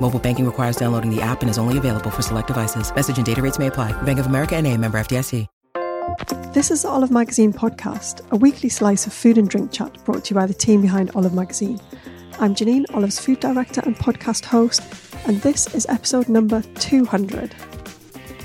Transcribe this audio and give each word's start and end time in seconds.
Mobile 0.00 0.18
banking 0.18 0.46
requires 0.46 0.76
downloading 0.76 1.14
the 1.14 1.22
app 1.22 1.42
and 1.42 1.50
is 1.50 1.58
only 1.58 1.78
available 1.78 2.10
for 2.10 2.22
select 2.22 2.48
devices. 2.48 2.94
Message 2.94 3.18
and 3.18 3.26
data 3.26 3.42
rates 3.42 3.58
may 3.58 3.68
apply. 3.68 3.92
Bank 4.02 4.18
of 4.18 4.26
America 4.26 4.56
and 4.56 4.66
a 4.66 4.76
member 4.76 4.98
FDIC. 4.98 5.46
This 6.52 6.72
is 6.72 6.84
Olive 6.84 7.12
Magazine 7.12 7.52
podcast, 7.52 8.28
a 8.32 8.36
weekly 8.36 8.68
slice 8.68 9.06
of 9.06 9.12
food 9.12 9.38
and 9.38 9.48
drink 9.48 9.70
chat 9.70 10.04
brought 10.04 10.24
to 10.24 10.34
you 10.34 10.40
by 10.40 10.46
the 10.46 10.54
team 10.54 10.82
behind 10.82 11.12
Olive 11.14 11.32
Magazine. 11.32 11.78
I'm 12.40 12.56
Janine, 12.56 12.84
Olive's 12.92 13.20
food 13.20 13.38
director 13.38 13.80
and 13.84 13.94
podcast 13.94 14.44
host, 14.44 14.82
and 15.28 15.40
this 15.42 15.72
is 15.74 15.86
episode 15.88 16.28
number 16.28 16.62
200. 16.80 17.54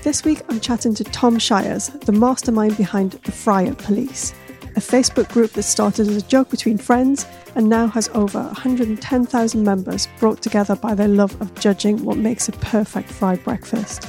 This 0.04 0.24
week 0.24 0.44
I'm 0.50 0.60
chatting 0.60 0.94
to 0.96 1.04
Tom 1.04 1.40
Shiers, 1.40 1.88
the 1.88 2.12
mastermind 2.12 2.78
behind 2.78 3.14
the 3.14 3.32
Fry 3.32 3.66
Up 3.68 3.80
Police, 3.80 4.36
a 4.76 4.80
Facebook 4.80 5.32
group 5.32 5.54
that 5.54 5.64
started 5.64 6.08
as 6.08 6.18
a 6.18 6.28
joke 6.28 6.50
between 6.50 6.78
friends 6.78 7.26
and 7.56 7.70
now 7.70 7.88
has 7.88 8.10
over 8.10 8.42
110,000 8.44 9.64
members 9.64 10.08
brought 10.20 10.42
together 10.42 10.76
by 10.76 10.94
their 10.94 11.08
love 11.08 11.40
of 11.42 11.54
judging 11.56 12.04
what 12.04 12.18
makes 12.18 12.50
a 12.50 12.52
perfect 12.52 13.10
fried 13.10 13.42
breakfast. 13.46 14.06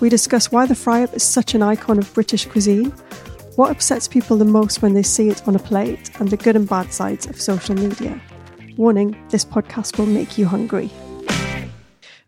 We 0.00 0.08
discuss 0.08 0.50
why 0.50 0.66
the 0.66 0.74
fry 0.74 1.04
up 1.04 1.14
is 1.14 1.22
such 1.22 1.54
an 1.54 1.62
icon 1.62 1.98
of 1.98 2.12
British 2.12 2.46
cuisine, 2.46 2.90
what 3.54 3.70
upsets 3.70 4.08
people 4.08 4.36
the 4.36 4.44
most 4.44 4.82
when 4.82 4.94
they 4.94 5.02
see 5.04 5.28
it 5.28 5.46
on 5.46 5.54
a 5.54 5.60
plate, 5.60 6.10
and 6.18 6.28
the 6.28 6.36
good 6.36 6.56
and 6.56 6.68
bad 6.68 6.92
sides 6.92 7.26
of 7.26 7.40
social 7.40 7.76
media. 7.76 8.20
Warning 8.76 9.16
this 9.28 9.44
podcast 9.44 9.96
will 9.96 10.06
make 10.06 10.38
you 10.38 10.46
hungry. 10.46 10.90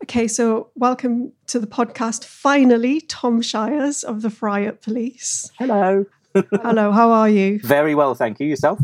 Okay, 0.05 0.29
so 0.29 0.69
welcome 0.75 1.33
to 1.47 1.59
the 1.59 1.67
podcast. 1.67 2.25
Finally, 2.25 3.01
Tom 3.01 3.41
Shiers 3.41 4.05
of 4.05 4.23
the 4.23 4.31
Fry 4.31 4.67
Up 4.67 4.83
Police. 4.83 5.51
Hello. 5.59 6.05
Hello, 6.35 6.91
how 6.93 7.11
are 7.11 7.29
you? 7.29 7.61
Very 7.61 7.95
well, 7.95 8.15
thank 8.15 8.41
you. 8.41 8.47
Yourself? 8.47 8.81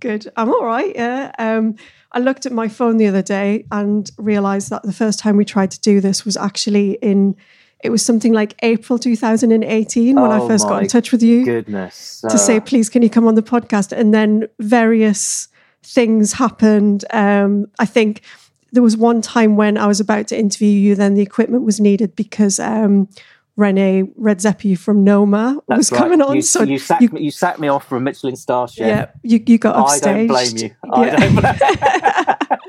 Good. 0.00 0.30
I'm 0.36 0.48
all 0.50 0.64
right. 0.64 0.94
Yeah. 0.94 1.30
Um, 1.38 1.76
I 2.12 2.18
looked 2.18 2.46
at 2.46 2.52
my 2.52 2.68
phone 2.68 2.96
the 2.96 3.06
other 3.06 3.22
day 3.22 3.66
and 3.70 4.10
realized 4.18 4.70
that 4.70 4.82
the 4.82 4.92
first 4.92 5.18
time 5.18 5.36
we 5.36 5.44
tried 5.44 5.70
to 5.72 5.80
do 5.80 6.00
this 6.00 6.24
was 6.24 6.36
actually 6.36 6.92
in. 7.02 7.36
It 7.82 7.88
was 7.88 8.04
something 8.04 8.34
like 8.34 8.56
April 8.62 8.98
2018 8.98 10.14
when 10.20 10.30
I 10.30 10.38
Oh 10.38 10.48
first 10.48 10.68
got 10.68 10.82
in 10.82 10.88
touch 10.88 11.12
with 11.12 11.22
you 11.22 11.46
Goodness. 11.46 12.20
to 12.28 12.36
say, 12.36 12.58
Uh, 12.58 12.60
please, 12.60 12.90
can 12.90 13.00
you 13.00 13.08
come 13.08 13.26
on 13.26 13.36
the 13.36 13.42
podcast? 13.42 13.92
And 13.92 14.12
then 14.12 14.48
various 14.58 15.48
things 15.82 16.34
happened. 16.34 17.06
Um, 17.10 17.68
I 17.78 17.86
think 17.86 18.20
there 18.72 18.82
was 18.82 18.98
one 18.98 19.22
time 19.22 19.56
when 19.56 19.78
I 19.78 19.86
was 19.86 19.98
about 19.98 20.26
to 20.28 20.38
interview 20.38 20.68
you, 20.68 20.94
then 20.94 21.14
the 21.14 21.22
equipment 21.22 21.64
was 21.64 21.80
needed 21.80 22.14
because 22.16 22.60
um, 22.60 23.08
Rene 23.60 24.04
Redzepi 24.18 24.76
from 24.78 25.04
Noma 25.04 25.58
that's 25.68 25.76
was 25.78 25.92
right. 25.92 25.98
coming 25.98 26.22
on. 26.22 26.34
You, 26.36 26.42
so 26.42 26.62
you, 26.62 26.78
sacked 26.78 27.12
me, 27.12 27.20
you 27.22 27.30
sacked 27.30 27.58
me 27.60 27.68
off 27.68 27.92
a 27.92 28.00
Michelin 28.00 28.34
star 28.36 28.66
chef. 28.66 28.86
yeah, 28.86 29.06
you, 29.22 29.42
you 29.46 29.58
got 29.58 29.76
off 29.76 29.90
I 29.90 29.98
don't 30.00 30.26
blame 30.28 30.56
you. 30.56 30.70
I 30.90 31.06
Yeah. 31.06 31.16
don't 31.16 31.34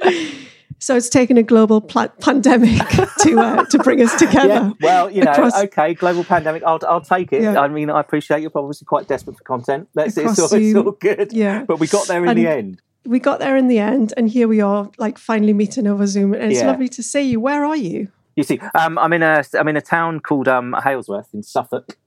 blame 0.01 0.31
So 0.79 0.95
it's 0.95 1.09
taken 1.09 1.37
a 1.37 1.43
global 1.43 1.79
pla- 1.79 2.07
pandemic 2.21 2.79
to 3.19 3.39
uh, 3.39 3.65
to 3.65 3.77
bring 3.79 4.01
us 4.01 4.17
together. 4.17 4.47
Yeah, 4.47 4.71
well, 4.81 5.11
you 5.11 5.21
know, 5.23 5.31
Across- 5.31 5.61
okay, 5.65 5.93
global 5.93 6.23
pandemic. 6.23 6.63
I'll, 6.65 6.79
I'll 6.89 7.01
take 7.01 7.31
it. 7.31 7.43
Yeah. 7.43 7.59
I 7.61 7.67
mean, 7.67 7.91
I 7.91 7.99
appreciate 7.99 8.41
you're 8.41 8.49
obviously 8.55 8.85
quite 8.85 9.07
desperate 9.07 9.37
for 9.37 9.43
content. 9.43 9.89
That's 9.93 10.17
it's 10.17 10.39
all, 10.39 10.49
it's 10.51 10.75
all 10.75 10.91
good. 10.93 11.33
yeah. 11.33 11.65
but 11.65 11.79
we 11.79 11.85
got 11.85 12.07
there 12.07 12.23
in 12.23 12.29
And- 12.29 12.37
the 12.39 12.47
end. 12.47 12.81
We 13.05 13.19
got 13.19 13.39
there 13.39 13.55
in 13.57 13.67
the 13.67 13.79
end, 13.79 14.13
and 14.17 14.29
here 14.29 14.47
we 14.47 14.61
are, 14.61 14.89
like 14.99 15.17
finally 15.17 15.53
meeting 15.53 15.87
over 15.87 16.05
Zoom. 16.05 16.33
And 16.35 16.51
it's 16.51 16.61
Yeah. 16.61 16.67
lovely 16.67 16.87
to 16.89 17.01
see 17.03 17.21
you. 17.31 17.39
Where 17.39 17.63
are 17.65 17.75
you? 17.75 18.09
You 18.41 18.45
see, 18.57 18.59
um, 18.75 18.97
I'm 18.97 19.13
in 19.13 19.21
a 19.21 19.43
I'm 19.53 19.67
in 19.67 19.77
a 19.77 19.81
town 19.81 20.19
called 20.19 20.47
um, 20.47 20.73
Halesworth 20.79 21.31
in 21.33 21.43
Suffolk, 21.43 21.97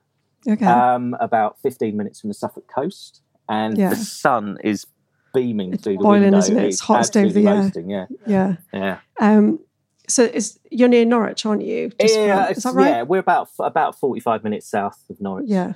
Okay. 0.48 0.66
um, 0.66 1.16
about 1.20 1.58
15 1.60 1.96
minutes 1.96 2.20
from 2.20 2.28
the 2.28 2.34
Suffolk 2.34 2.66
coast, 2.66 3.22
and 3.48 3.78
Yeah. 3.78 3.90
the 3.90 3.96
sun 3.96 4.58
is 4.64 4.86
beaming 5.32 5.72
It's 5.74 5.84
through 5.84 5.98
the 5.98 6.02
boiling, 6.02 6.22
window. 6.22 6.38
isn't 6.38 6.58
it? 6.58 6.64
It's 6.66 6.80
hottest 6.80 7.12
day 7.12 7.26
of 7.26 7.34
the 7.34 7.44
roasting, 7.44 7.88
Yeah, 7.90 8.06
yeah. 8.26 8.56
yeah. 8.72 8.98
Um, 9.20 9.60
so 10.08 10.24
is 10.24 10.58
you're 10.70 10.88
near 10.88 11.04
Norwich, 11.04 11.46
aren't 11.46 11.62
you? 11.62 11.90
Just 12.00 12.16
yeah, 12.16 12.46
from- 12.46 12.56
is 12.56 12.62
that 12.64 12.74
right? 12.74 12.88
yeah, 12.88 13.02
we're 13.02 13.20
about 13.20 13.48
about 13.60 13.98
forty 13.98 14.20
five 14.20 14.42
minutes 14.44 14.66
south 14.68 15.02
of 15.08 15.20
Norwich. 15.20 15.46
Yeah. 15.48 15.74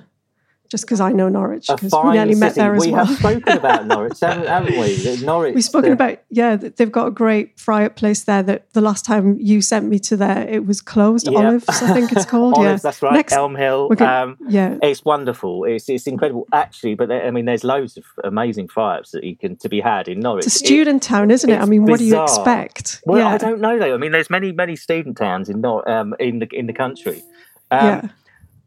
Just 0.69 0.85
because 0.85 1.01
I 1.01 1.11
know 1.11 1.29
Norwich, 1.29 1.65
because 1.67 1.91
we 2.03 2.11
nearly 2.11 2.35
met 2.35 2.53
there 2.53 2.75
as 2.75 2.85
we 2.85 2.91
well. 2.91 3.03
We 3.05 3.09
have 3.09 3.17
spoken 3.17 3.57
about 3.57 3.87
Norwich, 3.93 4.19
haven't, 4.21 4.47
haven't 4.47 4.77
we? 4.79 5.25
Norwich. 5.25 5.55
We've 5.55 5.63
spoken 5.63 5.89
the- 5.89 5.93
about 5.93 6.19
yeah, 6.29 6.55
they've 6.57 6.91
got 6.91 7.07
a 7.07 7.11
great 7.11 7.59
fry 7.59 7.85
up 7.85 7.95
place 7.95 8.23
there. 8.25 8.43
That 8.43 8.71
the 8.73 8.81
last 8.81 9.03
time 9.03 9.37
you 9.39 9.61
sent 9.63 9.87
me 9.89 9.97
to 9.99 10.15
there, 10.15 10.47
it 10.47 10.67
was 10.67 10.79
closed. 10.79 11.27
Yeah. 11.27 11.39
Olives, 11.39 11.65
I 11.69 11.91
think 11.93 12.11
it's 12.11 12.25
called. 12.25 12.53
Olives, 12.57 12.83
yeah, 12.83 12.89
that's 12.89 13.01
right. 13.01 13.13
Next, 13.13 13.33
Elm 13.33 13.55
Hill. 13.55 13.89
gonna- 13.89 14.11
Um, 14.33 14.37
yeah, 14.47 14.77
it's 14.83 15.03
wonderful. 15.03 15.63
It's 15.63 15.89
it's 15.89 16.05
incredible, 16.05 16.47
actually. 16.53 16.93
But 16.93 17.07
there, 17.07 17.25
I 17.25 17.31
mean, 17.31 17.45
there's 17.45 17.63
loads 17.63 17.97
of 17.97 18.03
amazing 18.23 18.67
fry-ups 18.67 19.09
that 19.11 19.23
you 19.23 19.35
can 19.35 19.55
to 19.57 19.69
be 19.69 19.79
had 19.79 20.07
in 20.07 20.19
Norwich. 20.19 20.45
it's 20.45 20.61
a 20.61 20.63
It- 20.63 20.67
student 20.67 21.01
town, 21.01 21.31
isn't 21.31 21.49
it? 21.49 21.59
I 21.59 21.65
mean, 21.65 21.85
what 21.85 21.97
do 21.97 22.05
you 22.05 22.21
expect? 22.21 23.01
well, 23.07 23.17
yeah, 23.17 23.27
I 23.29 23.37
don't 23.37 23.59
know 23.59 23.79
though. 23.79 23.95
I 23.95 23.97
mean, 23.97 24.11
there's 24.11 24.29
many 24.29 24.51
many 24.51 24.75
student 24.75 25.17
towns 25.17 25.49
in 25.49 25.61
Nor- 25.61 25.89
um, 25.89 26.13
in 26.19 26.37
the 26.39 26.47
in 26.53 26.67
the 26.67 26.73
country, 26.73 27.23
um, 27.71 27.85
yeah, 27.87 28.01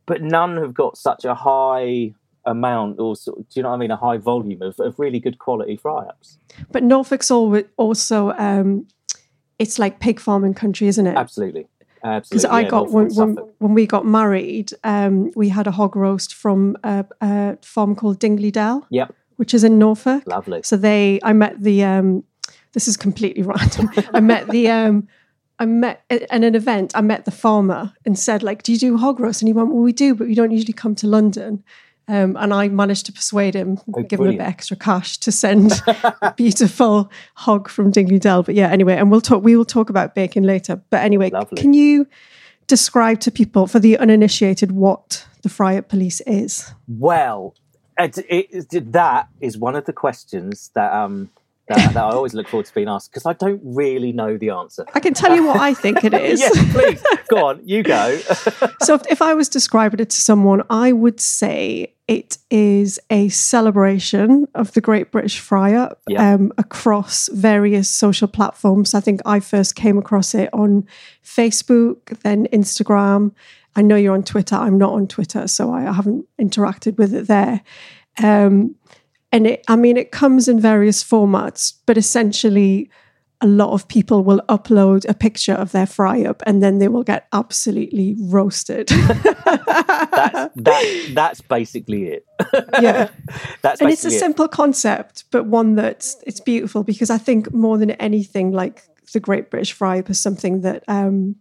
but 0.07 0.23
none 0.23 0.57
have 0.57 0.75
got 0.75 0.97
such 0.97 1.25
a 1.25 1.35
high 1.35 2.15
amount 2.45 2.99
or 2.99 3.15
sort 3.15 3.39
of, 3.39 3.49
do 3.49 3.61
you 3.61 3.63
know 3.63 3.69
what 3.71 3.77
I 3.77 3.79
mean? 3.79 3.91
A 3.91 3.97
high 3.97 4.17
volume 4.19 4.63
of, 4.63 4.79
of 4.81 4.99
really 4.99 5.21
good 5.21 5.39
quality 5.39 5.77
fry-ups. 5.77 6.39
but 6.71 6.83
Norfolk's 6.83 7.31
all 7.31 7.61
also 7.77 8.33
um, 8.33 8.87
it's 9.59 9.79
like 9.79 10.01
pig 10.01 10.19
farming 10.19 10.55
country, 10.55 10.89
isn't 10.89 11.07
it? 11.07 11.17
Absolutely. 11.17 11.69
Because. 12.03 12.45
I 12.45 12.63
yeah, 12.63 12.69
got 12.69 12.91
when, 12.91 13.15
when 13.15 13.37
when 13.59 13.75
we 13.75 13.87
got 13.87 14.05
married, 14.05 14.73
um, 14.83 15.31
we 15.37 15.49
had 15.51 15.69
a 15.69 15.71
hog 15.71 15.95
roast 15.95 16.35
from 16.35 16.77
a, 16.83 17.05
a 17.21 17.57
farm 17.63 17.95
called 17.95 18.19
Dingley 18.19 18.51
Dell, 18.51 18.85
Yep, 18.91 19.15
which 19.37 19.55
is 19.55 19.63
in 19.63 19.79
Norfolk. 19.79 20.25
lovely. 20.27 20.63
So 20.65 20.77
they, 20.77 21.21
I 21.23 21.33
met 21.33 21.61
the. 21.63 21.85
Um, 21.85 22.25
this 22.73 22.89
is 22.89 22.97
completely 22.97 23.43
random. 23.53 23.89
I 24.13 24.19
met 24.19 24.49
the. 24.49 24.69
I 25.63 25.67
met 25.67 26.03
at 26.11 26.27
an 26.31 26.43
event. 26.43 26.91
I 26.97 27.03
met 27.03 27.25
the 27.25 27.31
farmer 27.31 27.93
and 28.05 28.19
said, 28.19 28.43
like, 28.43 28.65
"Do 28.65 28.73
you 28.73 28.79
do 28.79 28.99
hog 28.99 29.21
roast?" 29.21 29.43
And 29.43 29.49
he 29.49 29.53
went, 29.53 29.69
"Well, 29.69 29.83
we 29.83 29.93
do, 29.93 30.13
but 30.13 30.27
we 30.27 30.35
don't 30.35 30.51
usually 30.51 30.73
come 30.73 30.97
to 30.97 31.07
London." 31.07 31.63
Um, 32.09 32.37
and 32.37 32.53
I 32.53 32.67
managed 32.67 33.07
to 33.07 33.13
persuade 33.13 33.55
him, 33.55 33.79
Oh, 33.95 34.03
give 34.03 34.19
him 34.19 34.27
a 34.27 34.33
bit 34.33 34.41
extra 34.41 34.77
cash 34.77 35.19
to 35.19 35.31
send 35.31 35.81
a 35.87 36.35
beautiful 36.37 37.13
hog 37.37 37.69
from 37.69 37.93
Dingley 37.93 38.19
Dell. 38.19 38.43
But 38.43 38.57
yeah, 38.57 38.71
anyway, 38.71 38.97
and 38.97 39.09
we'll 39.09 39.21
talk. 39.21 39.45
We 39.45 39.55
will 39.55 39.65
talk 39.65 39.89
about 39.89 40.17
bacon 40.17 40.43
later. 40.43 40.83
But 40.91 41.05
anyway, 41.05 41.31
Lovely. 41.31 41.63
can 41.63 41.75
you 41.75 42.09
describe 42.67 43.21
to 43.21 43.31
people 43.31 43.69
for 43.69 43.79
the 43.79 43.97
uninitiated 43.99 44.73
what 44.73 45.29
the 45.43 45.49
fry 45.49 45.77
up 45.77 45.89
police 45.89 46.21
is? 46.23 46.75
Well, 46.89 47.55
it, 47.97 48.19
it, 48.29 48.93
that 48.93 49.29
is 49.41 49.57
one 49.57 49.77
of 49.77 49.85
the 49.85 49.93
questions 49.93 50.73
that 50.75 50.93
um 50.93 51.31
that, 51.75 51.95
that 51.95 52.05
I 52.05 52.11
always 52.11 52.35
look 52.35 52.49
forward 52.49 52.67
to 52.67 52.75
being 52.75 52.89
asked 52.89 53.11
because 53.11 53.27
I 53.27 53.33
don't 53.33 53.61
really 53.65 54.13
know 54.13 54.37
the 54.37 54.51
answer. 54.51 54.85
I 54.95 55.01
can 55.01 55.15
tell 55.15 55.35
you 55.35 55.47
what 55.47 55.59
I 55.61 55.75
think 55.75 56.05
it 56.05 56.15
is. 56.31 56.41
yes, 56.41 56.73
please 56.73 57.03
go 57.29 57.47
on. 57.47 57.61
You 57.65 57.83
go. 57.83 58.19
So 58.83 58.95
if, 58.95 59.03
if 59.09 59.23
I 59.23 59.35
was 59.35 59.49
describing 59.49 60.01
it 60.01 60.11
to 60.11 60.17
someone, 60.17 60.63
I 60.69 60.91
would 60.93 61.21
say 61.21 61.95
it 62.09 62.37
is 62.51 62.99
a 63.11 63.29
celebration 63.29 64.49
of 64.57 64.73
the 64.73 64.81
Great 64.81 65.13
British 65.13 65.39
Fry 65.39 65.75
Up 65.75 66.01
Yeah. 66.09 66.35
um, 66.35 66.53
across 66.59 67.29
various 67.29 67.89
social 67.89 68.27
platforms. 68.27 68.93
I 68.95 69.01
think 69.01 69.21
I 69.25 69.39
first 69.41 69.77
came 69.77 69.99
across 69.99 70.35
it 70.35 70.51
on 70.53 70.87
Facebook, 71.25 72.19
then 72.23 72.47
Instagram. 72.53 73.33
I 73.77 73.83
know 73.83 73.97
you're 73.97 74.15
on 74.15 74.25
Twitter. 74.25 74.57
I'm 74.57 74.79
not 74.79 74.93
on 74.93 75.07
Twitter, 75.07 75.47
so 75.49 75.73
I 75.73 75.83
haven't 75.83 76.27
interacted 76.41 76.99
with 76.99 77.15
it 77.15 77.27
there. 77.29 77.63
Um, 78.23 78.75
and 79.33 79.47
it, 79.47 79.65
I 79.69 79.77
mean, 79.77 79.97
it 79.97 80.13
comes 80.13 80.47
in 80.47 80.61
various 80.61 81.03
formats, 81.03 81.75
but 81.87 81.97
essentially, 81.97 82.91
a 83.41 83.47
lot 83.47 83.73
of 83.73 83.89
people 83.89 84.23
will 84.23 84.41
upload 84.49 85.05
a 85.09 85.15
picture 85.15 85.55
of 85.55 85.73
their 85.73 85.87
fry 85.87 86.23
up 86.23 86.43
and 86.47 86.63
then 86.63 86.79
they 86.79 86.87
will 86.87 87.03
get 87.03 87.27
absolutely 87.33 88.15
roasted. 88.21 88.87
That's 89.45 90.55
that. 90.55 91.11
That's 91.15 91.41
basically 91.41 92.05
it. 92.05 92.27
yeah. 92.81 93.09
That's 93.63 93.81
And 93.81 93.91
it's 93.91 94.05
a 94.05 94.09
it. 94.09 94.19
simple 94.21 94.47
concept, 94.47 95.25
but 95.33 95.47
one 95.47 95.75
that's 95.75 96.17
it's 96.25 96.39
beautiful 96.39 96.85
because 96.85 97.11
I 97.11 97.19
think 97.19 97.53
more 97.53 97.79
than 97.79 97.91
anything, 97.93 98.53
like 98.53 98.85
the 99.13 99.19
Great 99.21 99.51
British 99.51 99.73
Fry 99.73 99.99
Up 99.99 100.09
is 100.09 100.21
something 100.21 100.61
that 100.61 100.85
um, 100.87 101.35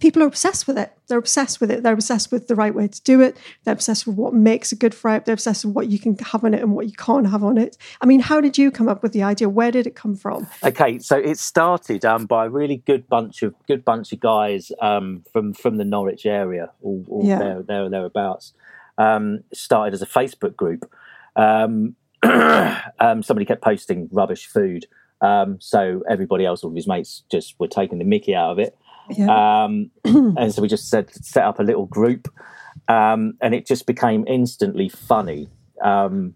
people 0.00 0.22
are 0.22 0.26
obsessed 0.26 0.66
with 0.66 0.78
it. 0.78 0.92
They're 1.08 1.18
obsessed 1.18 1.60
with 1.60 1.70
it. 1.70 1.82
They're 1.82 1.94
obsessed 1.94 2.30
with 2.30 2.48
the 2.48 2.54
right 2.54 2.74
way 2.74 2.88
to 2.88 3.02
do 3.02 3.20
it. 3.20 3.36
They're 3.64 3.74
obsessed 3.74 4.06
with 4.06 4.16
what 4.16 4.34
makes 4.34 4.72
a 4.72 4.76
good 4.76 4.94
fry 4.94 5.16
up. 5.16 5.24
They're 5.24 5.34
obsessed 5.34 5.64
with 5.64 5.74
what 5.74 5.88
you 5.88 5.98
can 5.98 6.16
have 6.18 6.44
on 6.44 6.54
it 6.54 6.62
and 6.62 6.74
what 6.74 6.86
you 6.86 6.92
can't 6.92 7.28
have 7.28 7.42
on 7.42 7.58
it. 7.58 7.76
I 8.00 8.06
mean, 8.06 8.20
how 8.20 8.40
did 8.40 8.58
you 8.58 8.70
come 8.70 8.88
up 8.88 9.02
with 9.02 9.12
the 9.12 9.22
idea? 9.22 9.48
Where 9.48 9.70
did 9.70 9.86
it 9.86 9.96
come 9.96 10.14
from? 10.14 10.46
Okay, 10.62 10.98
so 10.98 11.16
it 11.16 11.38
started 11.38 12.04
um, 12.04 12.26
by 12.26 12.46
a 12.46 12.50
really 12.50 12.78
good 12.78 13.08
bunch 13.08 13.42
of 13.42 13.54
good 13.66 13.84
bunch 13.84 14.12
of 14.12 14.20
guys 14.20 14.70
um, 14.80 15.24
from 15.32 15.54
from 15.54 15.76
the 15.76 15.84
Norwich 15.84 16.26
area, 16.26 16.70
all, 16.82 17.04
all 17.08 17.24
Yeah. 17.24 17.38
there, 17.38 17.62
there 17.62 17.88
thereabouts. 17.88 18.52
Um, 18.98 19.44
started 19.52 19.94
as 19.94 20.02
a 20.02 20.06
Facebook 20.06 20.56
group. 20.56 20.90
Um, 21.36 21.94
um, 22.22 23.22
somebody 23.22 23.44
kept 23.44 23.62
posting 23.62 24.08
rubbish 24.10 24.46
food, 24.46 24.86
um, 25.20 25.60
so 25.60 26.02
everybody 26.08 26.44
else, 26.44 26.64
all 26.64 26.70
of 26.70 26.76
his 26.76 26.88
mates, 26.88 27.22
just 27.30 27.58
were 27.60 27.68
taking 27.68 27.98
the 27.98 28.04
Mickey 28.04 28.34
out 28.34 28.50
of 28.50 28.58
it. 28.58 28.76
Yeah. 29.10 29.64
Um, 29.64 29.90
and 30.04 30.52
so 30.52 30.62
we 30.62 30.68
just 30.68 30.88
said 30.88 31.12
set 31.14 31.44
up 31.44 31.58
a 31.58 31.62
little 31.62 31.86
group, 31.86 32.28
um, 32.88 33.34
and 33.40 33.54
it 33.54 33.66
just 33.66 33.86
became 33.86 34.24
instantly 34.26 34.88
funny. 34.88 35.48
Um, 35.82 36.34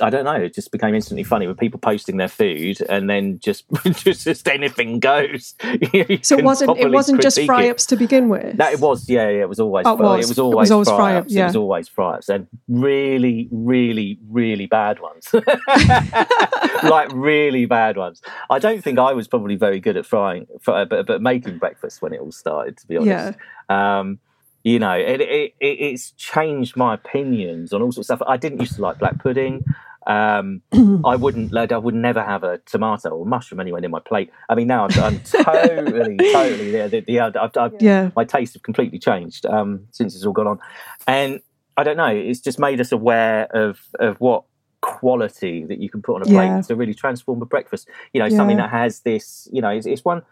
I 0.00 0.10
don't 0.10 0.24
know. 0.24 0.34
It 0.34 0.54
just 0.54 0.70
became 0.70 0.94
instantly 0.94 1.24
funny 1.24 1.46
with 1.46 1.58
people 1.58 1.80
posting 1.80 2.16
their 2.16 2.28
food, 2.28 2.80
and 2.88 3.08
then 3.08 3.38
just 3.38 3.64
just, 3.92 4.24
just 4.24 4.48
anything 4.48 5.00
goes. 5.00 5.54
You 5.92 6.18
so 6.22 6.36
it 6.36 6.44
wasn't 6.44 6.78
it 6.78 6.90
wasn't 6.90 7.22
just 7.22 7.40
fry 7.46 7.68
ups 7.68 7.86
to 7.86 7.96
begin 7.96 8.28
with. 8.28 8.56
No, 8.58 8.68
it 8.70 8.80
was. 8.80 9.08
Yeah, 9.08 9.28
yeah, 9.28 9.42
it 9.42 9.48
was 9.48 9.60
always. 9.60 9.86
Oh, 9.86 9.94
it 9.94 9.96
fry- 9.96 10.16
was. 10.16 10.16
It 10.16 10.18
was 10.18 10.26
It 10.26 10.30
was 10.30 10.38
always, 10.38 10.70
always 10.70 10.88
fry 10.88 10.96
fry-ups, 10.96 11.26
ups. 11.26 11.34
It 11.34 11.44
was 11.44 11.56
always 11.56 11.88
fry 11.88 12.14
ups, 12.14 12.28
and 12.28 12.46
really, 12.68 13.48
really, 13.50 14.18
really 14.28 14.66
bad 14.66 15.00
ones. 15.00 15.28
like 16.82 17.10
really 17.12 17.66
bad 17.66 17.96
ones. 17.96 18.22
I 18.50 18.58
don't 18.58 18.82
think 18.82 18.98
I 18.98 19.12
was 19.12 19.28
probably 19.28 19.56
very 19.56 19.80
good 19.80 19.96
at 19.96 20.06
frying, 20.06 20.46
fry, 20.60 20.84
but 20.84 21.06
but 21.06 21.22
making 21.22 21.58
breakfast 21.58 22.02
when 22.02 22.12
it 22.12 22.20
all 22.20 22.32
started. 22.32 22.76
To 22.78 22.86
be 22.86 22.96
honest, 22.96 23.38
um, 23.68 24.18
you 24.64 24.78
know, 24.78 24.92
it, 24.92 25.20
it, 25.20 25.54
it 25.60 25.66
it's 25.66 26.10
changed 26.12 26.76
my 26.76 26.94
opinions 26.94 27.72
on 27.72 27.82
all 27.82 27.92
sorts 27.92 28.10
of 28.10 28.18
stuff. 28.18 28.28
I 28.28 28.36
didn't 28.36 28.60
used 28.60 28.74
to 28.76 28.82
like 28.82 28.98
black 28.98 29.18
pudding. 29.22 29.64
Um, 30.08 30.62
I 31.04 31.14
wouldn't. 31.16 31.52
Like, 31.52 31.70
I 31.70 31.78
would 31.78 31.94
never 31.94 32.22
have 32.22 32.42
a 32.42 32.58
tomato 32.66 33.10
or 33.10 33.26
mushroom 33.26 33.60
anywhere 33.60 33.80
near 33.82 33.90
my 33.90 34.00
plate. 34.00 34.30
I 34.48 34.54
mean, 34.54 34.66
now 34.66 34.86
I'm, 34.86 35.00
I'm 35.00 35.20
totally, 35.20 36.16
totally 36.32 36.70
there. 36.70 36.88
The, 36.88 37.00
the, 37.00 37.20
I've, 37.20 37.36
I've, 37.56 37.74
yeah. 37.80 38.10
my 38.16 38.24
tastes 38.24 38.54
have 38.54 38.62
completely 38.62 38.98
changed 38.98 39.44
um, 39.46 39.86
since 39.92 40.14
it's 40.16 40.24
all 40.24 40.32
gone 40.32 40.46
on, 40.46 40.58
and 41.06 41.40
I 41.76 41.84
don't 41.84 41.96
know. 41.98 42.06
It's 42.08 42.40
just 42.40 42.58
made 42.58 42.80
us 42.80 42.90
aware 42.90 43.44
of 43.54 43.78
of 44.00 44.16
what 44.18 44.44
quality 44.80 45.64
that 45.64 45.78
you 45.80 45.90
can 45.90 46.00
put 46.00 46.14
on 46.16 46.22
a 46.22 46.24
plate 46.24 46.46
Yeah. 46.46 46.60
to 46.62 46.74
really 46.76 46.94
transform 46.94 47.42
a 47.42 47.46
breakfast. 47.46 47.86
You 48.12 48.20
know, 48.22 48.28
something 48.30 48.56
that 48.56 48.70
has 48.70 49.00
this. 49.00 49.46
You 49.52 49.60
know, 49.60 49.68
it's, 49.70 49.86
it's 49.86 50.04
one 50.04 50.22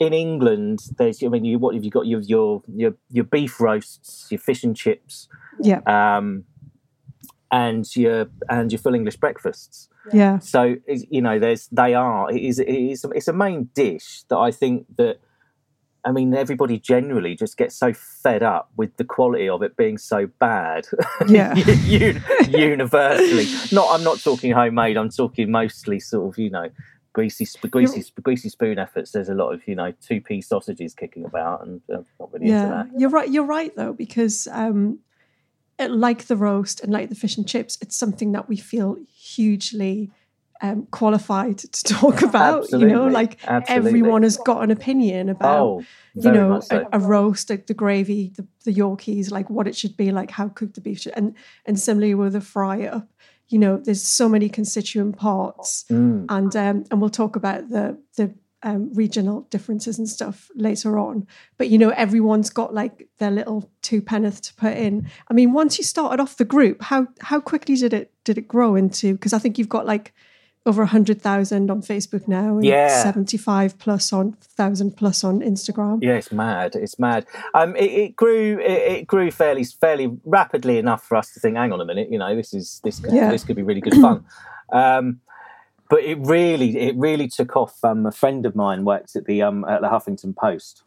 in 0.00 0.12
England. 0.12 0.80
There's, 0.98 1.22
I 1.22 1.28
mean, 1.28 1.44
you 1.44 1.58
what 1.58 1.74
have 1.74 1.84
you 1.84 1.90
got? 1.90 2.06
Your 2.06 2.20
your 2.20 2.62
your 2.76 2.94
your 3.10 3.24
beef 3.24 3.58
roasts, 3.60 4.26
your 4.30 4.38
fish 4.38 4.64
and 4.64 4.76
chips, 4.76 5.28
Yeah. 5.60 5.80
um, 5.86 6.44
and 7.50 7.84
your 7.96 8.26
and 8.48 8.70
your 8.72 8.78
full 8.78 8.94
English 8.94 9.16
breakfasts. 9.16 9.88
Yeah. 10.12 10.38
So 10.38 10.76
you 10.86 11.20
know, 11.22 11.38
there's 11.38 11.68
they 11.68 11.94
are. 11.94 12.30
It 12.30 12.42
is 12.42 12.58
it 12.58 12.68
is 12.68 13.04
it's 13.14 13.28
a 13.28 13.32
main 13.32 13.70
dish 13.74 14.22
that 14.28 14.38
I 14.38 14.50
think 14.50 14.86
that. 14.96 15.20
I 16.04 16.12
mean, 16.12 16.32
everybody 16.32 16.78
generally 16.78 17.34
just 17.34 17.56
gets 17.58 17.74
so 17.76 17.92
fed 17.92 18.42
up 18.42 18.70
with 18.76 18.96
the 18.96 19.04
quality 19.04 19.48
of 19.48 19.62
it 19.62 19.76
being 19.76 19.98
so 19.98 20.28
bad. 20.38 20.86
Yeah. 21.28 21.52
Un- 21.56 22.50
universally, 22.52 23.46
not. 23.72 23.88
I'm 23.92 24.04
not 24.04 24.20
talking 24.20 24.52
homemade. 24.52 24.96
I'm 24.96 25.10
talking 25.10 25.50
mostly 25.50 25.98
sort 26.00 26.32
of, 26.32 26.38
you 26.38 26.50
know, 26.50 26.68
greasy, 27.12 27.44
sp- 27.44 27.68
greasy, 27.70 28.00
sp- 28.06 28.22
greasy 28.22 28.48
spoon 28.48 28.78
efforts. 28.78 29.10
There's 29.10 29.28
a 29.28 29.34
lot 29.34 29.52
of, 29.52 29.66
you 29.66 29.74
know, 29.74 29.92
two 30.00 30.20
piece 30.20 30.48
sausages 30.48 30.94
kicking 30.94 31.24
about, 31.24 31.66
and 31.66 31.80
uh, 31.92 31.98
not 32.20 32.32
really 32.32 32.46
into 32.46 32.56
Yeah, 32.58 32.68
that. 32.68 32.86
you're 32.96 33.10
right. 33.10 33.28
You're 33.30 33.44
right 33.44 33.74
though, 33.76 33.92
because 33.92 34.46
um, 34.52 35.00
like 35.78 36.26
the 36.26 36.36
roast 36.36 36.80
and 36.80 36.92
like 36.92 37.08
the 37.08 37.14
fish 37.14 37.36
and 37.36 37.46
chips, 37.46 37.78
it's 37.80 37.96
something 37.96 38.32
that 38.32 38.48
we 38.48 38.56
feel 38.56 38.96
hugely 39.16 40.10
um, 40.60 40.86
qualified 40.90 41.58
to 41.58 41.84
talk 41.94 42.22
about. 42.22 42.70
You 42.72 42.86
know, 42.86 43.06
like 43.06 43.38
absolutely. 43.46 43.88
everyone 43.88 44.22
has 44.24 44.36
got 44.36 44.62
an 44.64 44.70
opinion 44.70 45.28
about. 45.28 45.60
Oh, 45.60 45.84
you 46.14 46.32
know, 46.32 46.60
so. 46.60 46.88
a, 46.92 46.98
a 46.98 47.00
roast, 47.00 47.48
like 47.48 47.68
the 47.68 47.74
gravy, 47.74 48.32
the, 48.34 48.46
the 48.64 48.74
Yorkies, 48.74 49.30
like 49.30 49.48
what 49.48 49.68
it 49.68 49.76
should 49.76 49.96
be, 49.96 50.10
like 50.10 50.32
how 50.32 50.48
cooked 50.48 50.74
the 50.74 50.80
beef 50.80 51.00
should, 51.00 51.12
and 51.16 51.34
and 51.64 51.78
similarly 51.78 52.14
with 52.14 52.34
a 52.34 52.40
fry 52.40 52.86
up. 52.86 53.08
You 53.48 53.58
know, 53.58 53.76
there's 53.78 54.02
so 54.02 54.28
many 54.28 54.48
constituent 54.48 55.16
parts, 55.16 55.84
Mm. 55.90 56.26
and 56.28 56.56
um, 56.56 56.84
and 56.90 57.00
we'll 57.00 57.10
talk 57.10 57.36
about 57.36 57.70
the 57.70 57.98
the 58.16 58.34
um, 58.62 58.92
regional 58.94 59.42
differences 59.50 59.98
and 59.98 60.08
stuff 60.08 60.50
later 60.54 60.98
on. 60.98 61.26
But 61.58 61.68
you 61.68 61.78
know, 61.78 61.90
everyone's 61.90 62.50
got 62.50 62.74
like 62.74 63.08
their 63.18 63.30
little 63.30 63.70
two 63.82 64.02
penneth 64.02 64.40
to 64.42 64.54
put 64.54 64.76
in. 64.76 65.08
I 65.28 65.34
mean, 65.34 65.52
once 65.52 65.78
you 65.78 65.84
started 65.84 66.20
off 66.20 66.36
the 66.36 66.44
group, 66.44 66.82
how 66.82 67.06
how 67.20 67.40
quickly 67.40 67.76
did 67.76 67.92
it 67.92 68.12
did 68.24 68.38
it 68.38 68.48
grow 68.48 68.74
into? 68.74 69.12
Because 69.14 69.32
I 69.32 69.38
think 69.38 69.58
you've 69.58 69.68
got 69.68 69.86
like 69.86 70.12
over 70.66 70.84
hundred 70.84 71.22
thousand 71.22 71.70
on 71.70 71.80
Facebook 71.82 72.26
now, 72.28 72.56
and 72.56 72.64
Yeah. 72.64 73.02
seventy 73.02 73.38
five 73.38 73.78
plus 73.78 74.12
on 74.12 74.32
thousand 74.42 74.96
plus 74.96 75.24
on 75.24 75.40
Instagram. 75.40 76.02
Yeah, 76.02 76.16
it's 76.16 76.32
mad. 76.32 76.74
It's 76.74 76.98
mad. 76.98 77.26
Um, 77.54 77.74
it, 77.76 77.90
it 77.90 78.16
grew. 78.16 78.58
It, 78.60 78.70
it 78.98 79.06
grew 79.06 79.30
fairly 79.30 79.64
fairly 79.64 80.18
rapidly 80.24 80.76
enough 80.78 81.04
for 81.04 81.16
us 81.16 81.32
to 81.34 81.40
think, 81.40 81.56
hang 81.56 81.72
on 81.72 81.80
a 81.80 81.84
minute, 81.86 82.08
you 82.10 82.18
know, 82.18 82.34
this 82.34 82.52
is 82.52 82.80
this 82.84 82.98
could, 83.00 83.14
Yeah. 83.14 83.30
this 83.30 83.44
could 83.44 83.56
be 83.56 83.62
really 83.62 83.80
good 83.80 83.94
fun. 83.94 84.24
um, 84.72 85.20
but 85.90 86.02
it 86.04 86.18
really 86.20 86.76
it 86.78 86.96
really 86.96 87.28
took 87.28 87.56
off. 87.56 87.82
Um, 87.84 88.06
a 88.06 88.12
friend 88.12 88.44
of 88.46 88.54
mine 88.54 88.84
works 88.84 89.16
at 89.16 89.24
the 89.26 89.42
um 89.42 89.64
at 89.64 89.80
the 89.80 89.88
Huffington 89.88 90.34
Post. 90.36 90.82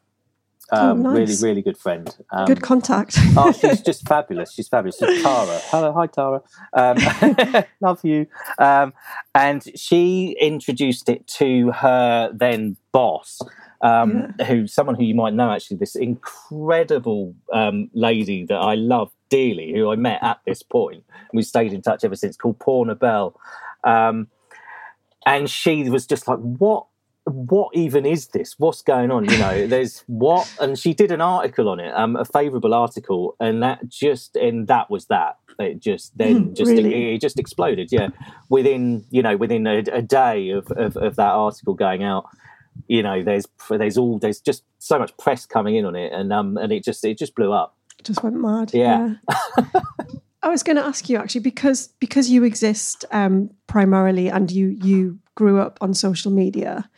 Oh, 0.73 0.91
Um, 0.91 1.03
Really, 1.05 1.25
nice. 1.25 1.43
really 1.43 1.61
good 1.61 1.77
friend. 1.77 2.15
Um, 2.31 2.45
Good 2.45 2.61
contact. 2.61 3.17
oh, 3.35 3.51
she's 3.51 3.81
just 3.81 4.07
fabulous. 4.07 4.53
She's 4.53 4.69
fabulous. 4.69 5.01
It's 5.01 5.21
Tara. 5.21 5.59
Hello, 5.65 5.91
hi 5.91 6.07
Tara. 6.07 6.41
Um, 6.71 7.65
love 7.81 7.99
you. 8.05 8.25
Um, 8.57 8.93
and 9.35 9.61
she 9.77 10.37
introduced 10.39 11.09
it 11.09 11.27
to 11.39 11.71
her 11.71 12.31
then 12.33 12.77
boss, 12.93 13.41
um, 13.81 14.33
who 14.47 14.65
someone 14.65 14.95
who 14.95 15.03
you 15.03 15.15
might 15.15 15.33
know 15.33 15.51
actually. 15.51 15.75
This 15.77 15.95
incredible 15.97 17.35
um, 17.51 17.89
lady 17.93 18.45
that 18.45 18.55
I 18.59 18.75
love 18.75 19.11
dearly, 19.29 19.73
who 19.73 19.91
I 19.91 19.95
met 19.97 20.23
at 20.23 20.39
this 20.45 20.63
point. 20.63 21.03
We 21.33 21.41
stayed 21.43 21.73
in 21.73 21.81
touch 21.81 22.05
ever 22.05 22.15
since. 22.15 22.37
Called 22.37 22.59
Poorna 22.59 22.95
Bell. 22.97 23.35
And 25.25 25.49
she 25.49 25.89
was 25.89 26.05
just 26.07 26.27
like, 26.27 26.39
"What 26.39 26.85
what 27.25 27.75
even 27.75 28.05
is 28.05 28.27
this? 28.29 28.55
What's 28.57 28.81
going 28.81 29.11
on? 29.11 29.25
You 29.25 29.37
know, 29.37 29.67
there's 29.69 30.03
what, 30.07 30.47
and 30.59 30.77
she 30.77 30.93
did 30.93 31.11
an 31.11 31.21
article 31.21 31.69
on 31.69 31.79
it, 31.79 31.93
um, 31.95 32.15
a 32.15 32.25
favourable 32.25 32.73
article, 32.73 33.35
and 33.39 33.61
that 33.63 33.87
just, 33.87 34.35
and 34.35 34.67
that 34.67 34.89
was 34.89 35.05
that. 35.07 35.37
It 35.59 35.79
just 35.79 36.17
then 36.17 36.35
Mm, 36.35 36.57
just 36.57 36.71
really? 36.71 36.93
it, 36.93 37.13
it 37.15 37.21
just 37.21 37.39
exploded. 37.39 37.89
Yeah, 37.91 38.09
within 38.49 39.05
you 39.11 39.21
know 39.21 39.37
within 39.37 39.67
a, 39.67 39.79
a 39.91 40.01
day 40.01 40.49
of, 40.49 40.71
of 40.71 40.97
of 40.97 41.15
that 41.17 41.31
article 41.31 41.73
going 41.75 42.03
out, 42.03 42.25
you 42.87 43.03
know, 43.03 43.23
there's 43.23 43.45
there's 43.69 43.97
all 43.97 44.17
there's 44.17 44.39
just 44.39 44.63
so 44.79 44.97
much 44.97 45.15
press 45.17 45.45
coming 45.45 45.75
in 45.75 45.85
on 45.85 45.95
it, 45.95 46.11
and 46.13 46.33
um 46.33 46.57
and 46.57 46.71
it 46.71 46.83
just 46.83 47.03
it 47.05 47.17
just 47.17 47.35
blew 47.35 47.51
up. 47.51 47.77
Just 48.03 48.23
went 48.23 48.37
mad. 48.37 48.71
Yeah. 48.73 49.15
I 50.43 50.49
was 50.49 50.63
going 50.63 50.77
to 50.77 50.83
ask 50.83 51.09
you 51.09 51.17
actually 51.17 51.41
because 51.41 51.87
because 51.99 52.29
you 52.29 52.43
exist 52.43 53.05
um, 53.11 53.51
primarily 53.67 54.29
and 54.29 54.49
you 54.49 54.67
you 54.83 55.19
grew 55.35 55.59
up 55.59 55.77
on 55.81 55.93
social 55.93 56.31
media. 56.31 56.89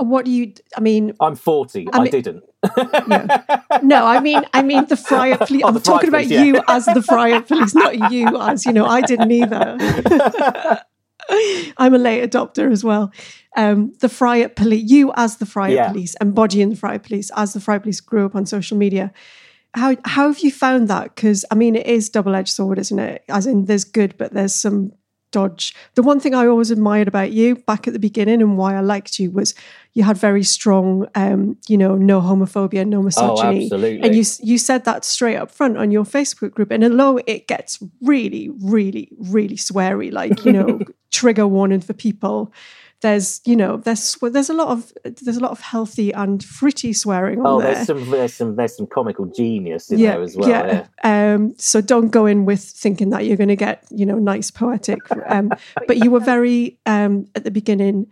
What 0.00 0.24
do 0.24 0.30
you? 0.30 0.54
I 0.76 0.80
mean, 0.80 1.12
I'm 1.20 1.36
40. 1.36 1.88
I, 1.92 1.98
I 1.98 2.08
didn't. 2.08 2.42
yeah. 2.76 3.60
No, 3.82 4.06
I 4.06 4.20
mean, 4.20 4.42
I 4.54 4.62
mean 4.62 4.86
the 4.86 4.96
Fry 4.96 5.32
Up 5.32 5.46
Police. 5.46 5.62
Oh, 5.62 5.68
I'm 5.68 5.80
talking 5.82 6.08
about 6.08 6.26
yeah. 6.26 6.42
you 6.42 6.62
as 6.68 6.86
the 6.86 7.02
Fry 7.02 7.32
Up 7.32 7.48
Police, 7.48 7.74
not 7.74 8.10
you 8.10 8.40
as 8.40 8.64
you 8.64 8.72
know. 8.72 8.86
I 8.86 9.02
didn't 9.02 9.30
either. 9.30 10.80
I'm 11.76 11.94
a 11.94 11.98
late 11.98 12.30
adopter 12.30 12.72
as 12.72 12.82
well. 12.82 13.12
Um, 13.58 13.92
the 14.00 14.08
Fry 14.08 14.42
Up 14.42 14.56
Police, 14.56 14.90
you 14.90 15.12
as 15.16 15.36
the 15.36 15.46
Friar 15.46 15.70
yeah. 15.70 15.88
Police, 15.88 16.14
embodying 16.18 16.70
the 16.70 16.76
Fry 16.76 16.96
Up 16.96 17.02
Police, 17.02 17.30
as 17.36 17.52
the 17.52 17.60
Fry 17.60 17.76
Up 17.76 17.82
Police 17.82 18.00
grew 18.00 18.24
up 18.24 18.34
on 18.34 18.46
social 18.46 18.78
media 18.78 19.12
how 19.74 19.96
how 20.04 20.28
have 20.28 20.40
you 20.40 20.50
found 20.50 20.88
that? 20.88 21.14
Because 21.14 21.44
I 21.50 21.54
mean, 21.54 21.76
it 21.76 21.86
is 21.86 22.08
double 22.08 22.34
edged 22.34 22.52
sword, 22.52 22.78
isn't 22.78 22.98
it? 22.98 23.24
As 23.28 23.46
in, 23.46 23.64
there's 23.66 23.84
good, 23.84 24.16
but 24.16 24.32
there's 24.32 24.54
some 24.54 24.92
dodge. 25.34 25.74
The 25.96 26.02
one 26.02 26.20
thing 26.20 26.32
I 26.32 26.46
always 26.46 26.70
admired 26.70 27.08
about 27.08 27.32
you 27.32 27.56
back 27.56 27.88
at 27.88 27.92
the 27.92 27.98
beginning 27.98 28.40
and 28.40 28.56
why 28.56 28.76
I 28.76 28.80
liked 28.80 29.18
you 29.18 29.32
was 29.32 29.52
you 29.92 30.04
had 30.04 30.16
very 30.16 30.44
strong, 30.44 31.08
um, 31.16 31.58
you 31.68 31.76
know, 31.76 31.96
no 31.96 32.20
homophobia, 32.20 32.86
no 32.86 32.98
oh, 32.98 33.02
misogyny, 33.02 33.62
oh, 33.62 33.74
absolutely. 33.74 34.00
and 34.00 34.14
you 34.14 34.24
you 34.40 34.58
said 34.58 34.84
that 34.84 35.04
straight 35.04 35.36
up 35.36 35.50
front 35.50 35.76
on 35.76 35.90
your 35.90 36.04
Facebook 36.04 36.52
group. 36.52 36.70
And 36.70 36.84
although 36.84 37.20
it 37.26 37.48
gets 37.48 37.82
really, 38.00 38.50
really, 38.62 39.08
really 39.18 39.56
sweary, 39.56 40.12
like 40.12 40.44
you 40.44 40.52
know, 40.52 40.80
trigger 41.10 41.48
warning 41.48 41.80
for 41.80 41.94
people 41.94 42.52
there's 43.04 43.42
you 43.44 43.54
know 43.54 43.76
there's 43.76 44.16
there's 44.22 44.48
a 44.48 44.54
lot 44.54 44.68
of 44.68 44.90
there's 45.04 45.36
a 45.36 45.40
lot 45.40 45.50
of 45.50 45.60
healthy 45.60 46.10
and 46.12 46.42
fritty 46.42 46.94
swearing 46.94 47.40
on 47.40 47.46
oh, 47.46 47.60
there. 47.60 47.74
there's 47.74 47.86
some 47.86 48.10
there's 48.10 48.32
some 48.32 48.56
there's 48.56 48.74
some 48.74 48.86
comical 48.86 49.26
genius 49.26 49.90
in 49.90 49.98
yeah, 49.98 50.12
there 50.12 50.22
as 50.22 50.34
well. 50.34 50.48
Yeah. 50.48 50.86
yeah. 51.04 51.34
Um, 51.34 51.54
so 51.58 51.82
don't 51.82 52.08
go 52.08 52.24
in 52.24 52.46
with 52.46 52.62
thinking 52.62 53.10
that 53.10 53.26
you're 53.26 53.36
going 53.36 53.48
to 53.48 53.56
get 53.56 53.84
you 53.90 54.06
know 54.06 54.18
nice 54.18 54.50
poetic. 54.50 54.98
Um, 55.28 55.52
but 55.86 55.98
you 55.98 56.10
were 56.10 56.20
very 56.20 56.78
um, 56.86 57.26
at 57.34 57.44
the 57.44 57.50
beginning. 57.50 58.06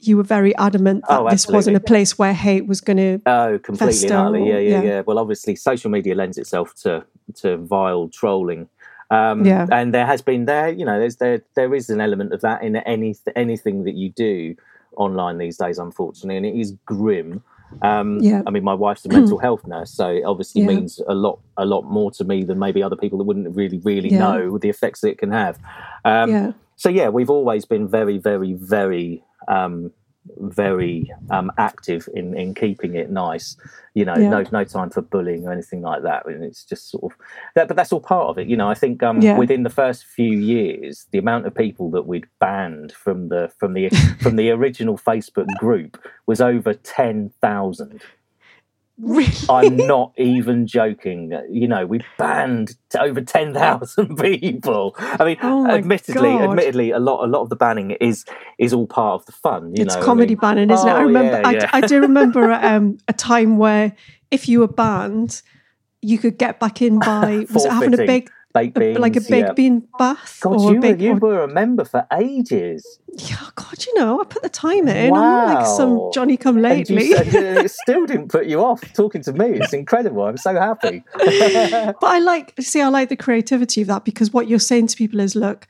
You 0.00 0.16
were 0.16 0.22
very 0.22 0.56
adamant 0.56 1.04
that 1.08 1.20
oh, 1.20 1.28
this 1.28 1.46
wasn't 1.46 1.76
a 1.76 1.80
place 1.80 2.16
where 2.16 2.32
hate 2.32 2.66
was 2.66 2.80
going 2.80 2.98
to. 2.98 3.20
Oh, 3.26 3.58
completely, 3.58 4.08
Yeah, 4.08 4.36
yeah, 4.38 4.58
yeah, 4.58 4.82
yeah. 4.82 5.00
Well, 5.00 5.18
obviously, 5.18 5.56
social 5.56 5.90
media 5.90 6.14
lends 6.14 6.38
itself 6.38 6.74
to 6.82 7.04
to 7.42 7.58
vile 7.58 8.08
trolling 8.08 8.68
um, 9.10 9.44
yeah. 9.44 9.66
And 9.72 9.94
there 9.94 10.06
has 10.06 10.22
been 10.22 10.44
there, 10.44 10.68
you 10.68 10.84
know, 10.84 10.98
there's 10.98 11.16
there 11.16 11.42
there 11.56 11.74
is 11.74 11.88
an 11.90 12.00
element 12.00 12.32
of 12.32 12.40
that 12.42 12.62
in 12.62 12.76
any 12.76 13.14
anything 13.36 13.84
that 13.84 13.94
you 13.94 14.10
do 14.10 14.54
online 14.96 15.38
these 15.38 15.56
days, 15.56 15.78
unfortunately, 15.78 16.36
and 16.36 16.46
it 16.46 16.58
is 16.58 16.72
grim. 16.84 17.42
Um, 17.82 18.18
yeah. 18.20 18.42
I 18.46 18.50
mean, 18.50 18.64
my 18.64 18.74
wife's 18.74 19.04
a 19.04 19.08
mental 19.12 19.38
health 19.38 19.66
nurse, 19.66 19.90
so 19.90 20.08
it 20.08 20.24
obviously 20.24 20.62
yeah. 20.62 20.68
means 20.68 21.00
a 21.08 21.14
lot 21.14 21.38
a 21.56 21.64
lot 21.64 21.82
more 21.82 22.10
to 22.12 22.24
me 22.24 22.44
than 22.44 22.58
maybe 22.58 22.82
other 22.82 22.96
people 22.96 23.18
that 23.18 23.24
wouldn't 23.24 23.54
really 23.56 23.78
really 23.78 24.10
yeah. 24.10 24.18
know 24.18 24.58
the 24.58 24.68
effects 24.68 25.00
that 25.00 25.08
it 25.08 25.18
can 25.18 25.32
have. 25.32 25.58
Um, 26.04 26.30
yeah. 26.30 26.52
So 26.76 26.88
yeah, 26.88 27.08
we've 27.08 27.30
always 27.30 27.64
been 27.64 27.88
very 27.88 28.18
very 28.18 28.52
very 28.52 29.22
um, 29.48 29.90
very 30.38 31.12
um, 31.30 31.50
active 31.58 32.08
in, 32.14 32.36
in 32.36 32.54
keeping 32.54 32.94
it 32.94 33.10
nice. 33.10 33.56
You 33.94 34.04
know, 34.04 34.16
yeah. 34.16 34.28
no 34.28 34.44
no 34.52 34.64
time 34.64 34.90
for 34.90 35.02
bullying 35.02 35.46
or 35.46 35.52
anything 35.52 35.82
like 35.82 36.02
that. 36.02 36.26
And 36.26 36.44
it's 36.44 36.64
just 36.64 36.90
sort 36.90 37.12
of 37.12 37.18
that, 37.54 37.68
but 37.68 37.76
that's 37.76 37.92
all 37.92 38.00
part 38.00 38.28
of 38.28 38.38
it. 38.38 38.46
You 38.46 38.56
know, 38.56 38.68
I 38.68 38.74
think 38.74 39.02
um, 39.02 39.20
yeah. 39.20 39.36
within 39.36 39.62
the 39.62 39.70
first 39.70 40.04
few 40.04 40.38
years, 40.38 41.06
the 41.10 41.18
amount 41.18 41.46
of 41.46 41.54
people 41.54 41.90
that 41.90 42.06
we'd 42.06 42.26
banned 42.38 42.92
from 42.92 43.28
the 43.28 43.50
from 43.58 43.74
the 43.74 43.88
from 44.20 44.36
the 44.36 44.50
original 44.50 44.96
Facebook 44.96 45.48
group 45.58 46.00
was 46.26 46.40
over 46.40 46.74
ten 46.74 47.30
thousand. 47.40 48.02
Really? 49.00 49.32
I'm 49.48 49.76
not 49.76 50.12
even 50.18 50.66
joking. 50.66 51.32
You 51.48 51.68
know, 51.68 51.86
we 51.86 52.00
banned 52.18 52.76
over 52.98 53.20
ten 53.20 53.54
thousand 53.54 54.16
people. 54.20 54.96
I 54.98 55.24
mean, 55.24 55.36
oh 55.40 55.70
admittedly, 55.70 56.30
God. 56.30 56.50
admittedly, 56.50 56.90
a 56.90 56.98
lot, 56.98 57.24
a 57.24 57.28
lot 57.28 57.42
of 57.42 57.48
the 57.48 57.56
banning 57.56 57.92
is 57.92 58.24
is 58.58 58.72
all 58.72 58.88
part 58.88 59.20
of 59.20 59.26
the 59.26 59.32
fun. 59.32 59.74
You 59.76 59.84
it's 59.84 59.94
know, 59.94 60.02
comedy 60.02 60.26
I 60.26 60.34
mean, 60.34 60.38
banning, 60.38 60.70
isn't 60.70 60.88
oh, 60.88 60.90
it? 60.90 60.94
I 60.94 61.02
oh, 61.02 61.06
remember, 61.06 61.40
yeah, 61.42 61.50
yeah. 61.50 61.70
I, 61.72 61.78
I, 61.78 61.80
do 61.82 62.00
remember 62.00 62.52
um, 62.52 62.98
a 63.06 63.12
time 63.12 63.56
where 63.56 63.94
if 64.32 64.48
you 64.48 64.60
were 64.60 64.68
banned, 64.68 65.42
you 66.02 66.18
could 66.18 66.36
get 66.36 66.58
back 66.58 66.82
in 66.82 66.98
by 66.98 67.46
was 67.52 67.64
it 67.64 67.70
having 67.70 67.94
a 67.94 67.98
big 67.98 68.30
baked 68.54 68.78
beans, 68.78 68.98
like 68.98 69.16
a 69.16 69.20
baked 69.20 69.30
yeah. 69.30 69.52
bean 69.52 69.88
bath. 69.98 70.38
God, 70.40 70.60
you, 70.60 70.80
were, 70.80 70.96
you 70.96 71.14
were 71.14 71.42
a 71.42 71.48
member 71.48 71.84
for 71.84 72.06
ages. 72.12 72.98
Yeah, 73.12 73.36
God, 73.54 73.84
you 73.84 73.94
know, 73.94 74.20
I 74.20 74.24
put 74.24 74.42
the 74.42 74.48
time 74.48 74.88
in. 74.88 75.10
Wow. 75.10 75.46
I'm 75.46 75.54
like 75.54 75.66
some 75.66 76.10
Johnny 76.12 76.36
come 76.36 76.60
lately. 76.60 77.12
And 77.14 77.34
it 77.34 77.70
still 77.82 78.06
didn't 78.06 78.28
put 78.28 78.46
you 78.46 78.62
off 78.62 78.80
talking 78.92 79.22
to 79.22 79.32
me. 79.32 79.46
It's 79.46 79.72
incredible. 79.72 80.22
I'm 80.22 80.36
so 80.36 80.54
happy. 80.54 81.04
but 81.14 81.96
I 82.02 82.18
like, 82.20 82.54
see, 82.60 82.80
I 82.80 82.88
like 82.88 83.08
the 83.08 83.16
creativity 83.16 83.82
of 83.82 83.88
that 83.88 84.04
because 84.04 84.32
what 84.32 84.48
you're 84.48 84.58
saying 84.58 84.88
to 84.88 84.96
people 84.96 85.20
is, 85.20 85.34
look, 85.34 85.66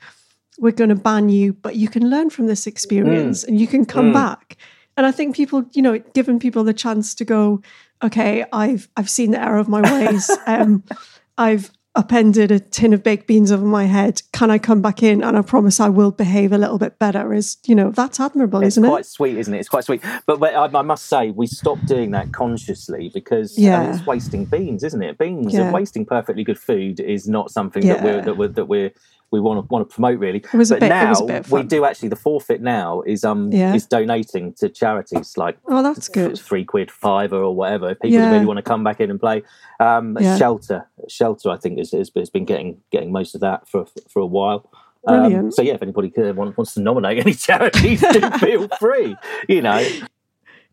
we're 0.59 0.71
going 0.71 0.89
to 0.89 0.95
ban 0.95 1.29
you, 1.29 1.53
but 1.53 1.75
you 1.75 1.87
can 1.87 2.09
learn 2.09 2.29
from 2.29 2.47
this 2.47 2.67
experience 2.67 3.43
mm. 3.43 3.49
and 3.49 3.59
you 3.59 3.67
can 3.67 3.85
come 3.85 4.11
mm. 4.11 4.13
back. 4.13 4.57
And 4.97 5.05
I 5.05 5.11
think 5.11 5.35
people, 5.35 5.63
you 5.71 5.81
know, 5.81 5.97
giving 6.13 6.39
people 6.39 6.65
the 6.65 6.73
chance 6.73 7.15
to 7.15 7.25
go, 7.25 7.61
okay, 8.03 8.45
I've 8.51 8.89
I've 8.97 9.09
seen 9.09 9.31
the 9.31 9.41
error 9.41 9.57
of 9.57 9.69
my 9.69 9.81
ways. 9.81 10.29
Um, 10.47 10.83
I've 11.37 11.71
upended 11.99 12.49
a 12.49 12.59
tin 12.59 12.93
of 12.93 13.03
baked 13.03 13.27
beans 13.27 13.51
over 13.51 13.65
my 13.65 13.83
head. 13.83 14.21
Can 14.31 14.49
I 14.49 14.57
come 14.57 14.81
back 14.81 15.03
in? 15.03 15.21
And 15.21 15.37
I 15.37 15.41
promise 15.41 15.81
I 15.81 15.89
will 15.89 16.11
behave 16.11 16.53
a 16.53 16.57
little 16.57 16.77
bit 16.77 16.97
better. 16.97 17.33
Is 17.33 17.57
you 17.65 17.75
know 17.75 17.91
that's 17.91 18.19
admirable, 18.19 18.61
it's 18.61 18.75
isn't 18.75 18.85
it? 18.85 18.87
It's 18.87 18.91
quite 18.91 19.05
sweet, 19.05 19.37
isn't 19.37 19.53
it? 19.53 19.59
It's 19.59 19.69
quite 19.69 19.83
sweet. 19.83 20.01
But, 20.25 20.41
I, 20.41 20.65
I, 20.65 20.81
must 20.81 21.07
say, 21.07 21.31
we 21.31 21.45
stopped 21.45 21.85
doing 21.85 22.11
that 22.11 22.31
consciously 22.31 23.11
because 23.13 23.57
yeah. 23.57 23.81
I 23.81 23.85
mean, 23.85 23.95
it's 23.95 24.05
wasting 24.07 24.45
beans, 24.45 24.83
isn't 24.83 25.03
it? 25.03 25.17
Beans 25.17 25.53
yeah. 25.53 25.63
and 25.63 25.73
wasting 25.73 26.05
perfectly 26.05 26.45
good 26.45 26.57
food 26.57 27.01
is 27.01 27.27
not 27.27 27.51
something 27.51 27.85
yeah. 27.85 27.95
that 27.95 28.03
we're 28.03 28.21
that 28.21 28.37
we're 28.37 28.47
that 28.47 28.65
we're 28.65 28.91
we 29.31 29.39
want 29.39 29.63
to 29.63 29.73
want 29.73 29.87
to 29.87 29.93
promote 29.93 30.19
really. 30.19 30.39
But 30.39 30.69
bit, 30.69 30.89
now 30.89 31.13
we 31.51 31.63
do 31.63 31.85
actually 31.85 32.09
the 32.09 32.15
forfeit 32.15 32.61
now 32.61 33.01
is 33.01 33.23
um 33.23 33.51
yeah. 33.51 33.73
is 33.73 33.85
donating 33.85 34.53
to 34.53 34.69
charities 34.69 35.37
like 35.37 35.57
oh 35.67 35.83
that's 35.83 36.07
good 36.07 36.39
three 36.39 36.65
quid 36.65 36.91
five 36.91 37.33
or 37.33 37.55
whatever 37.55 37.91
if 37.91 37.99
people 37.99 38.17
yeah. 38.17 38.31
really 38.31 38.45
want 38.45 38.57
to 38.57 38.63
come 38.63 38.83
back 38.83 38.99
in 38.99 39.09
and 39.09 39.19
play. 39.19 39.43
Um, 39.79 40.17
yeah. 40.19 40.37
Shelter 40.37 40.87
shelter 41.07 41.49
I 41.49 41.57
think 41.57 41.77
has, 41.77 41.91
has 41.91 42.29
been 42.29 42.45
getting 42.45 42.81
getting 42.91 43.11
most 43.11 43.35
of 43.35 43.41
that 43.41 43.67
for 43.67 43.85
for 44.07 44.19
a 44.19 44.25
while. 44.25 44.69
Um, 45.07 45.51
so 45.51 45.61
yeah, 45.61 45.75
if 45.75 45.81
anybody 45.81 46.11
wants 46.15 46.73
to 46.73 46.81
nominate 46.81 47.19
any 47.19 47.33
charities, 47.47 48.01
do 48.01 48.29
feel 48.39 48.67
free. 48.79 49.15
You 49.47 49.61
know. 49.61 49.87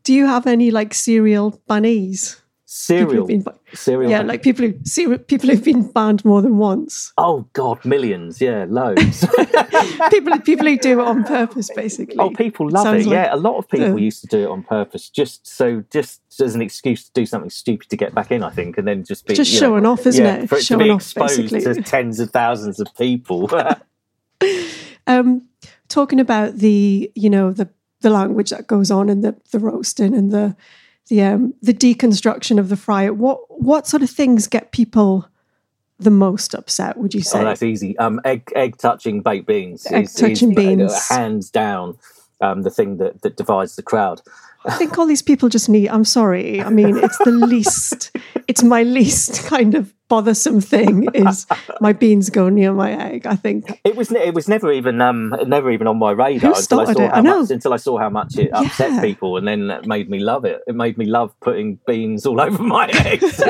Do 0.02 0.14
you 0.14 0.26
have 0.26 0.46
any 0.46 0.70
like 0.70 0.94
serial 0.94 1.60
bunnies? 1.66 2.42
Serial, 2.68 3.28
been, 3.28 3.44
serial. 3.74 4.10
Yeah, 4.10 4.22
like 4.22 4.42
people 4.42 4.66
who 4.66 5.18
people 5.18 5.48
who've 5.48 5.62
been 5.62 5.88
banned 5.92 6.24
more 6.24 6.42
than 6.42 6.58
once. 6.58 7.12
Oh 7.16 7.46
God, 7.52 7.84
millions. 7.84 8.40
Yeah, 8.40 8.66
loads. 8.68 9.20
people, 10.10 10.36
people 10.40 10.66
who 10.66 10.76
do 10.76 11.00
it 11.00 11.06
on 11.06 11.22
purpose, 11.22 11.70
basically. 11.72 12.16
Oh, 12.18 12.30
people 12.30 12.68
love 12.68 12.92
it. 12.92 13.06
Like, 13.06 13.06
yeah, 13.06 13.32
a 13.32 13.36
lot 13.36 13.56
of 13.56 13.68
people 13.68 14.00
used 14.00 14.20
to 14.22 14.26
do 14.26 14.40
it 14.40 14.48
on 14.48 14.64
purpose, 14.64 15.08
just 15.08 15.46
so 15.46 15.84
just 15.92 16.20
as 16.40 16.56
an 16.56 16.60
excuse 16.60 17.04
to 17.04 17.12
do 17.12 17.24
something 17.24 17.50
stupid 17.50 17.88
to 17.90 17.96
get 17.96 18.12
back 18.16 18.32
in. 18.32 18.42
I 18.42 18.50
think, 18.50 18.78
and 18.78 18.88
then 18.88 19.04
just 19.04 19.28
be 19.28 19.34
just 19.34 19.52
showing 19.52 19.84
know, 19.84 19.92
off, 19.92 20.04
isn't 20.04 20.24
yeah, 20.24 20.34
it? 20.38 20.48
For 20.48 20.56
it 20.56 20.64
showing 20.64 20.80
to 20.80 20.84
be 20.86 20.90
off, 20.90 21.02
exposed 21.02 21.52
basically. 21.52 21.74
to 21.74 21.82
tens 21.82 22.18
of 22.18 22.30
thousands 22.30 22.80
of 22.80 22.88
people. 22.96 23.48
um, 25.06 25.48
talking 25.86 26.18
about 26.18 26.56
the, 26.56 27.12
you 27.14 27.30
know, 27.30 27.52
the 27.52 27.68
the 28.00 28.10
language 28.10 28.50
that 28.50 28.66
goes 28.66 28.90
on 28.90 29.08
and 29.08 29.22
the 29.22 29.36
the 29.52 29.60
roasting 29.60 30.16
and 30.16 30.32
the 30.32 30.56
the 31.08 31.22
um, 31.22 31.54
the 31.62 31.74
deconstruction 31.74 32.58
of 32.58 32.68
the 32.68 32.76
friar. 32.76 33.12
What 33.12 33.40
what 33.48 33.86
sort 33.86 34.02
of 34.02 34.10
things 34.10 34.46
get 34.46 34.72
people 34.72 35.28
the 35.98 36.10
most 36.10 36.54
upset? 36.54 36.96
Would 36.96 37.14
you 37.14 37.22
say? 37.22 37.40
Oh, 37.40 37.44
that's 37.44 37.62
easy. 37.62 37.96
Um, 37.98 38.20
egg 38.24 38.52
egg 38.54 38.78
touching 38.78 39.22
baked 39.22 39.46
beans. 39.46 39.86
Egg 39.90 40.08
touching 40.14 40.54
beans, 40.54 40.92
uh, 40.92 41.14
hands 41.14 41.50
down, 41.50 41.98
um, 42.40 42.62
the 42.62 42.70
thing 42.70 42.98
that 42.98 43.22
that 43.22 43.36
divides 43.36 43.76
the 43.76 43.82
crowd. 43.82 44.20
I 44.64 44.74
think 44.76 44.98
all 44.98 45.06
these 45.06 45.22
people 45.22 45.48
just 45.48 45.68
need. 45.68 45.88
I'm 45.88 46.04
sorry. 46.04 46.60
I 46.60 46.70
mean, 46.70 46.96
it's 46.96 47.18
the 47.18 47.30
least. 47.30 48.10
It's 48.48 48.62
my 48.62 48.82
least 48.82 49.44
kind 49.44 49.74
of 49.74 49.94
bothersome 50.08 50.60
thing 50.60 51.08
is 51.14 51.46
my 51.80 51.92
beans 51.92 52.30
go 52.30 52.48
near 52.48 52.72
my 52.72 52.92
egg. 52.92 53.26
I 53.26 53.36
think 53.36 53.80
it 53.84 53.96
was. 53.96 54.10
It 54.12 54.34
was 54.34 54.48
never 54.48 54.72
even. 54.72 55.00
Um, 55.00 55.34
never 55.46 55.70
even 55.70 55.86
on 55.86 55.98
my 55.98 56.12
radar 56.12 56.54
until 56.54 56.80
I 56.80 56.84
saw 56.92 57.02
it? 57.02 57.10
how 57.10 57.16
I 57.16 57.20
much. 57.20 57.50
Until 57.50 57.72
I 57.72 57.76
saw 57.76 57.98
how 57.98 58.10
much 58.10 58.38
it 58.38 58.50
upset 58.52 58.92
yeah. 58.92 59.00
people, 59.00 59.36
and 59.36 59.46
then 59.46 59.70
it 59.70 59.86
made 59.86 60.08
me 60.08 60.18
love 60.18 60.44
it. 60.44 60.60
It 60.66 60.74
made 60.74 60.98
me 60.98 61.06
love 61.06 61.38
putting 61.40 61.78
beans 61.86 62.26
all 62.26 62.40
over 62.46 62.62
my 62.62 62.88
eggs. 62.88 63.42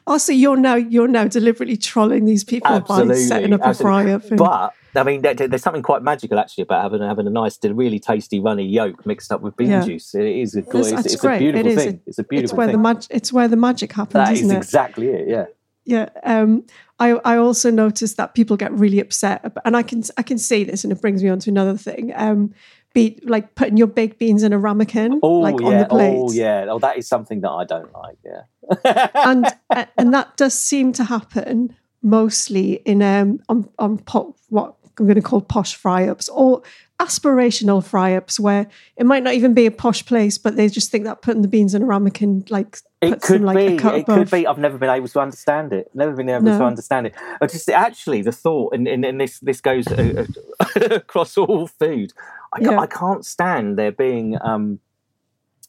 also, 0.06 0.32
you're 0.32 0.56
now 0.56 0.74
you're 0.74 1.08
now 1.08 1.26
deliberately 1.26 1.76
trolling 1.76 2.24
these 2.24 2.44
people 2.44 2.70
Absolutely. 2.70 3.14
by 3.14 3.20
setting 3.20 3.52
up 3.52 3.60
Absolutely. 3.62 4.12
a 4.12 4.20
fry 4.20 4.36
up. 4.36 4.36
But 4.36 4.74
I 4.94 5.02
mean, 5.02 5.22
there's 5.22 5.62
something 5.62 5.82
quite 5.82 6.02
magical 6.02 6.38
actually 6.38 6.62
about 6.62 6.82
having 6.82 7.02
having 7.02 7.26
a 7.26 7.30
nice, 7.30 7.58
really 7.62 7.98
tasty, 7.98 8.40
runny 8.40 8.66
yolk 8.66 9.06
mixed 9.06 9.32
up 9.32 9.40
with 9.40 9.56
bean 9.56 9.70
yeah. 9.70 9.84
juice. 9.84 10.14
It 10.14 10.26
is 10.26 10.54
a, 10.56 10.62
good, 10.62 10.86
it's, 10.86 11.14
it's 11.14 11.24
a 11.24 11.38
beautiful 11.38 11.70
it 11.70 11.76
thing. 11.76 11.88
A, 11.94 12.08
it's 12.08 12.18
a 12.18 12.24
beautiful 12.24 12.44
it's 12.44 12.52
where 12.52 12.66
thing. 12.66 12.76
The 12.76 12.82
mag- 12.82 13.06
it's 13.10 13.32
where 13.32 13.48
the 13.48 13.56
magic 13.56 13.92
happens. 13.92 14.28
That 14.28 14.32
is 14.32 14.50
exactly 14.50 15.08
it. 15.08 15.28
Yeah. 15.28 15.46
Yeah. 15.84 16.08
Um, 16.24 16.66
I 16.98 17.12
I 17.24 17.36
also 17.36 17.70
noticed 17.70 18.16
that 18.16 18.34
people 18.34 18.56
get 18.56 18.72
really 18.72 19.00
upset, 19.00 19.56
and 19.64 19.76
I 19.76 19.82
can 19.82 20.02
I 20.16 20.22
can 20.22 20.38
see 20.38 20.64
this, 20.64 20.84
and 20.84 20.92
it 20.92 21.00
brings 21.00 21.22
me 21.22 21.30
on 21.30 21.38
to 21.40 21.50
another 21.50 21.76
thing. 21.76 22.12
Um, 22.14 22.54
be 22.92 23.20
like 23.22 23.54
putting 23.54 23.76
your 23.76 23.86
baked 23.86 24.18
beans 24.18 24.42
in 24.42 24.52
a 24.52 24.58
ramekin, 24.58 25.20
oh, 25.22 25.38
like 25.38 25.60
yeah. 25.60 25.66
on 25.66 25.78
the 25.78 25.86
plate. 25.86 26.16
Oh 26.18 26.32
yeah, 26.32 26.66
oh 26.68 26.78
that 26.80 26.98
is 26.98 27.08
something 27.08 27.40
that 27.40 27.50
I 27.50 27.64
don't 27.64 27.92
like. 27.92 28.18
Yeah, 28.24 29.08
and 29.14 29.46
and 29.98 30.12
that 30.12 30.36
does 30.36 30.54
seem 30.54 30.92
to 30.94 31.04
happen 31.04 31.74
mostly 32.02 32.74
in 32.84 33.02
um 33.02 33.40
on 33.48 33.68
on 33.78 33.98
pot, 33.98 34.34
what 34.48 34.76
I'm 35.00 35.06
going 35.06 35.16
to 35.16 35.22
call 35.22 35.40
posh 35.40 35.74
fry 35.74 36.06
ups 36.06 36.28
or 36.28 36.62
aspirational 37.00 37.82
fry 37.82 38.14
ups 38.14 38.38
where 38.38 38.66
it 38.96 39.06
might 39.06 39.22
not 39.22 39.32
even 39.32 39.54
be 39.54 39.64
a 39.64 39.70
posh 39.70 40.04
place, 40.04 40.36
but 40.36 40.56
they 40.56 40.68
just 40.68 40.90
think 40.90 41.04
that 41.04 41.22
putting 41.22 41.40
the 41.40 41.48
beans 41.48 41.74
in 41.74 41.82
a 41.82 41.86
ramekin 41.86 42.44
like 42.50 42.76
It 43.00 43.22
could 43.22 43.36
them 43.40 43.46
like 43.46 43.56
be. 43.56 43.64
It 43.76 43.80
above. 43.82 44.04
could 44.04 44.30
be. 44.30 44.46
I've 44.46 44.58
never 44.58 44.76
been 44.76 44.90
able 44.90 45.08
to 45.08 45.20
understand 45.20 45.72
it. 45.72 45.90
Never 45.94 46.12
been 46.12 46.28
able 46.28 46.42
No. 46.42 46.58
to 46.58 46.64
understand 46.64 47.06
it. 47.06 47.14
I 47.40 47.46
just 47.46 47.68
actually 47.70 48.20
the 48.20 48.32
thought, 48.32 48.74
and, 48.74 48.86
and, 48.86 49.04
and 49.06 49.18
this 49.18 49.38
this 49.40 49.62
goes 49.62 49.86
uh, 49.88 50.26
uh, 50.60 50.66
across 50.90 51.38
all 51.38 51.66
food. 51.66 52.12
I, 52.52 52.58
Yeah. 52.60 52.78
I 52.78 52.86
can't 52.86 53.24
stand 53.24 53.78
there 53.78 53.92
being 53.92 54.36
um, 54.42 54.80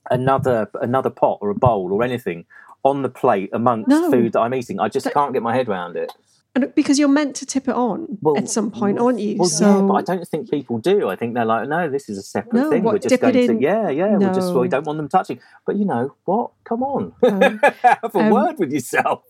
another 0.10 0.70
another 0.82 1.10
pot 1.10 1.38
or 1.42 1.50
a 1.50 1.56
bowl 1.56 1.94
or 1.94 2.04
anything 2.04 2.46
on 2.84 3.04
the 3.04 3.10
plate 3.10 3.50
amongst 3.54 3.88
No. 3.88 4.12
food 4.12 4.34
that 4.34 4.40
I'm 4.42 4.54
eating. 4.54 4.80
I 4.82 4.90
just 4.90 5.06
That- 5.06 5.14
can't 5.14 5.32
get 5.34 5.42
my 5.44 5.56
head 5.56 5.70
around 5.70 5.96
it. 5.96 6.12
And 6.54 6.76
because 6.76 7.00
you're 7.00 7.08
meant 7.08 7.38
to 7.38 7.46
tip 7.46 7.70
it 7.70 7.76
on 7.76 8.18
Well, 8.22 8.38
at 8.38 8.50
some 8.50 8.72
point, 8.72 9.00
aren't 9.00 9.20
you? 9.20 9.38
Well, 9.38 9.48
so 9.48 9.80
yeah, 9.80 9.82
but 9.88 9.94
I 9.94 10.02
don't 10.02 10.28
think 10.28 10.52
people 10.52 10.80
do. 10.80 11.08
I 11.10 11.16
think 11.16 11.34
they're 11.34 11.46
like, 11.46 11.70
no, 11.70 11.90
this 11.90 12.10
is 12.10 12.18
a 12.18 12.22
separate 12.22 12.60
No, 12.60 12.70
thing. 12.70 12.84
what, 12.84 12.94
We're 12.96 13.00
just 13.10 13.22
going 13.22 13.34
to, 13.34 13.58
yeah, 13.62 13.90
yeah. 13.90 14.18
We're 14.18 14.34
just 14.34 14.54
No. 14.54 14.60
we 14.60 14.68
don't 14.68 14.86
want 14.86 14.98
them 14.98 15.08
touching. 15.08 15.40
But 15.66 15.78
you 15.78 15.86
know 15.86 16.14
what? 16.26 16.52
Come 16.66 16.84
on, 16.84 17.14
Um, 17.24 17.60
have 17.82 18.14
a 18.16 18.20
um, 18.20 18.30
word 18.32 18.60
with 18.60 18.74
yourself. 18.74 19.24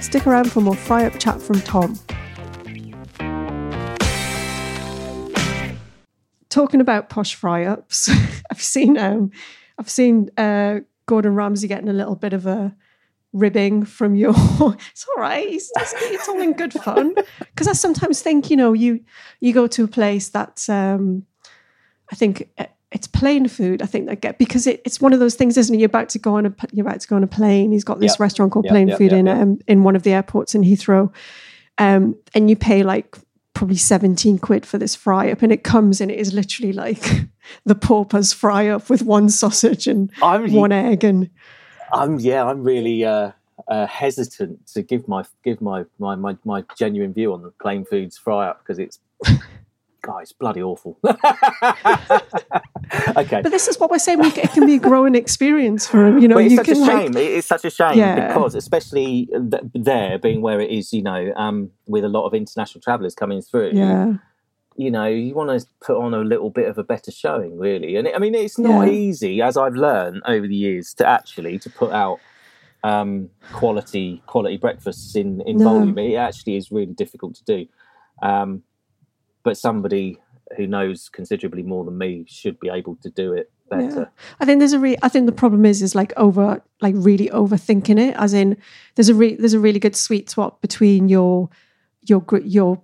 stick 0.00 0.26
around 0.26 0.50
for 0.50 0.60
more 0.60 0.74
fry 0.74 1.06
up 1.06 1.20
chat 1.20 1.40
from 1.40 1.60
Tom. 1.60 2.00
Talking 6.48 6.80
about 6.80 7.08
posh 7.08 7.34
fry 7.34 7.64
ups, 7.64 8.08
I've 8.50 8.62
seen 8.62 8.96
um, 8.96 9.30
I've 9.78 9.90
seen 9.90 10.30
uh, 10.36 10.80
Gordon 11.06 11.34
Ramsay 11.34 11.66
getting 11.68 11.88
a 11.88 11.92
little 11.92 12.14
bit 12.16 12.32
of 12.32 12.46
a 12.46 12.74
ribbing 13.34 13.84
from 13.84 14.14
your. 14.14 14.30
it's 14.90 15.06
all 15.06 15.22
right. 15.22 15.46
It's, 15.46 15.70
it's, 15.76 15.94
it's 15.96 16.28
all 16.28 16.40
in 16.40 16.54
good 16.54 16.72
fun. 16.72 17.14
Because 17.38 17.68
I 17.68 17.72
sometimes 17.72 18.22
think, 18.22 18.50
you 18.50 18.56
know, 18.56 18.72
you 18.72 19.00
you 19.40 19.52
go 19.52 19.66
to 19.68 19.84
a 19.84 19.88
place 19.88 20.28
that's, 20.28 20.68
um, 20.68 21.24
I 22.10 22.16
think 22.16 22.48
uh, 22.58 22.66
it's 22.90 23.06
Plane 23.06 23.46
Food. 23.48 23.82
I 23.82 23.86
think 23.86 24.06
that 24.06 24.20
get 24.20 24.38
because 24.38 24.66
it, 24.66 24.80
it's 24.84 25.00
one 25.00 25.12
of 25.12 25.20
those 25.20 25.34
things, 25.34 25.56
isn't 25.56 25.74
it? 25.74 25.78
You're 25.78 25.86
about 25.86 26.08
to 26.10 26.18
go 26.18 26.36
on 26.36 26.46
a 26.46 26.54
you're 26.72 26.86
about 26.86 27.00
to 27.00 27.08
go 27.08 27.16
on 27.16 27.22
a 27.22 27.28
plane. 27.28 27.72
He's 27.72 27.84
got 27.84 28.00
this 28.00 28.12
Yep. 28.12 28.20
restaurant 28.20 28.52
called 28.52 28.64
Yep, 28.64 28.72
Plane 28.72 28.88
yep, 28.88 28.98
Food 28.98 29.12
in 29.12 29.28
um, 29.28 29.58
in 29.68 29.82
one 29.82 29.96
of 29.96 30.02
the 30.04 30.12
airports 30.12 30.54
in 30.54 30.62
Heathrow, 30.62 31.12
um, 31.78 32.16
and 32.34 32.48
you 32.48 32.56
pay 32.56 32.82
like 32.82 33.16
probably 33.54 33.76
17 33.76 34.38
quid 34.38 34.66
for 34.66 34.78
this 34.78 34.96
fry 34.96 35.30
up 35.30 35.40
and 35.40 35.52
it 35.52 35.62
comes 35.62 36.00
and 36.00 36.10
it 36.10 36.18
is 36.18 36.34
literally 36.34 36.72
like 36.72 37.00
the 37.64 37.76
pauper's 37.76 38.32
fry 38.32 38.66
up 38.66 38.90
with 38.90 39.02
one 39.02 39.28
sausage 39.28 39.86
and 39.86 40.10
I'm 40.20 40.52
one 40.52 40.72
egg 40.72 41.04
and 41.04 41.30
I'm 41.92 42.18
yeah, 42.18 42.44
I'm 42.44 42.62
really 42.62 43.04
uh, 43.04 43.32
uh, 43.68 43.86
hesitant 43.86 44.66
to 44.68 44.82
give 44.82 45.06
my 45.08 45.24
give 45.44 45.60
my, 45.60 45.84
my 45.98 46.14
my 46.16 46.36
my 46.44 46.64
genuine 46.78 47.12
view 47.12 47.32
on 47.32 47.42
the 47.42 47.50
Plane 47.62 47.84
Foods 47.84 48.16
fry 48.18 48.48
up 48.48 48.60
because 48.60 48.78
it's 48.78 48.98
God, 50.02 50.18
it's 50.22 50.32
bloody 50.32 50.62
awful. 50.62 50.98
okay. 53.16 53.40
but 53.42 53.50
this 53.50 53.68
is 53.68 53.78
what 53.80 53.90
we're 53.90 53.98
saying 53.98 54.18
we, 54.18 54.28
it 54.28 54.52
can 54.52 54.66
be 54.66 54.74
a 54.74 54.78
growing 54.78 55.14
experience 55.14 55.86
for 55.86 56.04
him 56.06 56.18
you 56.18 56.28
know 56.28 56.34
But 56.36 56.44
it's 56.44 56.56
such 56.56 56.68
a 56.68 56.74
shame. 56.74 57.16
It- 57.16 57.32
It's 57.38 57.46
such 57.46 57.64
a 57.64 57.70
shame 57.70 57.96
Yeah. 57.98 58.28
because, 58.28 58.54
especially 58.54 59.26
th- 59.26 59.62
there 59.74 60.18
being 60.18 60.42
where 60.42 60.60
it 60.60 60.70
is, 60.70 60.92
you 60.92 61.02
know, 61.02 61.32
um, 61.36 61.70
with 61.86 62.04
a 62.04 62.08
lot 62.08 62.26
of 62.26 62.34
international 62.34 62.82
travellers 62.82 63.14
coming 63.14 63.40
through, 63.42 63.70
yeah 63.74 64.14
you 64.76 64.90
know, 64.90 65.06
you 65.06 65.34
want 65.34 65.50
to 65.60 65.66
put 65.80 65.96
on 65.96 66.14
a 66.14 66.20
little 66.20 66.50
bit 66.50 66.68
of 66.68 66.78
a 66.78 66.84
better 66.84 67.10
showing, 67.10 67.58
really. 67.58 67.96
And 67.96 68.08
it, 68.08 68.14
I 68.14 68.18
mean, 68.18 68.34
it's 68.34 68.58
not 68.58 68.86
Yeah. 68.86 68.92
easy, 68.92 69.40
as 69.40 69.56
I've 69.56 69.74
learned 69.76 70.22
over 70.26 70.46
the 70.48 70.54
years, 70.56 70.94
to 70.94 71.06
actually 71.06 71.58
to 71.60 71.70
put 71.70 71.92
out 71.92 72.18
um, 72.82 73.30
quality 73.52 74.22
quality 74.26 74.56
breakfasts 74.58 75.16
in 75.16 75.40
in 75.42 75.56
No. 75.58 75.64
volume. 75.64 75.96
It 75.98 76.16
actually 76.16 76.56
is 76.56 76.70
really 76.70 76.92
difficult 76.92 77.34
to 77.36 77.44
do. 77.44 77.66
Um, 78.22 78.62
but 79.42 79.56
somebody 79.56 80.18
who 80.56 80.66
knows 80.66 81.08
considerably 81.08 81.62
more 81.62 81.84
than 81.84 81.96
me 81.96 82.24
should 82.28 82.60
be 82.60 82.68
able 82.68 82.96
to 82.96 83.10
do 83.10 83.32
it 83.32 83.50
better. 83.70 84.10
I 84.40 84.44
think 84.44 84.58
there's 84.58 84.74
a 84.74 84.78
re- 84.78 84.98
I 85.02 85.08
think 85.08 85.24
the 85.26 85.32
problem 85.32 85.64
is 85.64 85.80
is 85.82 85.94
like 85.94 86.12
over 86.16 86.62
like 86.82 86.94
really 86.98 87.28
overthinking 87.28 87.98
it. 87.98 88.14
As 88.18 88.34
in, 88.34 88.56
there's 88.96 89.08
a 89.08 89.14
re- 89.14 89.36
there's 89.36 89.54
a 89.54 89.60
really 89.60 89.80
good 89.80 89.96
sweet 89.96 90.28
spot 90.28 90.60
between 90.60 91.08
your 91.08 91.48
your 92.02 92.22
your 92.44 92.82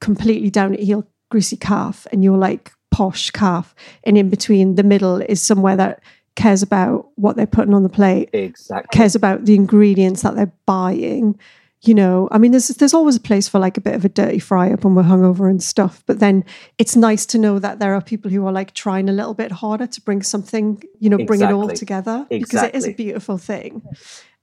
completely 0.00 0.50
down 0.50 0.74
at 0.74 0.80
heel 0.80 1.06
greasy 1.30 1.56
caff 1.56 2.06
and 2.12 2.22
your 2.24 2.38
like 2.38 2.72
posh 2.90 3.30
caff, 3.30 3.74
and 4.04 4.16
in 4.16 4.30
between 4.30 4.76
the 4.76 4.82
middle 4.84 5.20
is 5.20 5.42
somewhere 5.42 5.76
that 5.76 6.00
cares 6.36 6.62
about 6.62 7.08
what 7.16 7.36
they're 7.36 7.46
putting 7.46 7.74
on 7.74 7.82
the 7.82 7.88
plate, 7.88 8.28
Exactly. 8.32 8.96
cares 8.96 9.14
about 9.14 9.44
the 9.44 9.54
ingredients 9.54 10.22
that 10.22 10.34
they're 10.36 10.52
buying. 10.66 11.38
You 11.82 11.94
know, 11.94 12.28
I 12.30 12.38
mean, 12.38 12.52
there's 12.52 12.68
there's 12.68 12.94
always 12.94 13.16
a 13.16 13.20
place 13.20 13.46
for 13.46 13.58
like 13.58 13.76
a 13.76 13.80
bit 13.82 13.94
of 13.94 14.06
a 14.06 14.08
dirty 14.08 14.38
fry 14.38 14.72
up 14.72 14.84
when 14.84 14.94
we're 14.94 15.02
hungover 15.02 15.50
and 15.50 15.62
stuff. 15.62 16.02
But 16.06 16.18
then 16.18 16.42
it's 16.78 16.96
nice 16.96 17.26
to 17.26 17.38
know 17.38 17.58
that 17.58 17.78
there 17.78 17.94
are 17.94 18.00
people 18.00 18.30
who 18.30 18.46
are 18.46 18.52
like 18.52 18.72
trying 18.72 19.08
a 19.10 19.12
little 19.12 19.34
bit 19.34 19.52
harder 19.52 19.86
to 19.86 20.00
bring 20.00 20.22
something, 20.22 20.82
you 20.98 21.10
know, 21.10 21.18
bring 21.26 21.42
it 21.42 21.52
all 21.52 21.68
Exactly. 21.68 21.76
together 21.78 22.26
because 22.30 22.62
it 22.62 22.74
is 22.74 22.86
a 22.88 22.92
beautiful 22.94 23.36
thing. 23.36 23.82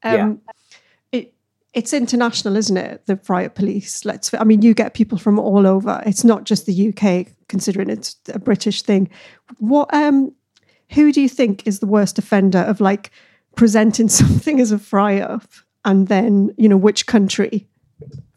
Yeah. 0.06 0.26
Um, 0.26 0.42
It 0.48 0.56
it's 1.74 1.94
international, 1.94 2.58
isn't 2.58 2.78
it? 2.78 3.06
The 3.06 3.16
up 3.16 3.56
police. 3.56 4.04
Let's. 4.06 4.34
I 4.34 4.44
mean, 4.44 4.62
you 4.62 4.74
get 4.74 4.94
people 4.94 5.18
from 5.18 5.40
all 5.40 5.66
over. 5.66 6.02
It's 6.06 6.24
not 6.24 6.44
just 6.44 6.66
the 6.66 6.90
UK, 6.90 7.28
considering 7.48 7.90
it's 7.90 8.16
a 8.34 8.40
British 8.40 8.82
thing. 8.82 9.10
What 9.58 9.94
um, 9.94 10.34
who 10.92 11.12
do 11.12 11.22
you 11.22 11.30
think 11.30 11.66
is 11.66 11.80
the 11.80 11.88
worst 11.88 12.20
offender 12.20 12.60
of 12.60 12.82
like 12.82 13.12
presenting 13.56 14.10
something 14.22 14.60
as 14.60 14.72
a 14.72 14.80
fry 14.80 15.20
up 15.20 15.48
and 15.84 16.08
then 16.08 16.54
you 16.58 16.70
know 16.70 16.78
which 16.78 17.08
country 17.08 17.68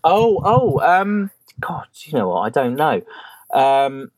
Oh, 0.05 0.41
oh, 0.45 0.81
um, 0.81 1.31
God, 1.61 1.87
you 2.03 2.19
know 2.19 2.29
what? 2.29 2.41
I 2.41 2.51
don't 2.51 2.77
know. 2.77 3.01
Um, 3.55 4.11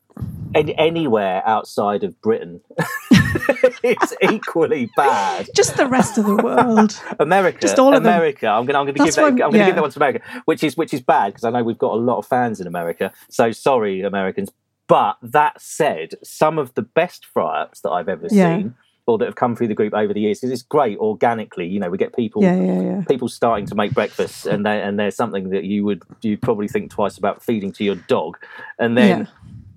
an 0.53 0.69
anywhere 0.71 1.41
outside 1.45 2.03
of 2.03 2.19
Britain, 2.21 2.59
it's 3.83 4.13
equally 4.21 4.89
bad. 4.95 5.49
just 5.55 5.77
the 5.77 5.87
rest 5.87 6.17
of 6.17 6.25
the 6.25 6.35
world 6.37 6.99
America, 7.19 7.59
Just 7.59 7.79
all 7.79 7.93
of 7.93 8.03
them. 8.03 8.13
America. 8.13 8.47
I'm 8.47 8.65
gonna, 8.65 8.79
I'm 8.79 8.85
gonna 8.85 9.05
give 9.05 9.15
that. 9.15 9.21
what 9.21 9.33
I'm 9.33 9.41
I'm- 9.41 9.51
gonna 9.51 9.57
yeah. 9.57 9.65
give 9.67 9.75
that 9.75 9.81
one 9.81 9.91
to 9.91 9.99
America, 9.99 10.41
which 10.45 10.63
is 10.63 10.77
which 10.77 10.93
is 10.93 11.01
bad 11.01 11.27
because 11.33 11.43
I 11.43 11.49
know 11.49 11.63
we've 11.63 11.77
got 11.77 11.93
a 11.93 11.97
lot 12.01 12.17
of 12.17 12.25
fans 12.27 12.59
in 12.61 12.67
America. 12.67 13.11
So 13.29 13.51
sorry, 13.51 14.01
Americans. 14.01 14.51
But 14.87 15.17
that 15.21 15.61
said, 15.61 16.13
some 16.23 16.57
of 16.57 16.73
the 16.75 16.81
best 16.81 17.25
fry-ups 17.25 17.81
that 17.81 17.89
I've 17.89 18.07
ever 18.07 18.27
Yeah. 18.31 18.57
seen, 18.57 18.75
or 19.05 19.17
that 19.17 19.25
have 19.25 19.35
come 19.35 19.53
through 19.55 19.67
the 19.67 19.73
group 19.73 19.93
over 19.93 20.13
the 20.13 20.21
years, 20.21 20.39
because 20.39 20.51
it's 20.53 20.61
great 20.61 20.97
organically. 20.97 21.67
You 21.67 21.79
know, 21.81 21.89
we 21.89 21.97
get 21.97 22.15
people 22.15 22.41
yeah 22.41 22.55
yeah 22.55 22.81
yeah 22.81 23.01
people 23.07 23.27
starting 23.27 23.65
to 23.67 23.75
make 23.75 23.93
breakfast 23.93 24.45
and 24.45 24.65
they, 24.65 24.81
and 24.81 24.97
there's 24.97 25.15
something 25.15 25.49
that 25.49 25.65
you 25.65 25.83
would 25.83 26.03
you'd 26.21 26.41
probably 26.41 26.67
think 26.69 26.89
twice 26.91 27.17
about 27.17 27.43
feeding 27.43 27.71
to 27.73 27.83
your 27.83 27.95
dog 27.95 28.37
and 28.79 28.97
then. 28.97 29.27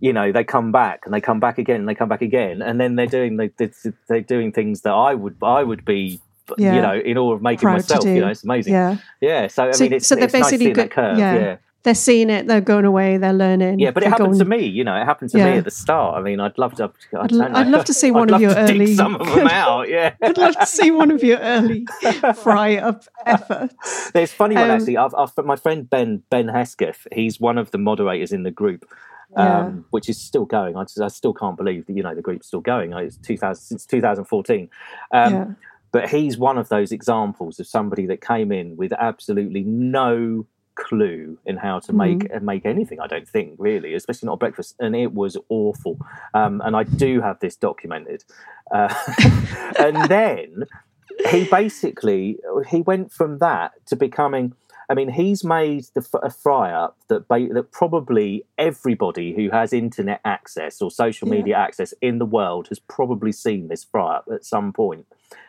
You 0.01 0.13
know 0.13 0.33
they 0.33 0.45
come 0.45 0.73
back 0.73 1.01
and 1.05 1.13
they 1.15 1.21
come 1.21 1.41
back 1.41 1.59
again 1.59 1.77
and 1.81 1.89
they 1.89 1.95
come 1.95 2.09
back 2.09 2.23
again 2.23 2.63
and 2.63 2.81
then 2.81 2.97
they're 2.97 3.07
doing 3.07 3.37
they, 3.37 3.51
they're 4.09 4.21
doing 4.23 4.51
things 4.53 4.81
that 4.83 4.93
I 4.93 5.15
would 5.15 5.37
I 5.43 5.63
would 5.63 5.85
be 5.85 6.21
Yeah. 6.59 6.75
you 6.75 6.83
know 6.83 6.95
in 6.99 7.17
awe 7.19 7.33
of 7.35 7.43
making 7.43 7.61
Proud 7.63 7.75
myself 7.75 8.05
you 8.05 8.21
know 8.21 8.29
it's 8.29 8.45
amazing 8.45 8.73
yeah 8.73 8.97
yeah 9.21 9.47
so 9.47 9.69
I 9.69 9.71
So- 9.73 9.85
mean 9.85 9.93
it's, 9.95 10.07
so 10.07 10.15
they're 10.15 10.25
it's 10.25 10.35
nice 10.35 10.45
basically 10.45 10.73
that 10.73 10.75
good- 10.75 10.91
curve 10.91 11.19
yeah. 11.19 11.35
yeah 11.35 11.57
they're 11.83 11.95
seeing 11.95 12.29
it 12.29 12.47
they're 12.47 12.61
going 12.61 12.85
away 12.85 13.17
they're 13.17 13.33
learning 13.33 13.79
yeah 13.79 13.91
but 13.91 14.03
it 14.03 14.09
happened 14.11 14.39
to 14.39 14.45
me 14.45 14.67
you 14.67 14.85
know 14.85 14.95
it 15.01 15.05
happened 15.05 15.31
to 15.31 15.39
Yeah. 15.39 15.51
me 15.53 15.59
at 15.59 15.65
the 15.65 15.71
start 15.71 16.19
I 16.19 16.21
mean 16.21 16.39
I'd 16.41 16.59
love 16.59 16.75
to 16.75 16.85
I 17.15 17.21
I'd 17.23 17.33
know. 17.33 17.51
I'd 17.55 17.69
love 17.69 17.85
to 17.87 17.95
see 18.01 18.09
I'd 18.09 18.15
one 18.15 18.29
of 18.29 18.33
love 18.33 18.41
your 18.43 18.55
early- 18.55 18.95
some 18.95 19.15
of 19.17 19.27
them 19.35 19.47
out 19.65 19.89
yeah 19.89 20.15
I'd 20.21 20.37
love 20.37 20.57
to 20.59 20.67
see 20.67 20.91
one 20.91 21.11
of 21.11 21.23
your 21.23 21.39
early 21.39 21.87
fry 22.43 22.77
up 22.77 23.05
efforts 23.25 24.11
There's 24.13 24.33
funny 24.33 24.57
one 24.57 24.65
Um, 24.65 24.71
actually. 24.73 24.97
I've, 24.99 25.15
I've, 25.15 25.33
my 25.45 25.57
friend 25.57 25.89
Ben 25.89 26.23
Ben 26.31 26.49
Hesketh, 26.49 27.07
he's 27.13 27.41
one 27.41 27.57
of 27.59 27.71
the 27.71 27.79
moderators 27.79 28.33
in 28.33 28.43
the 28.43 28.51
group, 28.51 28.85
um, 29.37 29.85
which 29.91 30.09
is 30.09 30.19
still 30.19 30.45
going. 30.45 30.77
I, 30.77 30.83
just, 30.85 31.01
I 31.01 31.09
still 31.09 31.33
can't 31.35 31.57
believe 31.57 31.87
that 31.87 31.97
you 31.97 32.03
know 32.03 32.15
the 32.15 32.23
group's 32.23 32.47
still 32.49 32.61
going. 32.61 32.93
It's 32.93 33.17
2000 33.17 33.63
since 33.63 33.87
2014. 33.87 34.69
Um, 35.13 35.33
yeah 35.35 35.47
But 35.93 36.09
he's 36.11 36.39
one 36.39 36.59
of 36.59 36.69
those 36.69 36.93
examples 36.93 37.59
of 37.61 37.67
somebody 37.67 38.07
that 38.07 38.21
came 38.21 38.53
in 38.53 38.77
with 38.77 38.93
absolutely 38.93 39.63
no 39.65 40.47
clue 40.77 41.37
in 41.45 41.57
how 41.57 41.79
to 41.81 41.93
make 41.93 42.19
Mm-hmm. 42.21 42.45
make 42.45 42.65
anything. 42.65 43.01
I 43.01 43.07
don't 43.07 43.29
think 43.29 43.55
really, 43.59 43.95
especially 43.95 44.27
not 44.27 44.39
breakfast, 44.39 44.77
and 44.79 44.95
it 44.97 45.13
was 45.13 45.37
awful. 45.49 45.99
Um, 46.35 46.61
and 46.65 46.75
I 46.77 46.85
do 46.85 47.21
have 47.21 47.39
this 47.41 47.57
documented. 47.57 48.25
Uh, 48.73 48.93
and 49.79 49.97
then 50.09 50.65
he 51.31 51.45
basically 51.45 52.39
he 52.69 52.81
went 52.83 53.13
from 53.13 53.39
that 53.39 53.73
to 53.87 53.97
becoming. 53.97 54.55
I 54.91 54.95
mean, 54.95 55.09
he's 55.11 55.45
made 55.45 55.85
the 55.95 56.01
f- 56.01 56.21
a 56.23 56.31
fry 56.31 56.73
up 56.73 56.99
that 57.09 57.29
that 57.29 57.69
probably 57.71 58.45
everybody 58.59 59.33
who 59.35 59.49
has 59.51 59.73
internet 59.73 60.21
access 60.25 60.83
or 60.83 60.91
social 60.91 61.29
Yeah. 61.29 61.35
media 61.35 61.57
access 61.57 61.95
in 62.03 62.19
the 62.19 62.27
world 62.27 62.67
has 62.69 62.81
probably 62.81 63.31
seen 63.33 63.69
this 63.69 63.85
fry 63.85 64.17
up 64.17 64.25
at 64.33 64.45
some 64.45 64.73
point. 64.73 65.07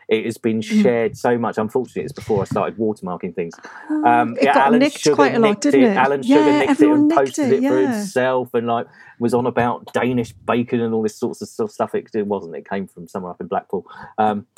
It 0.08 0.25
has 0.25 0.38
been 0.38 0.60
Mm. 0.60 0.84
shared 0.84 1.17
so 1.17 1.38
much. 1.39 1.58
Unfortunately, 1.58 2.04
it's 2.04 2.13
before 2.13 2.41
I 2.41 2.45
started 2.45 2.77
watermarking 2.77 3.34
things. 3.34 3.56
Um, 3.89 4.36
Oh, 4.38 4.41
it 4.41 4.45
got 4.45 4.58
Alan 4.67 4.80
nicked 4.80 4.99
Sugar 4.99 5.15
quite 5.15 5.34
a 5.34 5.39
lot, 5.39 5.60
didn't 5.60 5.84
it? 5.86 5.97
Alan 5.97 6.21
Sugar 6.21 6.39
Yeah, 6.51 6.60
nicked 6.60 6.82
it 6.82 6.88
and 6.89 7.08
nicked 7.08 7.17
posted 7.19 7.51
it, 7.54 7.63
it, 7.63 7.67
for 7.69 7.82
yeah. 7.82 7.93
himself, 7.93 8.54
and 8.54 8.67
like 8.67 8.88
was 9.19 9.34
on 9.34 9.45
about 9.47 9.91
Danish 9.93 10.34
bacon 10.34 10.82
and 10.82 10.93
all 10.93 11.01
this 11.01 11.15
sorts 11.17 11.41
of 11.41 11.71
stuff. 11.71 11.95
It, 11.95 12.10
it 12.13 12.27
wasn't. 12.27 12.56
It 12.56 12.69
came 12.69 12.86
from 12.88 13.08
somewhere 13.08 13.32
up 13.32 13.41
in 13.41 13.47
Blackpool. 13.47 13.86
Um, 14.19 14.45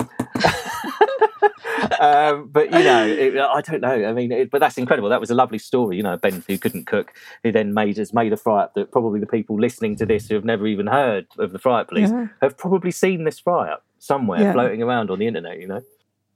um, 2.00 2.48
but 2.52 2.66
you 2.72 2.78
know, 2.84 3.06
it, 3.06 3.36
I 3.38 3.60
don't 3.60 3.80
know. 3.80 4.04
I 4.08 4.12
mean, 4.12 4.32
it, 4.32 4.50
but 4.50 4.60
that's 4.60 4.78
incredible. 4.78 5.08
That 5.08 5.20
was 5.20 5.30
a 5.30 5.34
lovely 5.34 5.58
story. 5.58 5.96
You 5.96 6.02
know, 6.02 6.16
Ben 6.16 6.42
who 6.46 6.58
couldn't 6.58 6.86
cook, 6.86 7.12
who 7.42 7.52
then 7.52 7.74
made 7.74 7.96
has 7.96 8.12
made 8.12 8.32
a 8.32 8.36
fry 8.36 8.64
up 8.64 8.74
that 8.74 8.90
probably 8.92 9.20
the 9.20 9.26
people 9.26 9.58
listening 9.60 9.96
to 9.96 10.06
this 10.06 10.28
who 10.28 10.34
have 10.34 10.44
never 10.44 10.66
even 10.66 10.86
heard 10.86 11.26
of 11.38 11.52
the 11.52 11.58
fry 11.58 11.80
up 11.80 11.88
police 11.88 12.10
Yeah. 12.10 12.28
have 12.42 12.56
probably 12.56 12.90
seen 12.90 13.24
this 13.24 13.38
fry 13.38 13.70
up 13.70 13.84
somewhere 13.98 14.40
Yeah. 14.40 14.52
floating 14.52 14.82
around 14.82 15.10
on 15.10 15.18
the 15.18 15.26
internet. 15.26 15.58
You 15.60 15.68
know, 15.68 15.82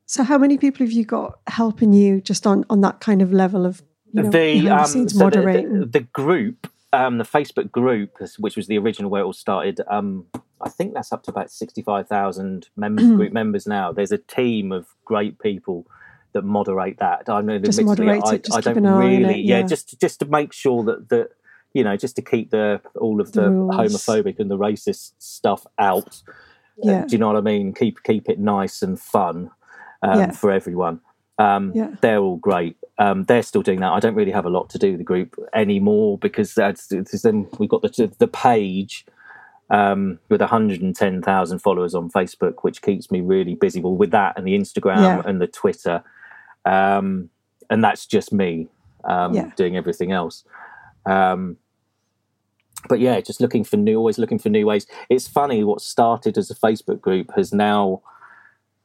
So, 0.07 0.23
how 0.25 0.39
many 0.39 0.59
people 0.59 0.85
have 0.87 0.93
you 0.93 1.05
got 1.05 1.39
helping 1.47 1.93
you 1.93 2.21
just 2.21 2.47
on 2.47 2.65
on 2.71 2.81
that 2.83 3.01
kind 3.01 3.23
of 3.23 3.33
level 3.33 3.67
of 3.67 3.83
you 4.13 4.23
know, 4.23 4.31
the, 4.31 4.69
um, 4.71 4.87
so 4.87 5.29
the- 5.29 5.41
the, 5.81 5.87
the 5.87 6.01
group, 6.01 6.67
um, 6.93 7.19
the 7.19 7.25
Facebook 7.25 7.71
group, 7.71 8.19
which 8.39 8.57
was 8.57 8.67
the 8.67 8.79
original 8.79 9.11
where 9.11 9.23
it 9.23 9.27
all 9.27 9.33
started. 9.33 9.81
Um, 9.89 10.27
I 10.61 10.69
think 10.69 10.95
that's 10.95 11.13
up 11.13 11.23
to 11.25 11.31
about 11.31 11.51
sixty-five 11.51 12.09
thousand 12.09 12.69
members, 12.77 13.07
group 13.07 13.33
members 13.33 13.67
now. 13.67 13.93
There's 13.93 14.13
a 14.13 14.19
team 14.19 14.73
of 14.73 14.87
great 15.05 15.39
people 15.39 15.87
that 16.33 16.43
moderate 16.43 16.99
that. 16.99 17.29
I 17.29 17.41
know, 17.41 17.59
Just 17.59 17.83
moderate 17.83 18.23
I, 18.25 18.35
it, 18.35 18.45
just 18.45 18.57
I 18.57 18.61
keep 18.61 18.75
don't 18.75 18.79
an 18.79 18.87
eye 18.87 18.93
on 18.93 18.99
really, 19.01 19.41
it, 19.41 19.45
yeah. 19.45 19.59
yeah. 19.59 19.67
just 19.67 20.01
just 20.01 20.19
to 20.21 20.27
make 20.27 20.53
sure 20.53 20.83
that 20.85 21.09
that 21.11 21.31
you 21.75 21.85
know, 21.85 21.97
just 21.97 22.17
to 22.17 22.23
keep 22.23 22.51
the 22.51 22.81
all 22.99 23.21
of 23.21 23.33
The 23.33 23.43
the, 23.43 23.49
homophobic 23.49 24.39
and 24.39 24.51
the 24.51 24.59
racist 24.59 25.13
stuff 25.19 25.67
out. 25.79 26.23
Uh, 26.83 27.03
do 27.03 27.07
you 27.11 27.19
know 27.19 27.27
what 27.27 27.37
I 27.37 27.41
mean? 27.41 27.75
Keep 27.75 28.03
keep 28.03 28.29
it 28.29 28.39
nice 28.39 28.83
and 28.83 28.99
fun 29.01 29.51
um, 30.03 30.19
Yeah. 30.19 30.31
for 30.31 30.51
everyone. 30.51 31.01
Um, 31.39 31.73
Yeah. 31.75 31.91
They're 32.01 32.19
all 32.19 32.37
great. 32.37 32.77
Um, 32.99 33.25
they're 33.25 33.43
still 33.43 33.63
doing 33.63 33.81
that. 33.81 33.93
I 33.93 34.01
don't 34.01 34.15
really 34.17 34.33
have 34.33 34.45
a 34.47 34.51
lot 34.51 34.69
to 34.71 34.79
do 34.79 34.91
with 34.91 34.99
the 34.99 35.05
group 35.05 35.37
anymore 35.55 36.19
because 36.19 36.55
that's 36.55 36.89
then 37.23 37.47
we've 37.59 37.69
got 37.71 37.83
the 37.83 38.11
the 38.19 38.27
page 38.29 39.07
um, 39.71 40.19
with 40.31 40.41
110,000 40.41 41.59
followers 41.59 41.95
on 41.95 42.11
Facebook, 42.11 42.55
which 42.63 42.81
keeps 42.83 43.11
me 43.11 43.21
really 43.21 43.55
busy. 43.55 43.81
Well, 43.81 43.95
with 43.95 44.11
that 44.13 44.37
and 44.37 44.47
the 44.47 44.57
Instagram 44.59 45.03
Yeah. 45.03 45.23
and 45.27 45.41
the 45.41 45.47
Twitter, 45.47 46.03
um, 46.65 47.31
and 47.71 47.85
that's 47.85 48.07
just 48.07 48.33
me 48.33 48.67
um, 49.05 49.35
Yeah. 49.35 49.51
doing 49.57 49.77
everything 49.77 50.11
else. 50.11 50.45
Um, 51.07 51.57
but 52.89 52.99
yeah, 53.01 53.21
just 53.21 53.41
looking 53.41 53.63
for 53.65 53.77
new, 53.77 53.97
always 53.99 54.19
looking 54.19 54.39
for 54.39 54.49
new 54.49 54.67
ways. 54.67 54.87
It's 55.09 55.29
funny 55.29 55.65
what 55.65 55.81
started 55.81 56.39
as 56.39 56.51
a 56.51 56.55
Facebook 56.55 57.01
group 57.01 57.33
has 57.37 57.53
now 57.53 58.01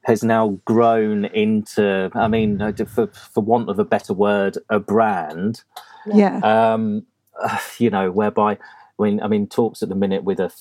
has 0.04 0.24
now 0.24 0.60
grown 0.66 1.26
into. 1.26 2.12
I 2.14 2.28
mean, 2.28 2.60
for 2.86 3.08
for 3.08 3.44
want 3.44 3.70
of 3.70 3.80
a 3.80 3.86
better 3.86 4.14
word, 4.14 4.58
a 4.70 4.80
brand. 4.80 5.64
yeah. 6.06 6.40
Um, 6.40 7.06
you 7.80 7.90
know, 7.90 8.12
whereby 8.12 8.58
when 8.98 9.22
I 9.22 9.28
mean 9.28 9.48
talks 9.48 9.82
at 9.82 9.90
the 9.90 9.96
minute 9.96 10.24
with 10.24 10.40
a 10.40 10.52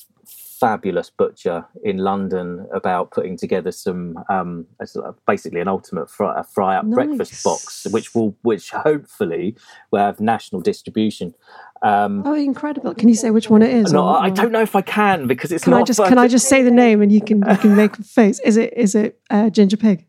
fabulous 0.62 1.10
butcher 1.10 1.66
in 1.82 1.96
London 1.98 2.66
about 2.72 3.10
putting 3.10 3.36
together 3.36 3.72
some 3.72 4.16
um, 4.30 4.64
as- 4.80 4.96
basically 5.26 5.60
an 5.60 5.66
ultimate 5.68 6.08
fry, 6.08 6.38
a 6.38 6.44
fry 6.44 6.76
up 6.76 6.84
Nice. 6.84 6.94
breakfast 6.94 7.42
box, 7.44 7.86
which 7.90 8.14
will 8.14 8.36
which 8.42 8.70
hopefully 8.70 9.56
will 9.90 9.98
have 9.98 10.20
national 10.20 10.60
distribution. 10.62 11.34
Um, 11.82 12.22
Oh, 12.24 12.34
incredible! 12.34 12.94
Can 12.94 13.08
you 13.08 13.16
say 13.16 13.30
which 13.30 13.50
one 13.50 13.60
it 13.62 13.72
is? 13.74 13.92
no, 13.92 14.06
I 14.06 14.30
don't 14.30 14.52
know 14.52 14.62
if 14.62 14.76
I 14.76 14.82
can 14.82 15.26
because 15.26 15.50
it's 15.50 15.64
Can 15.64 15.72
not. 15.72 15.80
I 15.80 15.84
just 15.84 15.98
can 16.04 16.18
I 16.18 16.28
just 16.28 16.48
say 16.48 16.62
the 16.62 16.70
name 16.70 17.02
and 17.02 17.10
you 17.10 17.20
can 17.20 17.38
you 17.50 17.56
can 17.56 17.74
make 17.74 17.98
a 17.98 18.02
face? 18.04 18.38
Is 18.44 18.56
it 18.56 18.72
is 18.76 18.94
it 18.94 19.18
uh, 19.30 19.50
Ginger 19.50 19.76
Pig? 19.76 20.06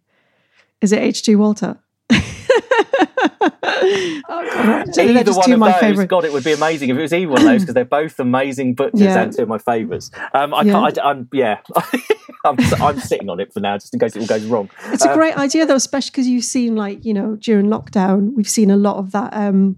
Is 0.82 0.92
it 0.92 1.00
H. 1.02 1.24
G. 1.24 1.36
Walter? 1.36 1.80
oh, 3.81 4.21
God, 4.53 4.99
Either 4.99 5.23
just 5.23 5.38
one 5.39 5.49
of 5.49 5.53
of 5.53 5.59
my 5.59 5.71
those, 5.71 5.79
favorite. 5.81 6.07
God, 6.07 6.25
it 6.25 6.33
would 6.33 6.43
be 6.43 6.53
amazing 6.53 6.89
if 6.89 6.97
it 6.97 7.01
was 7.01 7.13
either 7.13 7.29
one 7.31 7.41
of 7.41 7.47
those 7.47 7.62
because 7.62 7.73
they're 7.73 7.86
both 7.86 8.19
amazing 8.19 8.75
butchers 8.75 9.01
Yeah. 9.01 9.21
and 9.23 9.33
two 9.36 9.43
of 9.43 9.49
my 9.49 9.57
favourites. 9.57 10.12
Um, 10.33 10.53
I 10.53 10.63
Yeah. 10.63 10.71
can't. 10.73 10.99
I, 10.99 11.12
am 11.12 11.29
yeah, 11.33 11.59
I'm, 12.45 12.57
I'm 12.81 12.99
sitting 12.99 13.29
on 13.29 13.39
it 13.39 13.53
for 13.53 13.59
now 13.59 13.77
just 13.77 13.93
in 13.93 13.99
case 13.99 14.15
it 14.15 14.19
all 14.19 14.25
goes 14.27 14.43
wrong. 14.45 14.69
It's 14.91 15.05
a 15.05 15.12
Um, 15.12 15.17
great 15.17 15.38
idea 15.38 15.65
though, 15.65 15.75
especially 15.75 16.12
because 16.12 16.27
you've 16.27 16.43
seen 16.43 16.75
like 16.75 17.03
you 17.05 17.13
know 17.13 17.36
during 17.38 17.67
lockdown, 17.67 18.33
we've 18.36 18.49
seen 18.49 18.69
a 18.71 18.77
lot 18.77 18.97
of 18.97 19.12
that 19.12 19.33
um, 19.33 19.77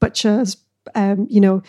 butchers, 0.00 0.56
um, 0.94 1.26
you 1.28 1.40
know, 1.40 1.62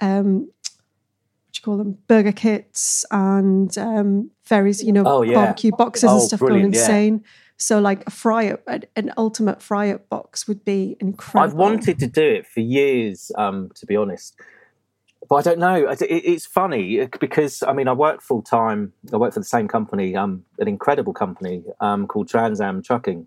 um, 0.00 0.40
what 0.40 1.52
do 1.52 1.58
you 1.58 1.62
call 1.62 1.76
them, 1.78 1.98
burger 2.08 2.32
kits 2.32 3.04
and 3.10 3.76
um, 3.78 4.30
various 4.46 4.82
you 4.82 4.92
know 4.92 5.04
Oh, 5.06 5.22
yeah. 5.22 5.34
barbecue 5.34 5.70
boxes 5.76 6.04
and 6.04 6.12
Oh, 6.12 6.18
stuff 6.26 6.40
going 6.40 6.50
brilliant, 6.52 6.74
yeah. 6.74 6.80
insane. 6.82 7.24
So 7.58 7.80
like 7.80 8.06
a 8.06 8.10
fry 8.10 8.48
up, 8.50 8.62
an, 8.66 8.84
an 8.96 9.12
ultimate 9.16 9.62
fry 9.62 9.90
up 9.90 10.08
box 10.08 10.46
would 10.46 10.64
be 10.64 10.96
incredible. 11.00 11.50
I've 11.50 11.54
wanted 11.56 11.98
to 12.00 12.06
do 12.06 12.22
it 12.22 12.46
for 12.46 12.60
years, 12.60 13.32
um, 13.36 13.70
to 13.76 13.86
be 13.86 13.96
honest. 13.96 14.34
But 15.28 15.36
I 15.36 15.42
don't 15.42 15.58
know. 15.58 15.88
It, 15.88 16.02
it- 16.02 16.24
it's 16.24 16.46
funny 16.46 17.00
uh, 17.00 17.08
because 17.18 17.62
I 17.62 17.72
mean 17.72 17.88
I 17.88 17.92
work 17.92 18.20
full 18.22 18.42
time. 18.42 18.92
I 19.12 19.16
work 19.16 19.32
for 19.34 19.40
the 19.40 19.44
same 19.46 19.68
company, 19.68 20.14
um, 20.14 20.44
an 20.58 20.68
incredible 20.68 21.14
company 21.14 21.64
um, 21.80 22.06
called 22.06 22.28
Trans 22.28 22.60
Am 22.60 22.82
Trucking. 22.82 23.26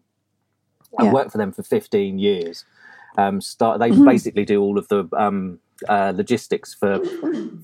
I 0.97 1.03
Yeah. 1.05 1.11
worked 1.11 1.31
for 1.31 1.37
them 1.37 1.51
for 1.51 1.63
15 1.63 2.19
years. 2.19 2.65
Um, 3.17 3.41
start 3.41 3.79
they 3.79 3.89
Mhm. 3.91 4.05
basically 4.05 4.45
do 4.45 4.61
all 4.61 4.77
of 4.77 4.87
the 4.87 5.09
um, 5.17 5.59
uh, 5.89 6.13
logistics 6.15 6.73
for 6.73 6.99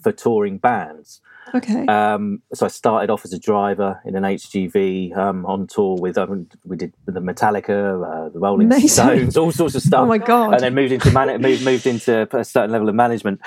for 0.02 0.12
touring 0.12 0.58
bands. 0.58 1.22
Okay. 1.54 1.86
Um, 1.86 2.42
so 2.54 2.66
I 2.66 2.70
started 2.70 3.10
off 3.10 3.24
as 3.24 3.34
a 3.34 3.40
driver 3.40 4.02
in 4.06 4.16
an 4.16 4.24
HGV 4.24 5.16
um, 5.16 5.46
on 5.46 5.68
tour 5.68 5.98
with 6.00 6.18
um, 6.18 6.48
we 6.66 6.76
did 6.76 6.94
the 7.06 7.20
Metallica, 7.20 8.26
uh, 8.28 8.30
the 8.30 8.40
Rolling 8.40 8.68
Amazing. 8.68 8.90
Stones, 8.90 9.38
all 9.38 9.52
sorts 9.52 9.76
of 9.76 9.82
stuff 9.84 10.02
oh 10.02 10.06
my 10.06 10.18
god. 10.18 10.54
and 10.54 10.64
then 10.64 10.74
moved 10.74 10.92
into 10.92 11.12
man- 11.12 11.42
moved, 11.42 11.64
moved 11.64 11.86
into 11.86 12.28
a 12.36 12.44
certain 12.44 12.72
level 12.72 12.90
of 12.90 12.96
management. 12.96 13.42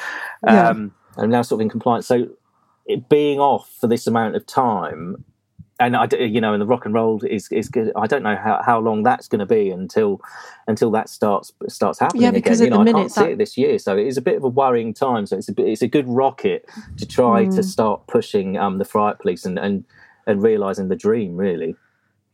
Yeah. 0.47 0.69
Um, 0.69 0.95
and 1.17 1.33
now 1.33 1.43
sort 1.43 1.61
of 1.61 1.63
in 1.63 1.69
compliance. 1.71 2.07
So 2.07 2.29
it 2.87 3.09
being 3.09 3.41
off 3.41 3.71
for 3.81 3.87
this 3.87 4.07
amount 4.07 4.37
of 4.37 4.47
time, 4.47 5.25
and 5.81 5.97
I, 5.97 6.09
you 6.19 6.41
know, 6.41 6.53
and 6.53 6.61
the 6.61 6.67
rock 6.67 6.85
and 6.85 6.95
roll 6.95 7.21
is 7.25 7.49
is 7.53 7.69
good. 7.69 7.93
I 7.97 8.07
don't 8.07 8.23
know 8.23 8.37
how, 8.37 8.61
how 8.65 8.81
long 8.81 9.03
that's 9.03 9.29
going 9.29 9.39
to 9.41 9.47
be 9.47 9.71
until 9.71 10.21
until 10.67 10.91
that 10.93 11.09
starts 11.09 11.53
starts 11.69 11.99
happening 11.99 12.23
Yeah, 12.25 12.31
because 12.33 12.61
again. 12.61 12.73
You 12.73 12.75
at 12.75 12.79
know, 12.79 12.85
the 12.85 12.91
I 12.91 12.93
minute 12.93 13.13
can't 13.13 13.13
see 13.27 13.33
it 13.33 13.39
this 13.39 13.57
year, 13.57 13.79
so 13.79 13.97
it 13.97 14.07
is 14.07 14.17
a 14.17 14.23
bit 14.23 14.37
of 14.37 14.45
a 14.45 14.49
worrying 14.49 14.93
time. 14.93 15.27
So 15.27 15.37
it's 15.37 15.49
a 15.49 15.53
bit, 15.53 15.69
it's 15.69 15.83
a 15.83 15.89
good 15.89 16.09
rocket 16.09 16.69
to 16.97 17.07
try 17.07 17.45
to 17.45 17.61
Mm. 17.61 17.65
start 17.65 18.07
pushing 18.09 18.57
um, 18.59 18.79
the 18.79 18.85
Fry 18.85 19.11
Up 19.11 19.21
Police 19.21 19.45
and 19.45 19.59
and 19.59 19.85
and 20.27 20.43
realizing 20.43 20.89
the 20.89 20.97
dream 20.97 21.37
really. 21.37 21.77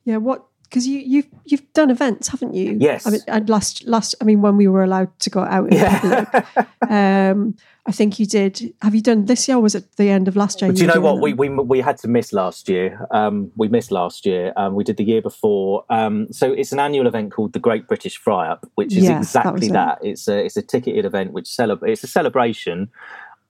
Yeah, 0.05 0.19
what? 0.19 0.45
Because 0.65 0.87
you 0.89 0.99
you've 0.99 1.29
you've 1.45 1.73
done 1.73 1.91
events, 1.91 2.29
haven't 2.29 2.55
you? 2.55 2.77
Yes. 2.81 3.07
I 3.07 3.11
mean, 3.11 3.21
and 3.29 3.49
last 3.49 3.87
last. 3.87 4.15
I 4.21 4.25
mean, 4.25 4.43
when 4.43 4.57
we 4.57 4.67
were 4.67 4.83
allowed 4.83 5.17
to 5.21 5.31
go 5.31 5.41
out 5.41 5.73
in 5.73 5.79
public, 5.79 6.91
um, 6.91 7.55
I 7.87 7.93
think 7.93 8.19
you 8.19 8.27
did. 8.27 8.75
Have 8.83 8.95
you 8.95 9.01
done 9.03 9.27
this 9.27 9.47
year? 9.47 9.59
or 9.59 9.61
Was 9.61 9.75
it 9.75 9.97
the 9.97 10.09
end 10.11 10.27
of 10.27 10.37
last 10.37 10.61
year? 10.63 10.73
Do 10.73 10.81
you 10.81 10.87
know 10.89 11.01
what 11.01 11.21
we, 11.21 11.33
we 11.35 11.49
we 11.49 11.81
had 11.81 11.99
to 11.99 12.09
miss 12.09 12.33
last 12.33 12.69
year? 12.69 13.07
Um, 13.11 13.53
we 13.57 13.69
missed 13.69 13.93
last 13.93 14.25
year. 14.27 14.53
Um, 14.57 14.75
we 14.75 14.83
did 14.85 14.97
the 14.97 15.05
year 15.05 15.23
before. 15.23 15.85
Um, 15.91 16.33
so 16.33 16.51
it's 16.53 16.73
an 16.73 16.81
annual 16.81 17.07
event 17.07 17.31
called 17.33 17.53
the 17.53 17.61
Great 17.61 17.87
British 17.87 18.17
Fry 18.17 18.49
Up, 18.49 18.67
which 18.75 18.97
is 18.97 19.05
Yeah, 19.05 19.13
that 19.13 19.19
exactly 19.19 19.67
it. 19.69 19.73
that. 19.75 19.99
It's 20.03 20.27
a 20.29 20.45
it's 20.45 20.57
a 20.57 20.63
ticketed 20.63 21.05
event 21.05 21.33
which 21.33 21.47
celebrate. 21.47 21.93
It's 21.93 22.05
a 22.05 22.09
celebration 22.09 22.89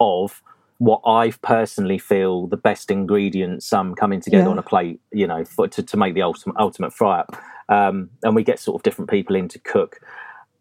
of 0.01 0.43
what 0.85 1.01
I 1.07 1.33
personally 1.43 1.99
feel 1.99 2.47
the 2.47 2.57
best 2.69 2.91
ingredients 2.91 3.73
um, 3.73 3.95
coming 3.95 4.21
together 4.21 4.45
Yeah. 4.45 4.51
on 4.51 4.59
a 4.59 4.63
plate. 4.63 5.01
You 5.13 5.27
know, 5.27 5.45
for, 5.45 5.69
to 5.69 5.83
to 5.83 5.97
make 5.97 6.15
the 6.15 6.23
ultimate 6.23 6.57
ultimate 6.59 6.93
fry 6.93 7.21
up. 7.21 7.31
Um, 7.69 8.11
and 8.23 8.35
we 8.37 8.45
get 8.45 8.59
sort 8.61 8.77
of 8.79 8.83
different 8.83 9.11
people 9.11 9.35
in 9.37 9.49
to 9.49 9.59
cook. 9.59 10.01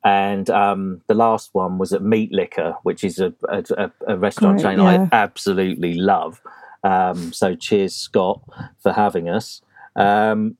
And 0.05 0.49
um, 0.49 1.01
the 1.07 1.13
last 1.13 1.49
one 1.53 1.77
was 1.77 1.93
at 1.93 2.01
Meat 2.01 2.31
Liquor, 2.31 2.75
which 2.83 3.03
is 3.03 3.19
a, 3.19 3.33
a, 3.49 3.91
a- 4.07 4.17
restaurant 4.17 4.61
Great, 4.61 4.77
chain 4.77 4.79
yeah. 4.85 5.07
I 5.11 5.15
absolutely 5.15 5.93
love. 5.95 6.41
Um, 6.83 7.31
so 7.33 7.55
cheers, 7.55 7.95
Scott, 7.95 8.41
for 8.79 8.91
having 8.93 9.29
us. 9.29 9.61
Um, 9.95 10.57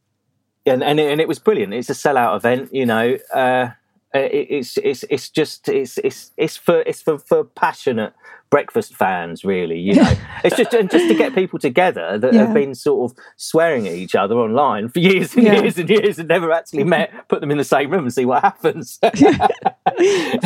and 0.66 0.82
and 0.84 1.00
it, 1.00 1.12
and 1.12 1.20
it 1.20 1.28
was 1.28 1.40
brilliant. 1.40 1.74
It's 1.74 1.90
a 1.90 1.94
sellout 1.94 2.36
event, 2.38 2.74
you 2.74 2.86
know. 2.86 3.18
Uh, 3.34 3.70
it, 4.14 4.48
it's 4.50 4.78
it's 4.78 5.04
it's 5.10 5.30
just 5.30 5.68
it's 5.68 5.98
it's 5.98 6.32
it's 6.38 6.56
for 6.56 6.82
it's 6.82 7.02
for, 7.02 7.18
for 7.18 7.44
passionate 7.44 8.14
breakfast 8.54 8.94
fans, 8.96 9.44
really. 9.44 9.80
You 9.80 9.96
know, 9.96 10.14
it's 10.44 10.56
just 10.56 10.74
and 10.76 10.88
just 10.92 11.08
to 11.08 11.16
get 11.16 11.34
people 11.34 11.58
together 11.58 12.20
that 12.20 12.34
Yeah. 12.34 12.46
have 12.46 12.54
been 12.54 12.76
sort 12.76 13.10
of 13.12 13.18
swearing 13.36 13.88
at 13.88 13.96
each 13.96 14.14
other 14.14 14.36
online 14.36 14.90
for 14.90 15.00
years 15.00 15.34
and 15.36 15.44
Yeah. 15.44 15.62
years 15.62 15.80
and 15.80 15.90
years 15.90 16.20
and 16.20 16.28
never 16.30 16.52
actually 16.52 16.84
met. 16.84 17.12
Put 17.30 17.42
them 17.42 17.50
in 17.50 17.58
the 17.58 17.64
same 17.64 17.90
room 17.90 18.04
and 18.04 18.14
see 18.14 18.26
what 18.26 18.44
happens. 18.44 19.00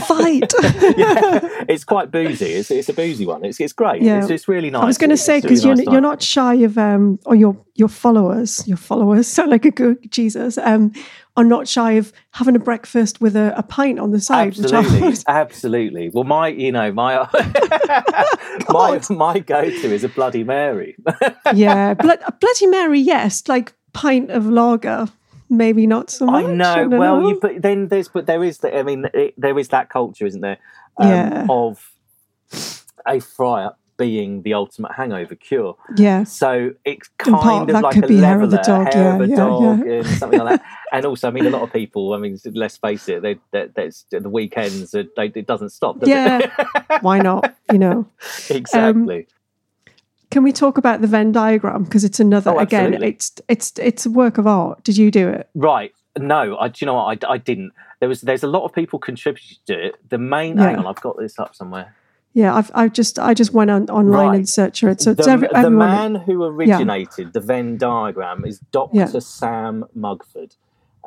Fight. 0.07 0.53
yeah, 0.97 1.39
it's 1.67 1.83
quite 1.83 2.09
boozy. 2.11 2.45
It's, 2.53 2.71
it's 2.71 2.87
a 2.89 2.93
boozy 2.93 3.25
one. 3.25 3.43
It's 3.43 3.59
it's 3.59 3.73
great. 3.73 4.01
Yeah. 4.01 4.21
It's, 4.21 4.29
it's 4.29 4.47
really 4.47 4.69
nice. 4.69 4.83
I 4.83 4.85
was 4.85 4.97
going 4.97 5.09
to 5.09 5.17
say 5.17 5.33
a 5.33 5.41
really 5.41 5.41
because 5.49 5.65
you're 5.65 5.75
nice 5.75 5.85
you're 5.91 6.01
not 6.01 6.21
shy 6.21 6.53
of 6.55 6.77
um 6.77 7.19
or 7.25 7.35
your 7.35 7.57
your 7.75 7.89
followers 7.89 8.67
your 8.67 8.77
followers 8.77 9.27
sound 9.27 9.51
like 9.51 9.65
a 9.65 9.71
good 9.71 9.97
Jesus 10.11 10.57
um 10.57 10.91
are 11.37 11.43
not 11.43 11.67
shy 11.67 11.91
of 11.93 12.11
having 12.31 12.55
a 12.55 12.59
breakfast 12.59 13.21
with 13.21 13.35
a, 13.35 13.53
a 13.55 13.61
pint 13.61 13.99
on 13.99 14.09
the 14.11 14.19
side. 14.19 14.57
Absolutely, 14.57 15.13
absolutely. 15.27 16.09
Well, 16.09 16.23
my, 16.23 16.47
you 16.47 16.71
know, 16.71 16.91
my, 16.91 17.27
my, 18.69 19.01
my 19.09 19.39
go-to 19.39 19.93
is 19.93 20.03
a 20.03 20.09
Bloody 20.09 20.43
Mary. 20.43 20.95
yeah, 21.53 21.93
Blood, 21.93 22.19
Bloody 22.39 22.67
Mary, 22.67 22.99
yes, 22.99 23.43
like 23.47 23.73
pint 23.93 24.29
of 24.31 24.45
lager, 24.47 25.07
maybe 25.49 25.87
not 25.87 26.09
so 26.09 26.25
much. 26.25 26.45
I 26.45 26.53
know. 26.53 26.75
don't 26.75 26.97
Well, 26.99 27.21
know. 27.21 27.29
you, 27.29 27.39
but 27.41 27.61
then 27.61 27.87
there's, 27.87 28.07
but 28.07 28.25
there 28.25 28.43
is, 28.43 28.59
the, 28.59 28.77
I 28.77 28.83
mean, 28.83 29.05
it, 29.13 29.33
there 29.37 29.57
is 29.57 29.69
that 29.69 29.89
culture, 29.89 30.25
isn't 30.25 30.41
there? 30.41 30.57
Um, 30.97 31.09
Yeah. 31.09 31.45
Of 31.49 31.91
a 33.05 33.19
fry 33.19 33.63
up 33.65 33.79
being 33.97 34.43
the 34.43 34.53
ultimate 34.53 34.91
hangover 34.93 35.35
cure. 35.35 35.75
Yeah. 35.97 36.23
So 36.23 36.71
it's 36.85 37.09
And 37.25 37.35
part 37.35 37.67
kind 37.67 37.69
of 37.69 37.81
like 37.81 37.95
a 37.97 38.07
be 38.07 38.17
hair 38.17 38.35
of 38.41 38.51
leveler, 38.51 38.57
the 38.57 38.63
dog, 38.63 38.93
hair 38.93 39.03
yeah, 39.03 39.15
of 39.15 39.21
a 39.21 39.27
yeah, 39.27 39.35
dog, 39.35 39.61
yeah. 39.85 39.93
and 39.93 40.07
something 40.07 40.39
like 40.39 40.59
that. 40.61 40.65
And 40.93 41.05
also, 41.05 41.27
I 41.27 41.31
mean, 41.31 41.45
a 41.45 41.49
lot 41.49 41.63
of 41.63 41.73
people. 41.73 42.13
I 42.13 42.17
mean, 42.17 42.39
let's 42.53 42.77
face 42.77 43.09
it, 43.09 43.21
they, 43.21 43.37
they, 43.51 43.67
there's 43.75 44.05
the 44.09 44.29
weekends. 44.29 44.91
They, 44.91 45.05
it 45.17 45.45
doesn't 45.45 45.71
stop. 45.71 45.99
Does 45.99 46.07
Yeah. 46.07 46.49
Why 47.01 47.19
not? 47.19 47.57
You 47.69 47.77
know. 47.77 48.07
exactly. 48.49 49.17
Um, 49.17 49.25
can 50.31 50.43
we 50.43 50.53
talk 50.53 50.77
about 50.77 51.01
the 51.01 51.07
Venn 51.07 51.33
diagram 51.33 51.83
because 51.83 52.05
it's 52.05 52.21
another 52.21 52.51
Oh, 52.51 52.59
again? 52.59 53.03
It's 53.03 53.33
it's 53.49 53.73
it's 53.77 54.05
a 54.05 54.09
work 54.09 54.37
of 54.37 54.47
art. 54.47 54.83
Did 54.85 54.95
you 54.97 55.11
do 55.11 55.27
it? 55.27 55.49
Right. 55.55 55.93
No, 56.17 56.57
I, 56.57 56.69
do 56.69 56.77
you 56.79 56.85
know 56.85 56.93
what? 56.95 57.25
I, 57.25 57.33
I 57.33 57.37
didn't. 57.37 57.73
There 57.99 58.07
was 58.09 58.21
there's 58.21 58.43
a 58.43 58.47
lot 58.47 58.63
of 58.63 58.73
people 58.73 58.97
contributed 58.97 59.57
to 59.67 59.87
it. 59.87 59.95
The 60.09 60.17
main 60.17 60.57
Yeah. 60.57 60.67
hang 60.69 60.77
on, 60.77 60.85
I've 60.87 61.01
got 61.01 61.17
this 61.17 61.37
up 61.37 61.53
somewhere. 61.55 61.95
Yeah, 62.37 62.53
I've 62.53 62.69
I've 62.75 62.93
just 62.93 63.17
I 63.17 63.33
just 63.33 63.51
went 63.51 63.71
on 63.71 63.89
online 63.89 64.27
Right. 64.27 64.35
and 64.35 64.47
searched 64.47 64.81
for 64.81 64.89
it. 64.89 65.01
So 65.01 65.09
it's 65.11 65.25
the, 65.25 65.31
every, 65.31 65.47
the 65.51 65.71
man 65.71 66.13
who 66.13 66.43
originated 66.43 67.33
the 67.33 67.39
Venn 67.39 67.77
diagram 67.77 68.45
is 68.45 68.59
Dr. 68.71 68.95
Yeah. 68.95 69.07
Sam 69.19 69.85
Mugford. 69.95 70.55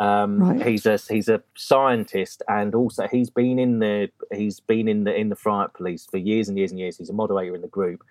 Um, 0.00 0.40
Right. 0.42 0.66
He's 0.66 0.86
a 0.86 0.98
he's 1.08 1.28
a 1.28 1.40
scientist, 1.56 2.42
and 2.48 2.74
also 2.74 3.06
he's 3.06 3.30
been 3.30 3.60
in 3.60 3.78
the 3.78 4.10
he's 4.34 4.58
been 4.58 4.88
in 4.88 5.04
the 5.04 5.14
in 5.14 5.28
the 5.28 5.36
Fry 5.36 5.62
Up 5.62 5.74
Police 5.74 6.04
for 6.10 6.16
years 6.18 6.48
and 6.48 6.58
years 6.58 6.72
and 6.72 6.80
years. 6.80 6.96
He's 6.98 7.10
a 7.10 7.12
moderator 7.12 7.54
in 7.54 7.62
the 7.62 7.68
group, 7.68 8.02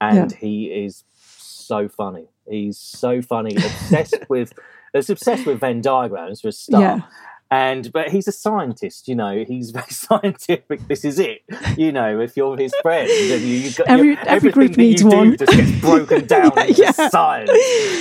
and 0.00 0.30
he 0.30 0.66
is 0.66 1.02
so 1.16 1.88
funny. 1.88 2.26
He's 2.48 2.78
so 2.78 3.20
funny, 3.22 3.56
obsessed 3.56 4.18
with. 4.28 4.52
Is 4.94 5.10
obsessed 5.10 5.46
with 5.46 5.58
Venn 5.60 5.80
diagrams 5.82 6.40
for 6.42 6.48
a 6.48 6.52
start. 6.52 7.02
And 7.50 7.90
but 7.92 8.10
he's 8.10 8.28
a 8.28 8.32
scientist, 8.32 9.08
you 9.08 9.14
know. 9.14 9.44
He's 9.46 9.70
very 9.78 9.90
scientific. 9.90 10.86
This 10.86 11.04
is 11.04 11.18
it, 11.18 11.42
you 11.78 11.92
know. 11.92 12.20
If 12.20 12.36
you're 12.36 12.56
his 12.58 12.74
friend, 12.82 13.08
and 13.10 13.42
you, 13.42 13.54
you've 13.56 13.76
got 13.76 13.86
Every- 13.88 14.08
you, 14.10 14.16
every 14.26 14.50
group 14.52 14.72
you 14.72 14.76
needs 14.76 15.02
one. 15.02 15.36
just 15.36 15.52
gets 15.52 15.80
broken 15.80 16.26
down 16.34 16.52
Yeah, 16.56 16.64
into 16.64 16.82
yeah. 16.82 17.08
science 17.08 17.50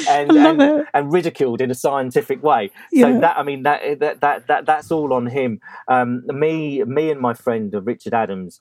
and 0.10 0.31
and, 0.31 0.86
and 0.93 1.13
ridiculed 1.13 1.62
in 1.62 1.71
a 1.71 1.75
scientific 1.75 2.43
way. 2.43 2.71
Yeah. 2.91 3.13
So 3.13 3.19
that 3.21 3.38
I 3.38 3.43
mean 3.43 3.63
that 3.63 3.99
that 4.01 4.19
that, 4.21 4.47
that 4.47 4.65
that's 4.65 4.91
all 4.91 5.13
on 5.13 5.27
him. 5.27 5.62
Um, 5.88 6.23
me 6.27 6.83
me 6.83 7.10
and 7.10 7.21
my 7.21 7.33
friend 7.33 7.73
uh, 7.73 7.81
Richard 7.81 8.13
Adams. 8.13 8.60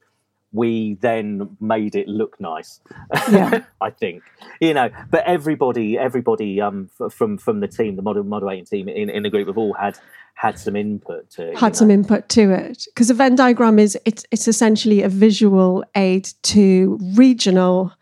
We 0.53 0.95
then 1.01 1.57
made 1.61 1.95
it 1.95 2.09
look 2.09 2.41
nice. 2.41 2.81
Yeah. 3.31 3.65
I 3.81 3.91
think 3.91 4.23
you 4.61 4.75
know, 4.75 4.91
but 5.11 5.25
everybody, 5.27 5.99
everybody 5.99 6.61
um, 6.61 6.89
f- 7.01 7.13
from 7.13 7.37
from 7.39 7.61
the 7.61 7.69
team, 7.69 7.97
the 7.97 8.03
moder- 8.03 8.23
moderating 8.23 8.65
team 8.65 8.89
in, 8.89 9.11
in 9.11 9.23
the 9.23 9.31
group, 9.31 9.49
have 9.49 9.59
all 9.59 9.75
had 9.75 9.99
had 10.35 10.59
some 10.59 10.77
input 10.77 11.29
to 11.31 11.49
it. 11.49 11.53
you 11.53 11.59
had 11.59 11.75
some 11.75 11.89
know. 11.89 11.95
input 11.95 12.29
to 12.31 12.51
it 12.51 12.87
because 12.95 13.09
the 13.09 13.15
Venn 13.15 13.37
diagram 13.37 13.79
is 13.79 13.99
it's 14.05 14.25
it's 14.31 14.47
essentially 14.49 15.03
a 15.03 15.09
visual 15.09 15.85
aid 15.95 16.29
to 16.43 16.99
regional 17.15 17.93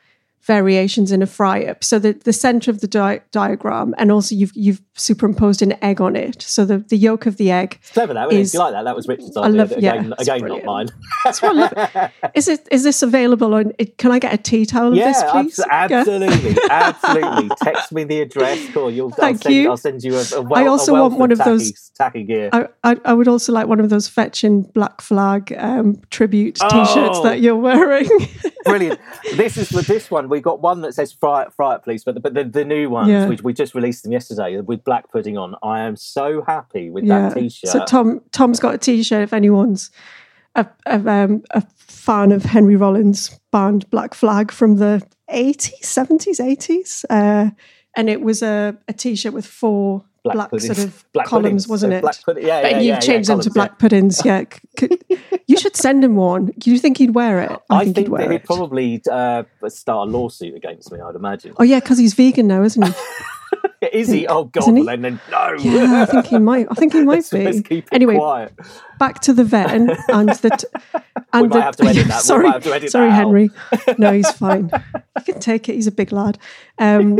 variations 0.46 1.10
in 1.12 1.22
a 1.22 1.26
fry 1.26 1.64
up. 1.64 1.82
So 1.82 1.98
the, 1.98 2.12
the 2.12 2.32
center 2.32 2.70
of 2.70 2.80
the 2.80 2.86
di- 2.86 3.20
diagram, 3.32 3.94
and 3.98 4.12
also 4.12 4.34
you've 4.34 4.52
you've 4.54 4.80
superimposed 4.94 5.62
an 5.62 5.72
egg 5.82 6.00
on 6.00 6.14
it. 6.16 6.42
So 6.42 6.64
the, 6.64 6.78
the 6.78 6.96
yolk 6.96 7.26
of 7.26 7.36
the 7.36 7.50
egg 7.50 7.78
It's 7.80 7.90
clever 7.92 8.14
that, 8.14 8.32
is- 8.32 8.54
you 8.54 8.60
like 8.60 8.72
that? 8.72 8.84
That 8.84 8.94
was 8.96 9.08
Richard's 9.08 9.36
I 9.36 9.42
idea. 9.46 9.56
love- 9.58 9.72
yeah, 9.78 10.12
again, 10.18 10.46
not 10.48 10.64
mine. 10.64 10.88
That's 11.24 11.40
what 11.42 11.56
I 11.56 11.88
love. 11.94 12.10
is 12.34 12.48
it 12.48 12.68
is 12.70 12.82
this 12.82 13.02
available 13.02 13.54
on? 13.54 13.72
Can 13.98 14.12
I 14.12 14.18
get 14.18 14.34
a 14.34 14.38
tea 14.38 14.66
towel 14.66 14.88
of 14.88 14.94
this, 14.96 15.22
please? 15.30 15.58
abs- 15.70 15.90
Yeah. 15.90 15.98
absolutely, 15.98 16.56
absolutely. 16.70 17.50
Text 17.62 17.92
me 17.92 18.04
the 18.04 18.20
address, 18.20 18.76
or 18.76 18.90
you'll. 18.90 19.06
I'll 19.12 19.16
Thank 19.16 19.42
send, 19.42 19.54
you. 19.54 19.70
I'll 19.70 19.76
send 19.76 20.02
you 20.04 20.14
a, 20.16 20.24
a 20.36 20.42
wel- 20.42 20.58
I 20.58 20.62
a 20.64 20.70
also 20.70 20.92
wealth 20.92 21.12
want 21.12 21.20
one 21.20 21.32
of 21.32 21.38
tacky, 21.38 21.50
those- 21.50 21.90
tacky 21.96 22.22
gear. 22.24 22.50
I, 22.52 22.68
I, 22.84 22.96
I 23.04 23.12
would 23.14 23.28
also 23.28 23.52
like 23.52 23.66
one 23.66 23.80
of 23.80 23.88
those 23.90 24.08
fetching 24.08 24.62
Black 24.74 25.00
Flag 25.00 25.54
um, 25.58 26.00
tribute 26.10 26.56
T-shirts 26.56 27.18
Oh. 27.18 27.22
that 27.24 27.40
you're 27.40 27.56
wearing. 27.56 28.08
Brilliant. 28.64 29.00
This 29.34 29.56
is 29.56 29.72
with 29.72 29.86
this 29.86 30.10
one. 30.10 30.28
We 30.28 30.40
got 30.40 30.60
one 30.60 30.80
that 30.82 30.94
says 30.94 31.12
"Fry 31.12 31.42
it, 31.42 31.52
Fry 31.52 31.74
It, 31.76 31.82
please," 31.82 32.04
but 32.04 32.14
the, 32.14 32.20
but 32.20 32.34
the, 32.34 32.44
the 32.44 32.64
new 32.64 32.90
ones, 32.90 33.08
Yeah. 33.08 33.26
which 33.28 33.42
we 33.42 33.52
just 33.52 33.74
released 33.74 34.02
them 34.02 34.12
yesterday 34.12 34.60
with 34.60 34.84
black 34.84 35.10
pudding 35.10 35.36
on. 35.36 35.54
I 35.62 35.80
am 35.80 35.96
so 35.96 36.42
happy 36.42 36.90
with 36.90 37.04
yeah. 37.04 37.28
that 37.28 37.38
T-shirt. 37.38 37.70
So 37.70 37.84
Tom 37.84 38.20
Tom's 38.32 38.60
got 38.60 38.74
a 38.74 38.78
T-shirt. 38.78 39.22
If 39.22 39.32
anyone's 39.32 39.90
a 40.54 40.66
a, 40.86 40.98
um, 41.08 41.42
a 41.50 41.62
fan 41.76 42.32
of 42.32 42.44
Henry 42.44 42.76
Rollins' 42.76 43.38
band 43.50 43.88
Black 43.90 44.14
Flag 44.14 44.50
from 44.50 44.76
the 44.76 45.06
eighties, 45.28 45.86
seventies, 45.86 46.40
eighties, 46.40 47.04
uh, 47.10 47.50
and 47.96 48.10
it 48.10 48.20
was 48.20 48.42
a, 48.42 48.76
a 48.88 48.92
T-shirt 48.92 49.32
with 49.32 49.46
four 49.46 50.04
black, 50.32 50.50
puddings. 50.50 50.76
sort 50.76 50.88
of 50.88 51.04
Black 51.12 51.26
columns, 51.26 51.44
puddings. 51.44 51.68
wasn't 51.68 51.92
So 51.92 51.96
it? 51.98 52.00
Black 52.00 52.22
pudding. 52.24 52.46
Yeah, 52.46 52.62
But 52.62 52.70
yeah, 52.72 52.76
you've 52.78 52.86
yeah, 52.86 53.00
changed 53.00 53.28
them 53.28 53.40
to 53.40 53.50
black 53.50 53.78
puddings. 53.78 54.24
Yeah, 54.24 54.44
you 55.46 55.56
should 55.58 55.76
send 55.76 56.02
him 56.04 56.16
one. 56.16 56.46
Do 56.58 56.70
you 56.70 56.78
think 56.78 56.98
he'd 56.98 57.14
wear 57.14 57.40
it? 57.40 57.50
Yeah. 57.50 57.56
I 57.70 57.84
think, 57.84 57.96
think 57.96 58.06
he'd 58.06 58.10
wear 58.10 58.28
that 58.28 58.32
he'd 58.32 58.44
probably 58.44 59.02
uh, 59.10 59.44
start 59.68 60.08
a 60.08 60.10
lawsuit 60.10 60.54
against 60.54 60.90
me. 60.90 61.00
I'd 61.00 61.14
imagine. 61.14 61.54
Oh 61.58 61.62
yeah, 61.62 61.80
because 61.80 61.98
he's 61.98 62.14
vegan 62.14 62.46
now, 62.48 62.62
isn't 62.62 62.82
he? 62.86 62.92
Is 63.92 64.08
he? 64.08 64.26
Oh 64.26 64.44
God! 64.44 64.64
He? 64.64 64.72
Well, 64.72 64.84
then, 64.84 65.02
then 65.02 65.20
no. 65.30 65.52
Yeah, 65.58 66.02
I 66.02 66.06
think 66.06 66.26
he 66.26 66.38
might. 66.38 66.66
I 66.70 66.74
think 66.74 66.94
he 66.94 67.02
might 67.02 67.16
let's, 67.16 67.30
be. 67.30 67.44
let's 67.44 67.88
anyway, 67.92 68.16
quiet. 68.16 68.52
back 68.98 69.20
to 69.20 69.32
the 69.34 69.44
vet 69.44 69.70
and 69.70 69.90
the 69.90 70.56
t- 70.58 71.00
and 71.34 71.52
the, 71.52 71.60
have 71.60 71.76
to 71.76 71.84
edit 71.84 72.08
that. 72.08 72.16
We 72.16 72.22
sorry, 72.22 72.44
might 72.44 72.52
have 72.54 72.62
to 72.64 72.74
edit 72.74 72.90
sorry. 72.90 73.10
Henry. 73.10 73.50
No, 73.98 74.12
he's 74.12 74.30
fine. 74.30 74.70
You 75.18 75.24
can 75.24 75.38
take 75.38 75.68
it. 75.68 75.74
He's 75.74 75.86
a 75.86 75.92
big 75.92 76.12
lad. 76.12 76.38
Um, 76.78 77.16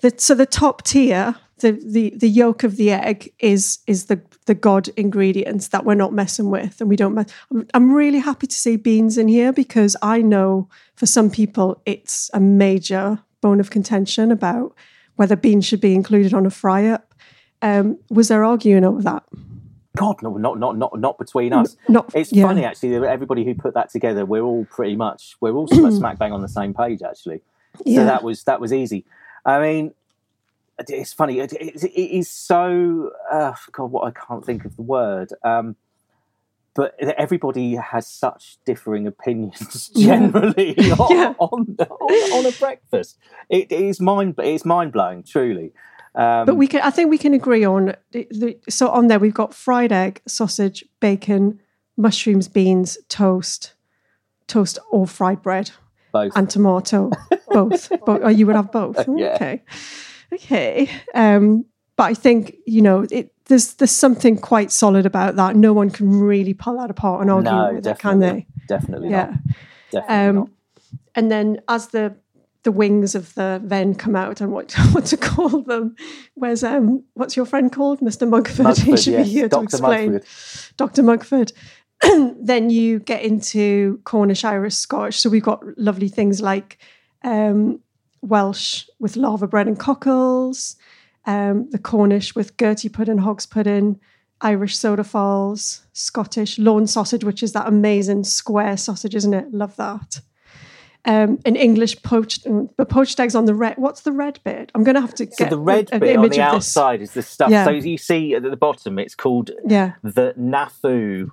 the, 0.00 0.12
so 0.16 0.34
the 0.34 0.44
top 0.44 0.82
tier, 0.82 1.36
the, 1.60 1.72
the 1.72 2.14
the 2.16 2.28
yolk 2.28 2.64
of 2.64 2.76
the 2.76 2.90
egg 2.90 3.32
is 3.38 3.78
is 3.86 4.06
the 4.06 4.20
the 4.46 4.54
god 4.54 4.88
ingredients 4.96 5.68
that 5.68 5.84
we're 5.84 5.94
not 5.94 6.12
messing 6.12 6.50
with, 6.50 6.80
and 6.80 6.88
we 6.88 6.96
don't. 6.96 7.14
Mess. 7.14 7.30
I'm, 7.50 7.66
I'm 7.74 7.92
really 7.92 8.18
happy 8.18 8.46
to 8.46 8.54
see 8.54 8.76
beans 8.76 9.18
in 9.18 9.28
here 9.28 9.52
because 9.52 9.96
I 10.02 10.22
know 10.22 10.68
for 10.94 11.06
some 11.06 11.30
people 11.30 11.80
it's 11.86 12.30
a 12.34 12.40
major 12.40 13.20
bone 13.40 13.60
of 13.60 13.70
contention 13.70 14.30
about 14.32 14.74
whether 15.16 15.36
beans 15.36 15.64
should 15.66 15.80
be 15.80 15.94
included 15.94 16.34
on 16.34 16.46
a 16.46 16.50
fry 16.50 16.86
up. 16.86 17.14
Um, 17.60 17.98
was 18.10 18.28
there 18.28 18.44
arguing 18.44 18.84
over 18.84 19.02
that? 19.02 19.24
God, 19.96 20.22
no, 20.22 20.36
not 20.36 20.58
not 20.58 20.78
not 20.78 20.98
not 20.98 21.18
between 21.18 21.52
us. 21.52 21.76
Not 21.88 22.14
It's 22.14 22.32
yeah. 22.32 22.44
funny 22.44 22.64
actually. 22.64 22.94
Everybody 22.94 23.44
who 23.44 23.54
put 23.54 23.74
that 23.74 23.90
together, 23.90 24.24
we're 24.24 24.42
all 24.42 24.64
pretty 24.66 24.94
much 24.94 25.36
we're 25.40 25.54
all 25.54 25.66
smack 25.90 26.18
bang 26.18 26.32
on 26.32 26.40
the 26.42 26.48
same 26.48 26.72
page 26.72 27.02
actually. 27.02 27.42
So 27.78 27.82
Yeah. 27.84 28.04
that 28.04 28.22
was 28.22 28.44
that 28.44 28.60
was 28.60 28.72
easy. 28.72 29.04
I 29.44 29.60
mean, 29.60 29.94
it's 30.88 31.12
funny. 31.12 31.40
It, 31.40 31.52
it, 31.54 31.82
it 31.84 32.16
is 32.18 32.30
so 32.30 33.10
uh, 33.30 33.54
God. 33.72 33.86
What 33.90 34.06
I 34.06 34.10
can't 34.10 34.44
think 34.44 34.64
of 34.64 34.76
the 34.76 34.82
word. 34.82 35.32
Um, 35.44 35.76
but 36.74 36.94
everybody 37.00 37.74
has 37.74 38.06
such 38.06 38.58
differing 38.64 39.08
opinions 39.08 39.90
Yeah. 39.96 40.14
generally 40.18 40.76
on, 40.92 41.10
Yeah. 41.10 41.34
on, 41.40 41.76
on 41.80 42.32
on 42.32 42.46
a 42.46 42.52
breakfast. 42.52 43.18
It 43.48 43.72
is 43.72 44.00
mind 44.00 44.36
it's 44.38 44.64
mind 44.64 44.92
blowing, 44.92 45.24
truly. 45.24 45.72
Um, 46.14 46.46
But 46.46 46.54
we 46.56 46.66
can, 46.66 46.80
I 46.82 46.90
think 46.90 47.10
we 47.10 47.18
can 47.18 47.34
agree 47.34 47.64
on. 47.64 47.94
The, 48.12 48.26
the, 48.30 48.58
so 48.68 48.88
on 48.90 49.08
there, 49.08 49.18
we've 49.18 49.34
got 49.34 49.54
fried 49.54 49.92
egg, 49.92 50.20
sausage, 50.26 50.84
bacon, 51.00 51.60
mushrooms, 51.96 52.48
beans, 52.48 52.96
toast, 53.08 53.74
toast 54.46 54.78
or 54.90 55.06
fried 55.06 55.42
bread, 55.42 55.70
both. 56.12 56.32
and 56.36 56.48
tomato. 56.48 57.10
both. 57.50 57.90
But 58.06 58.22
oh, 58.22 58.28
you 58.28 58.46
would 58.46 58.56
have 58.56 58.70
both. 58.72 58.96
Yeah. 59.16 59.34
Okay. 59.34 59.62
Okay. 60.32 60.90
Um, 61.14 61.64
but 61.96 62.04
I 62.04 62.14
think 62.14 62.56
you 62.66 62.82
know 62.82 63.06
it. 63.10 63.32
There's 63.46 63.74
there's 63.74 63.90
something 63.90 64.36
quite 64.38 64.70
solid 64.70 65.06
about 65.06 65.36
that. 65.36 65.56
No 65.56 65.72
one 65.72 65.90
can 65.90 66.20
really 66.20 66.54
pull 66.54 66.78
that 66.78 66.90
apart 66.90 67.22
and 67.22 67.30
argue 67.30 67.50
no, 67.50 67.72
with 67.74 67.86
it, 67.86 67.98
can 67.98 68.20
they? 68.20 68.46
definitely 68.68 69.08
Yeah. 69.10 69.24
not. 69.30 69.40
Definitely 69.90 70.28
Um, 70.28 70.36
not. 70.36 70.48
and 71.14 71.30
then 71.30 71.60
as 71.68 71.88
the 71.88 72.14
the 72.64 72.72
wings 72.72 73.14
of 73.14 73.32
the 73.34 73.62
Venn 73.64 73.94
come 73.94 74.14
out 74.14 74.40
and 74.42 74.52
what 74.52 74.72
what 74.92 75.06
to 75.06 75.16
call 75.16 75.62
them, 75.62 75.96
where's 76.34 76.62
um 76.62 77.04
what's 77.14 77.36
your 77.36 77.46
friend 77.46 77.72
called, 77.72 78.02
Mister 78.02 78.26
Mugford? 78.26 78.76
he 78.82 78.96
should 78.96 79.14
yes, 79.14 79.26
be 79.26 79.32
here 79.32 79.48
to 79.48 79.60
explain. 79.60 80.12
Mugford. 80.12 80.76
Dr. 80.76 81.02
Mugford. 81.02 81.52
then 82.40 82.70
you 82.70 83.00
get 83.00 83.22
into 83.22 84.00
Cornish, 84.04 84.44
Irish, 84.44 84.74
Scottish. 84.76 85.18
So 85.18 85.30
we've 85.30 85.42
got 85.42 85.62
lovely 85.78 86.08
things 86.08 86.40
like 86.40 86.78
um, 87.24 87.80
Welsh 88.22 88.86
with 88.98 89.16
laverbread 89.16 89.66
and 89.66 89.78
cockles, 89.78 90.76
um, 91.26 91.68
the 91.70 91.78
Cornish 91.78 92.34
with 92.34 92.56
Gertie 92.58 92.88
pudding, 92.88 93.18
hog's 93.18 93.46
pudding, 93.46 94.00
Irish 94.40 94.76
soda 94.76 95.04
farls, 95.04 95.82
Scottish 95.92 96.58
Lorne 96.58 96.86
sausage, 96.86 97.24
which 97.24 97.42
is 97.42 97.52
that 97.52 97.66
amazing 97.66 98.24
square 98.24 98.76
sausage, 98.76 99.14
isn't 99.14 99.34
it? 99.34 99.52
Love 99.52 99.76
that. 99.76 100.20
Um, 101.04 101.38
an 101.46 101.56
English 101.56 102.02
poached, 102.02 102.44
the 102.44 102.84
poached 102.84 103.18
eggs 103.18 103.34
on 103.34 103.46
the 103.46 103.54
red. 103.54 103.74
What's 103.78 104.02
the 104.02 104.12
red 104.12 104.40
bit? 104.44 104.70
I'm 104.74 104.84
going 104.84 104.94
to 104.96 105.00
have 105.00 105.14
to 105.14 105.24
So 105.26 105.32
get 105.38 105.50
the 105.50 105.58
red 105.58 105.88
an 105.92 106.00
bit 106.00 106.16
on 106.16 106.22
the 106.22 106.26
of 106.26 106.30
this. 106.30 106.38
outside 106.38 107.00
is 107.00 107.12
the 107.12 107.22
stuff. 107.22 107.50
Yeah. 107.50 107.64
So 107.64 107.70
you 107.70 107.96
see 107.98 108.34
at 108.34 108.42
the 108.42 108.56
bottom, 108.56 108.98
it's 108.98 109.14
called 109.14 109.50
Yeah. 109.66 109.92
the 110.02 110.34
NAFU 110.38 111.30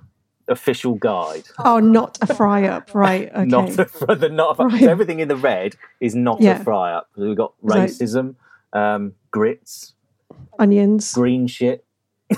official 0.48 0.94
guide. 0.94 1.44
Oh, 1.64 1.78
not 1.80 2.18
a 2.22 2.34
fry 2.34 2.64
up, 2.68 2.94
right? 2.94 3.30
Okay. 3.34 3.44
Not 3.46 3.70
a, 4.08 4.14
the 4.14 4.28
not 4.28 4.58
a, 4.58 4.64
Right. 4.66 4.80
so 4.82 4.88
everything 4.90 5.20
in 5.20 5.28
the 5.28 5.36
red 5.36 5.74
is 6.00 6.14
not 6.14 6.40
Yeah. 6.40 6.60
a 6.60 6.64
fry 6.64 6.92
up. 6.92 7.08
We've 7.16 7.36
got 7.36 7.54
Right. 7.62 7.88
racism, 7.90 8.36
um, 8.72 9.12
grits, 9.30 9.94
Onions. 10.58 11.12
green 11.12 11.46
shit. 11.46 11.84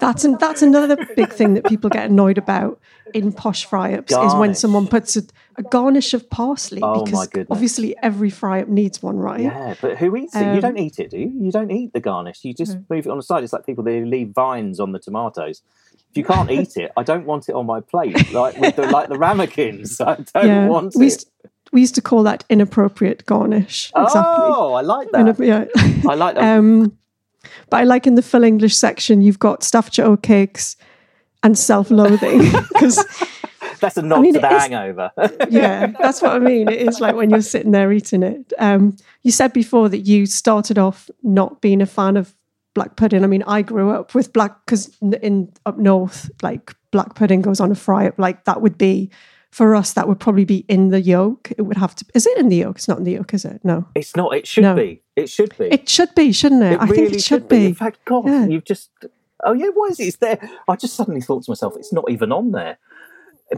that's 0.00 0.24
an, 0.24 0.36
that's 0.38 0.62
another 0.62 0.96
big 1.16 1.32
thing 1.32 1.54
that 1.54 1.64
people 1.66 1.90
get 1.90 2.06
annoyed 2.08 2.38
about 2.38 2.78
in 3.14 3.32
posh 3.32 3.64
fry 3.64 3.94
ups 3.94 4.12
is 4.12 4.34
when 4.34 4.54
someone 4.54 4.86
puts 4.86 5.16
a, 5.16 5.22
a 5.56 5.62
garnish 5.62 6.14
of 6.14 6.28
parsley 6.30 6.80
Oh, 6.82 6.98
my 7.00 7.04
because 7.04 7.26
goodness. 7.28 7.46
obviously 7.50 7.96
every 8.02 8.30
fry 8.30 8.60
up 8.62 8.68
needs 8.68 9.02
one, 9.02 9.16
right? 9.16 9.40
Yeah, 9.40 9.74
but 9.80 9.96
who 9.98 10.14
eats 10.16 10.36
it? 10.36 10.40
you 10.40 10.46
Um, 10.46 10.60
don't 10.60 10.78
eat 10.78 10.98
it, 10.98 11.10
do 11.10 11.18
you? 11.18 11.32
You 11.40 11.50
don't 11.50 11.70
eat 11.70 11.92
the 11.92 12.00
garnish. 12.00 12.44
You 12.44 12.54
just 12.54 12.76
move 12.88 13.06
it 13.06 13.10
on 13.10 13.16
the 13.16 13.22
side. 13.22 13.42
It's 13.44 13.52
like 13.52 13.66
people 13.66 13.84
who 13.84 14.04
leave 14.04 14.28
vines 14.28 14.78
on 14.78 14.92
the 14.92 14.98
tomatoes. 14.98 15.62
If 16.10 16.16
you 16.16 16.24
can't 16.24 16.50
eat 16.50 16.76
it, 16.76 16.92
I 16.96 17.02
don't 17.02 17.26
want 17.26 17.48
it 17.48 17.54
on 17.54 17.66
my 17.66 17.80
plate, 17.80 18.32
like 18.32 18.56
with 18.58 18.76
the 18.76 18.86
like 18.86 19.08
the 19.08 19.18
ramekins. 19.18 20.00
I 20.00 20.24
don't 20.34 20.68
want 20.68 20.94
we 20.96 21.06
it. 21.06 21.10
used, 21.10 21.30
we 21.72 21.80
used 21.80 21.94
to 21.96 22.02
call 22.02 22.22
that 22.22 22.44
inappropriate 22.48 23.26
garnish. 23.26 23.92
Exactly. 23.94 24.22
Oh, 24.24 24.72
I 24.72 24.80
like 24.80 25.10
that. 25.10 25.26
Inap- 25.26 25.46
yeah. 25.46 26.10
I 26.10 26.14
like 26.14 26.34
that. 26.36 26.58
Um, 26.58 26.96
but 27.70 27.78
I 27.78 27.84
like 27.84 28.06
in 28.06 28.14
the 28.14 28.22
full 28.22 28.42
English 28.42 28.76
section, 28.76 29.20
you've 29.20 29.38
got 29.38 29.62
Staffordshire 29.62 30.06
oatcakes 30.06 30.76
and 31.42 31.56
self-loathing 31.56 32.38
because 32.72 33.04
That's 33.80 33.96
a 33.96 34.02
nod 34.02 34.22
mean, 34.22 34.34
to 34.34 34.40
the 34.40 34.46
it 34.46 34.60
hangover. 34.60 35.12
yeah, 35.50 35.86
that's 36.00 36.20
what 36.20 36.32
I 36.32 36.38
mean. 36.38 36.68
It 36.68 36.80
is 36.80 37.00
like 37.00 37.14
when 37.14 37.30
you're 37.30 37.42
sitting 37.42 37.70
there 37.72 37.92
eating 37.92 38.22
it. 38.22 38.52
Um, 38.58 38.96
you 39.22 39.30
said 39.30 39.52
before 39.52 39.88
that 39.88 40.00
you 40.00 40.26
started 40.26 40.78
off 40.78 41.08
not 41.22 41.60
being 41.60 41.80
a 41.80 41.86
fan 41.86 42.16
of 42.16 42.34
black 42.78 42.96
pudding. 42.96 43.24
I 43.24 43.26
mean, 43.26 43.42
I 43.46 43.62
grew 43.62 43.90
up 43.90 44.14
with 44.14 44.32
black 44.32 44.64
because 44.64 44.96
in 45.22 45.52
up 45.66 45.78
north, 45.78 46.30
like 46.42 46.74
black 46.92 47.14
pudding 47.14 47.42
goes 47.42 47.60
on 47.60 47.70
a 47.72 47.74
fry 47.74 48.06
up. 48.08 48.18
Like 48.18 48.44
that 48.44 48.60
would 48.62 48.78
be 48.78 49.10
for 49.50 49.74
us. 49.74 49.92
That 49.94 50.06
would 50.08 50.20
probably 50.20 50.44
be 50.44 50.58
in 50.68 50.90
the 50.90 51.00
yolk. 51.00 51.50
It 51.58 51.62
would 51.62 51.76
have 51.76 51.94
to. 51.96 52.04
Is 52.14 52.26
it 52.26 52.38
in 52.38 52.48
the 52.48 52.56
yolk? 52.56 52.76
It's 52.76 52.86
not 52.88 52.98
in 52.98 53.04
the 53.04 53.12
yolk, 53.12 53.34
is 53.34 53.44
it? 53.44 53.60
No. 53.64 53.86
it's 53.94 54.14
not. 54.14 54.34
It 54.34 54.46
should 54.46 54.62
No. 54.62 54.74
be. 54.76 55.02
It 55.16 55.28
should 55.28 55.56
be. 55.58 55.64
It 55.66 55.88
should 55.88 56.14
be, 56.14 56.32
shouldn't 56.32 56.62
it? 56.62 56.80
I 56.80 56.86
think 56.86 57.12
it 57.14 57.22
should 57.22 57.48
be. 57.48 57.66
In 57.66 57.74
fact, 57.74 57.98
God, 58.04 58.26
Yeah. 58.26 58.46
you've 58.46 58.64
just. 58.64 58.90
Oh 59.44 59.52
yeah, 59.52 59.68
why 59.74 59.86
is 59.88 59.98
it? 60.00 60.04
It's 60.04 60.16
there. 60.18 60.38
I 60.68 60.76
just 60.76 60.94
suddenly 60.94 61.20
thought 61.20 61.42
to 61.44 61.50
myself, 61.50 61.74
it's 61.76 61.92
not 61.92 62.04
even 62.08 62.30
on 62.32 62.52
there, 62.52 62.78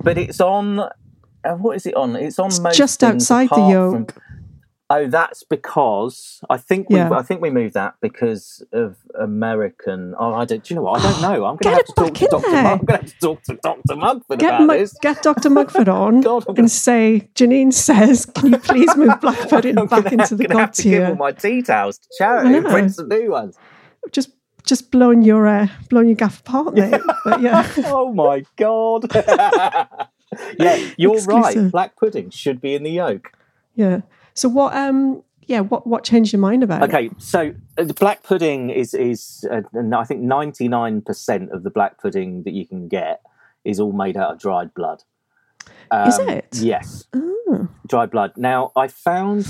but 0.03 0.17
it's 0.19 0.41
on. 0.41 0.81
Uh, 0.81 1.55
what 1.57 1.77
is 1.77 1.87
it 1.87 1.95
on? 1.95 2.17
It's 2.17 2.39
on 2.39 2.51
most 2.63 2.77
just 2.77 3.03
outside 3.05 3.49
the 3.51 3.69
yolk. 3.69 4.13
from- 4.13 4.23
oh, 4.91 5.07
that's 5.07 5.45
because 5.45 6.41
I 6.51 6.57
think 6.59 6.91
we. 6.91 6.97
Yeah. 6.97 7.11
I 7.13 7.23
think 7.23 7.41
we 7.41 7.49
moved 7.51 7.75
that 7.75 7.95
because 8.03 8.63
of 8.73 8.97
American. 9.19 10.15
Oh, 10.19 10.35
I 10.35 10.45
don't. 10.45 10.63
Do 10.63 10.75
you 10.75 10.77
know 10.77 10.83
what? 10.83 11.01
I 11.01 11.11
don't 11.11 11.23
know. 11.39 11.45
I'm 11.47 11.57
going 11.57 11.77
to 11.77 11.83
have 11.83 11.85
to 11.87 11.93
talk 11.95 12.15
to 12.15 12.27
Doctor. 12.29 12.49
I'm 12.51 12.79
going 12.79 12.87
to 12.87 12.93
have 12.97 13.07
to 13.07 13.19
talk 13.21 13.43
to 13.45 13.55
Doctor 13.63 13.97
Mugford 13.97 14.39
Get, 14.41 14.49
about 14.55 14.67
Mu- 14.67 14.79
this. 14.79 14.93
get 15.01 15.23
Dr. 15.23 15.49
Mugford 15.51 15.89
on 15.89 16.21
God, 16.23 16.45
gonna- 16.45 16.59
and 16.59 16.71
say, 16.71 17.31
Janine 17.35 17.73
says, 17.73 18.27
can 18.27 18.53
you 18.53 18.59
please 18.59 18.95
move 18.97 19.19
black 19.23 19.49
pudding 19.49 19.77
back 19.77 19.89
gonna 19.91 20.09
into 20.11 20.35
the 20.37 20.47
god 20.47 20.73
to 20.75 20.83
give 20.83 21.09
all 21.09 21.15
my 21.15 21.33
tea 21.33 21.63
towels 21.63 21.99
to 21.99 22.09
charity 22.19 22.55
and 22.57 22.67
print 22.67 22.95
some 22.95 23.09
new 23.09 23.31
ones. 23.31 23.57
Just 24.13 24.31
just 24.65 24.91
blowing 24.91 25.23
your 25.23 25.47
uh, 25.47 25.69
blowing 25.89 26.09
your 26.09 26.17
gaff 26.17 26.41
apart, 26.41 26.75
mate. 26.75 27.01
But 27.25 27.41
yeah. 27.41 27.67
oh 27.87 28.13
my 28.13 28.45
god. 28.57 29.07
yeah, 30.59 30.91
you're 30.97 31.17
Exclusive. 31.17 31.63
right. 31.65 31.73
Black 31.73 31.97
pudding 31.97 32.31
should 32.31 32.61
be 32.61 32.75
in 32.75 32.83
the 32.83 32.91
yolk. 32.91 33.33
Yeah. 33.81 34.01
So 34.35 34.49
what 34.49 34.75
um 34.77 35.23
yeah, 35.47 35.61
what 35.61 35.87
what 35.87 36.05
changed 36.05 36.33
your 36.33 36.41
mind 36.41 36.63
about 36.63 36.83
it? 36.83 36.89
Okay, 36.89 37.11
so 37.19 37.53
uh, 37.79 37.85
the 37.85 37.95
black 37.95 38.23
pudding 38.23 38.71
is 38.71 38.95
is 38.95 39.45
uh, 39.51 39.63
I 39.97 40.05
think 40.05 40.21
ninety 40.21 40.69
nine 40.69 41.01
percent 41.03 41.51
of 41.51 41.63
the 41.63 41.71
black 41.71 41.99
pudding 42.01 42.43
that 42.45 42.53
you 42.53 42.67
can 42.67 42.89
get 42.89 43.21
is 43.65 43.81
all 43.81 43.93
made 43.93 44.17
out 44.17 44.33
of 44.33 44.39
dried 44.39 44.73
blood. 44.75 45.03
Is 46.07 46.19
Um, 46.19 46.29
it? 46.29 46.49
Yes, 46.61 47.05
Oh. 47.15 47.69
dried 47.89 48.11
blood. 48.11 48.33
Now 48.37 48.71
I 48.77 48.87
found 48.89 49.43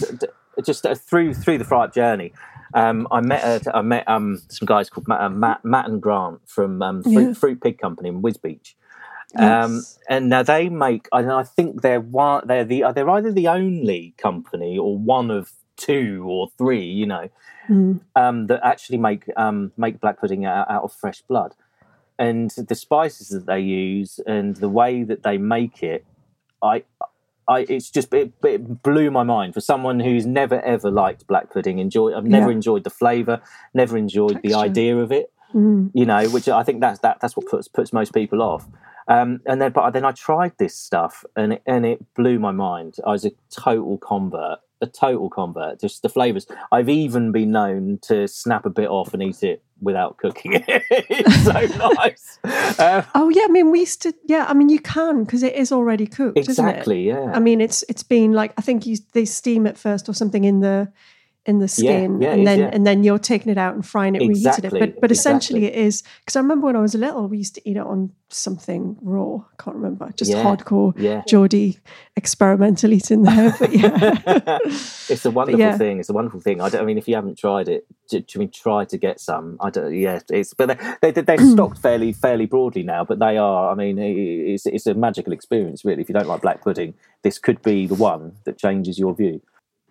just 0.65 0.87
uh, 0.87 0.95
through 0.95 1.35
through 1.35 1.59
the 1.59 1.65
fry 1.65 1.85
up 1.85 1.93
journey. 1.95 2.33
Um, 2.73 3.07
I 3.11 3.21
met 3.21 3.43
uh, 3.67 3.71
I 3.75 3.83
met 3.83 4.09
um, 4.09 4.41
some 4.49 4.65
guys 4.67 4.89
called 4.89 5.07
Matt, 5.09 5.21
uh, 5.21 5.29
Matt, 5.29 5.65
Matt 5.65 5.87
and 5.89 6.01
Grant 6.01 6.41
from 6.47 6.81
um, 6.83 7.03
Fruit, 7.03 7.13
Yeah. 7.15 7.29
Fruitpig 7.41 7.79
Company 7.79 8.09
in 8.09 8.23
Wisbech. 8.23 8.75
Um, 9.39 9.83
and 10.09 10.29
now 10.29 10.43
they 10.43 10.69
make, 10.69 11.09
and 11.13 11.31
I 11.31 11.45
think 11.45 11.83
they're 11.83 12.01
one, 12.01 12.47
they're 12.47 12.65
the, 12.65 12.85
they're 12.95 13.09
either 13.11 13.31
the 13.33 13.49
only 13.49 14.15
company 14.19 14.77
or 14.77 14.97
one 14.99 15.31
of 15.31 15.53
two 15.77 16.25
or 16.29 16.49
three, 16.59 16.85
you 16.85 17.07
know, 17.07 17.29
Mm. 17.69 18.01
um, 18.17 18.47
that 18.49 18.61
actually 18.65 18.99
make 18.99 19.25
um, 19.37 19.71
make 19.77 20.01
black 20.01 20.19
pudding 20.19 20.45
out, 20.45 20.69
out 20.69 20.83
of 20.83 20.93
fresh 20.93 21.23
blood. 21.23 21.55
And 22.19 22.51
the 22.51 22.75
spices 22.75 23.29
that 23.29 23.47
they 23.47 23.61
use 23.61 24.19
and 24.27 24.57
the 24.57 24.69
way 24.69 25.05
that 25.05 25.23
they 25.23 25.39
make 25.39 25.83
it, 25.83 26.05
I, 26.63 26.83
I, 27.47 27.61
it's 27.69 27.89
just 27.91 28.13
it, 28.13 28.33
it 28.43 28.83
blew 28.83 29.11
my 29.13 29.23
mind 29.23 29.55
for 29.55 29.61
someone 29.61 30.01
who's 30.01 30.27
never 30.27 30.61
ever 30.63 30.91
liked 30.91 31.27
black 31.29 31.51
pudding. 31.53 31.79
Enjoy, 31.79 32.13
I've 32.17 32.25
never 32.25 32.51
Yeah. 32.51 32.57
enjoyed 32.57 32.83
the 32.85 32.91
flavour, 32.91 33.41
never 33.75 33.97
enjoyed 33.97 34.43
the 34.43 34.55
idea 34.55 34.97
of 34.97 35.13
it 35.13 35.31
Mm. 35.55 35.91
you 35.95 36.07
know, 36.07 36.29
which 36.29 36.49
I 36.49 36.63
think 36.63 36.81
that's 36.81 37.01
that 37.01 37.19
that's 37.21 37.37
what 37.37 37.47
puts 37.47 37.67
puts 37.67 37.93
most 37.93 38.15
people 38.15 38.41
off. 38.41 38.69
Um, 39.11 39.41
and 39.45 39.61
then, 39.61 39.73
but 39.73 39.91
then 39.91 40.05
I 40.05 40.13
tried 40.13 40.53
this 40.59 40.75
stuff, 40.75 41.25
and 41.35 41.55
it, 41.55 41.63
and 41.67 41.85
it 41.85 42.15
blew 42.15 42.39
my 42.39 42.53
mind. 42.53 42.95
I 43.05 43.11
was 43.11 43.25
a 43.25 43.33
total 43.51 43.99
convert, 43.99 44.61
a 44.81 44.87
total 44.87 45.29
convert. 45.29 45.81
Just 45.81 46.03
the 46.03 46.09
flavors. 46.09 46.47
I've 46.71 46.89
even 46.89 47.33
been 47.33 47.51
known 47.51 47.99
to 48.03 48.29
snap 48.29 48.65
a 48.67 48.71
bit 48.71 48.89
off 48.89 49.13
and 49.13 49.21
eat 49.21 49.43
it 49.43 49.65
without 49.81 50.17
cooking 50.19 50.53
it. 50.53 50.63
it's 50.91 51.45
so 51.45 51.53
nice. 51.95 52.39
Uh, 52.79 53.03
Oh 53.17 53.31
yeah, 53.31 53.47
I 53.47 53.49
mean 53.49 53.73
we 53.73 53.81
used 53.81 54.03
to 54.03 54.15
yeah, 54.27 54.45
I 54.49 54.55
mean 54.55 54.69
you 54.69 54.79
can 54.79 55.25
because 55.25 55.43
it 55.43 55.55
is 55.55 55.73
already 55.73 56.07
cooked, 56.07 56.39
isn't 56.39 56.65
it? 56.65 56.71
exactly. 56.71 57.09
Yeah. 57.09 57.33
I 57.35 57.41
mean 57.41 57.61
it's 57.61 57.83
it's 57.89 58.03
been 58.05 58.33
like 58.33 58.53
I 58.59 58.63
think 58.63 58.87
you 58.87 58.99
they 59.13 59.25
steam 59.25 59.67
it 59.67 59.77
first 59.77 60.09
or 60.09 60.13
something 60.13 60.45
in 60.45 60.61
the 60.61 60.93
in 61.47 61.59
the 61.59 61.69
skin 61.69 62.21
yeah, 62.21 62.29
it 62.29 62.33
and 62.33 62.41
is, 62.41 62.47
then 62.47 62.59
yeah. 62.59 62.71
and 62.73 62.87
then 62.87 63.03
you're 63.03 63.19
taking 63.19 63.51
it 63.51 63.57
out 63.57 63.75
and 63.75 63.87
frying 63.87 64.15
it, 64.15 64.23
Exactly, 64.23 64.69
it. 64.69 64.81
But 64.81 65.01
but 65.01 65.11
essentially 65.11 65.65
exactly. 65.65 65.83
it 65.83 65.87
is 65.87 66.03
because 66.21 66.37
I 66.37 66.41
remember 66.41 66.67
when 66.67 66.77
I 66.77 66.81
was 66.81 66.95
little 66.95 67.29
we 67.29 67.39
used 67.39 67.55
to 67.55 67.69
eat 67.69 67.77
it 67.77 67.83
on 67.83 68.13
something 68.29 68.97
raw. 69.01 69.37
I 69.37 69.63
can't 69.63 69.77
remember. 69.77 70.11
Just 70.15 70.31
Yeah, 70.31 70.45
hardcore 70.45 70.93
yeah. 70.97 71.23
Geordie 71.27 71.79
experimental 72.15 72.93
eating 72.93 73.23
there. 73.23 73.55
But 73.59 73.73
yeah. 73.73 74.59
it's 74.65 75.25
a 75.25 75.31
wonderful 75.31 75.61
yeah. 75.61 75.79
thing. 75.79 75.99
It's 75.99 76.11
a 76.11 76.13
wonderful 76.13 76.41
thing. 76.41 76.61
I, 76.61 76.69
don't, 76.69 76.83
I 76.83 76.85
mean, 76.85 76.99
if 76.99 77.09
you 77.09 77.15
haven't 77.15 77.39
tried 77.39 77.69
it, 77.69 77.87
do, 78.09 78.21
do 78.21 78.39
mean 78.39 78.51
try 78.51 78.85
to 78.85 78.99
get 78.99 79.19
some? 79.19 79.57
I 79.61 79.71
don't. 79.71 79.95
Yeah, 79.95 80.21
it's 80.29 80.53
but 80.53 80.79
they, 81.01 81.11
they, 81.11 81.23
they're 81.23 81.39
stocked 81.53 81.79
fairly 81.79 82.13
fairly 82.13 82.47
broadly 82.47 82.83
now. 82.83 83.05
But 83.05 83.19
they 83.19 83.39
are. 83.39 83.73
I 83.73 83.75
mean, 83.75 83.99
it's 83.99 84.67
it's 84.67 84.87
a 84.87 84.95
magical 84.95 85.33
experience, 85.33 85.85
really. 85.85 86.03
If 86.03 86.09
you 86.11 86.15
don't 86.15 86.29
like 86.29 86.43
black 86.43 86.63
pudding, 86.63 86.95
this 87.23 87.39
could 87.39 87.63
be 87.63 87.87
the 87.87 87.95
one 87.95 88.37
that 88.45 88.59
changes 88.59 88.99
your 88.99 89.15
view. 89.15 89.41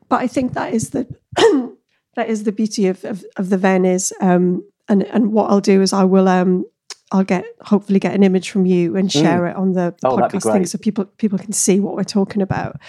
But 0.10 0.22
I 0.22 0.28
think 0.28 0.54
that 0.54 0.74
is 0.74 0.90
the 0.90 1.08
that 2.16 2.30
is 2.30 2.44
the 2.44 2.52
beauty 2.52 2.88
of 2.88 3.06
of, 3.06 3.24
of 3.38 3.50
the 3.50 3.58
Venice. 3.58 4.12
Um, 4.20 4.64
and 4.88 5.04
and 5.04 5.32
what 5.32 5.50
I'll 5.50 5.62
do 5.62 5.82
is 5.82 5.94
I 5.94 6.04
will 6.04 6.28
um 6.28 6.66
I'll 7.12 7.24
get 7.24 7.44
hopefully 7.62 8.00
get 8.00 8.14
an 8.14 8.24
image 8.24 8.52
from 8.52 8.68
you 8.68 8.96
and 8.96 9.12
share 9.12 9.48
it 9.48 9.56
on 9.56 9.74
the, 9.74 9.80
Mm. 9.80 9.96
Oh, 10.04 10.18
podcast 10.18 10.44
thing 10.54 10.66
so 10.68 10.78
people 10.78 11.06
people 11.18 11.40
can 11.40 11.54
see 11.54 11.80
what 11.80 11.96
we're 11.96 12.04
talking 12.04 12.42
about. 12.42 12.80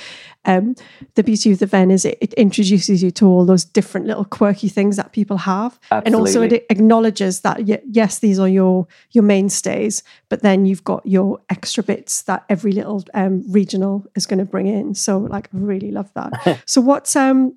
Um, 0.45 0.75
the 1.15 1.23
beauty 1.23 1.53
of 1.53 1.59
the 1.59 1.67
Venn 1.67 1.91
is 1.91 2.05
it, 2.05 2.19
it 2.21 2.35
introduces 2.35 3.03
you 3.03 3.11
to 3.13 3.27
all 3.27 3.47
those 3.47 3.65
different 3.65 4.07
little 4.07 4.25
quirky 4.25 4.69
things 4.69 4.97
that 4.97 5.13
people 5.13 5.39
have, 5.39 5.79
and 6.05 6.15
also 6.15 6.43
it 6.43 6.67
acknowledges 6.71 7.41
that 7.41 7.67
yes, 7.91 8.19
these 8.19 8.39
are 8.39 8.49
your 8.49 8.87
your 9.11 9.25
mainstays, 9.25 10.03
but 10.29 10.43
then 10.43 10.67
you've 10.67 10.85
got 10.85 11.05
your 11.07 11.41
extra 11.49 11.83
bits 11.83 12.23
that 12.23 12.45
every 12.49 12.73
little 12.73 13.03
um, 13.15 13.43
regional 13.51 14.05
is 14.15 14.27
going 14.27 14.39
to 14.39 14.45
bring 14.45 14.67
in. 14.67 14.95
So 14.95 15.19
like, 15.19 15.47
I 15.55 15.59
really 15.59 15.91
love 15.93 16.11
that. 16.15 16.61
so 16.67 16.81
what's 16.83 17.17
um 17.17 17.57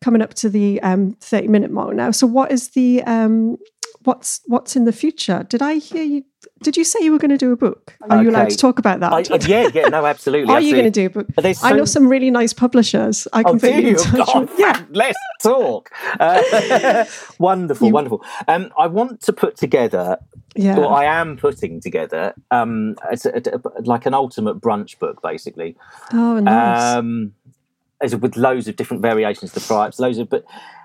coming 0.00 0.22
up 0.22 0.34
to 0.34 0.48
the 0.48 0.80
um 0.82 1.12
30 1.20 1.48
minute 1.48 1.70
mark 1.70 1.94
now. 1.94 2.10
So 2.10 2.26
what 2.26 2.50
is 2.50 2.70
the 2.70 3.02
um 3.04 3.58
what's 4.04 4.40
what's 4.46 4.76
in 4.76 4.84
the 4.84 4.92
future? 4.92 5.44
Did 5.48 5.62
I 5.62 5.74
hear 5.74 6.02
you 6.02 6.24
did 6.62 6.76
you 6.76 6.84
say 6.84 7.00
you 7.02 7.12
were 7.12 7.18
going 7.18 7.30
to 7.30 7.36
do 7.38 7.52
a 7.52 7.56
book? 7.56 7.96
Are 8.08 8.22
you 8.22 8.30
allowed 8.30 8.50
to 8.50 8.56
talk 8.56 8.78
about 8.78 9.00
that? 9.00 9.12
I, 9.12 9.20
yeah, 9.46 9.68
yeah, 9.74 9.88
no, 9.88 10.04
absolutely. 10.06 10.52
Are 10.54 10.60
you 10.60 10.72
going 10.72 10.84
to 10.84 10.90
do 10.90 11.06
a 11.06 11.10
book? 11.10 11.26
There's 11.36 11.62
I 11.62 11.72
know 11.72 11.84
some 11.84 12.08
really 12.08 12.30
nice 12.30 12.52
publishers. 12.52 13.26
I 13.32 13.42
can 13.42 13.56
Oh, 13.56 13.58
put 13.58 13.72
do 13.72 13.80
you 13.82 13.88
in 13.90 13.96
touch 13.96 14.26
God, 14.26 14.40
with. 14.50 14.58
Yeah. 14.58 14.84
let's 14.90 15.18
talk. 15.42 15.90
Uh, 16.18 17.04
wonderful, 17.38 17.88
You- 17.88 17.92
wonderful. 17.94 18.24
Um, 18.48 18.70
I 18.78 18.86
want 18.86 19.20
to 19.22 19.32
put 19.32 19.56
together 19.56 20.18
Yeah. 20.54 20.78
Well, 20.78 20.88
I 20.88 21.04
am 21.04 21.36
putting 21.36 21.80
together 21.80 22.34
um, 22.50 22.96
it's 23.12 23.24
a, 23.26 23.32
a- 23.36 23.82
like 23.82 24.06
an 24.06 24.14
ultimate 24.14 24.60
brunch 24.60 24.98
book, 24.98 25.20
basically. 25.22 25.76
oh, 26.12 26.40
nice. 26.40 26.96
Um, 26.96 27.32
with 28.02 28.36
loads 28.36 28.66
of 28.66 28.76
different 28.76 29.02
variations 29.02 29.54
of 29.56 29.66
the 29.66 29.74
ups, 29.74 29.98
loads 29.98 30.18
of. 30.18 30.28
But 30.30 30.44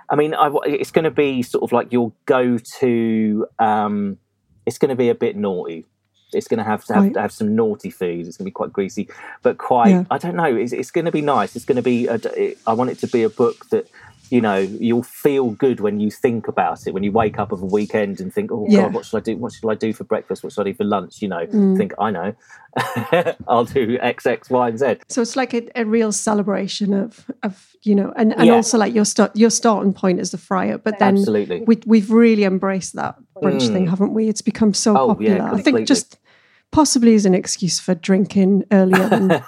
I 0.09 0.15
mean, 0.15 0.33
I, 0.33 0.51
it's 0.65 0.91
going 0.91 1.05
to 1.05 1.11
be 1.11 1.41
sort 1.41 1.63
of 1.63 1.71
like 1.71 1.91
your 1.91 2.11
go-to. 2.25 3.47
Um, 3.59 4.17
it's 4.65 4.77
going 4.77 4.89
to 4.89 4.95
be 4.95 5.09
a 5.09 5.15
bit 5.15 5.35
naughty. 5.35 5.85
It's 6.33 6.47
going 6.47 6.57
to 6.57 6.63
have 6.63 6.83
to 6.85 6.93
have, 6.93 7.03
Right. 7.03 7.15
have 7.17 7.31
some 7.31 7.55
naughty 7.55 7.89
food. 7.89 8.25
It's 8.27 8.37
going 8.37 8.45
to 8.45 8.51
be 8.51 8.51
quite 8.51 8.73
greasy, 8.73 9.07
but 9.41 9.57
quite. 9.57 9.89
Yeah. 9.89 10.03
I 10.11 10.17
don't 10.17 10.35
know. 10.35 10.53
It's, 10.55 10.73
it's 10.73 10.91
going 10.91 11.05
to 11.05 11.11
be 11.11 11.21
nice. 11.21 11.55
It's 11.55 11.65
going 11.65 11.77
to 11.77 11.81
be. 11.81 12.07
A, 12.07 12.15
it, 12.15 12.57
I 12.67 12.73
want 12.73 12.89
it 12.89 12.99
to 12.99 13.07
be 13.07 13.23
a 13.23 13.29
book 13.29 13.69
that. 13.69 13.87
You 14.31 14.41
know, 14.41 14.57
you'll 14.79 15.03
feel 15.03 15.51
good 15.51 15.79
when 15.79 15.99
you 15.99 16.09
think 16.09 16.47
about 16.47 16.87
it. 16.87 16.93
When 16.93 17.03
you 17.03 17.11
wake 17.11 17.37
up 17.39 17.51
of 17.51 17.61
a 17.61 17.65
weekend 17.65 18.19
and 18.19 18.33
think, 18.33 18.51
"Oh 18.51 18.65
Yeah. 18.69 18.83
God, 18.83 18.93
what 18.93 19.05
should 19.05 19.17
I 19.17 19.21
do? 19.21 19.37
What 19.37 19.53
should 19.53 19.69
I 19.69 19.75
do 19.75 19.93
for 19.93 20.03
breakfast? 20.03 20.43
What 20.43 20.51
should 20.53 20.61
I 20.67 20.71
do 20.71 20.73
for 20.73 20.83
lunch?" 20.83 21.21
You 21.21 21.27
know, 21.27 21.45
Mm. 21.45 21.77
think, 21.77 21.93
"I 21.99 22.09
know, 22.11 22.33
I'll 23.47 23.65
do 23.65 23.97
X, 24.01 24.25
X, 24.25 24.49
Y, 24.49 24.67
and 24.69 24.79
Z." 24.79 24.97
so 25.09 25.21
it's 25.21 25.35
like 25.35 25.53
a, 25.53 25.69
a 25.79 25.85
real 25.85 26.11
celebration 26.11 26.93
of 26.93 27.29
of 27.43 27.75
you 27.83 27.95
know, 27.95 28.11
and, 28.15 28.33
and 28.33 28.47
Yeah. 28.47 28.53
also 28.55 28.77
like 28.77 28.93
your 28.95 29.05
start 29.05 29.35
your 29.35 29.49
starting 29.51 29.93
point 29.93 30.19
is 30.19 30.31
the 30.31 30.37
fry 30.37 30.71
up, 30.71 30.83
but 30.83 30.97
then 30.99 31.17
Absolutely. 31.17 31.63
we 31.67 31.79
we've 31.85 32.09
really 32.11 32.43
embraced 32.43 32.93
that 32.95 33.15
brunch 33.41 33.71
thing, 33.71 33.87
haven't 33.87 34.13
we? 34.13 34.27
It's 34.27 34.41
become 34.41 34.73
so 34.73 34.93
Mm. 34.95 34.97
Oh, 34.99 35.07
yeah, 35.19 35.37
popular. 35.37 35.59
I 35.59 35.61
think 35.61 35.87
just 35.87 36.17
possibly 36.75 37.15
as 37.15 37.25
an 37.25 37.33
excuse 37.33 37.79
for 37.79 37.95
drinking 37.95 38.65
earlier 38.71 39.07
than 39.07 39.41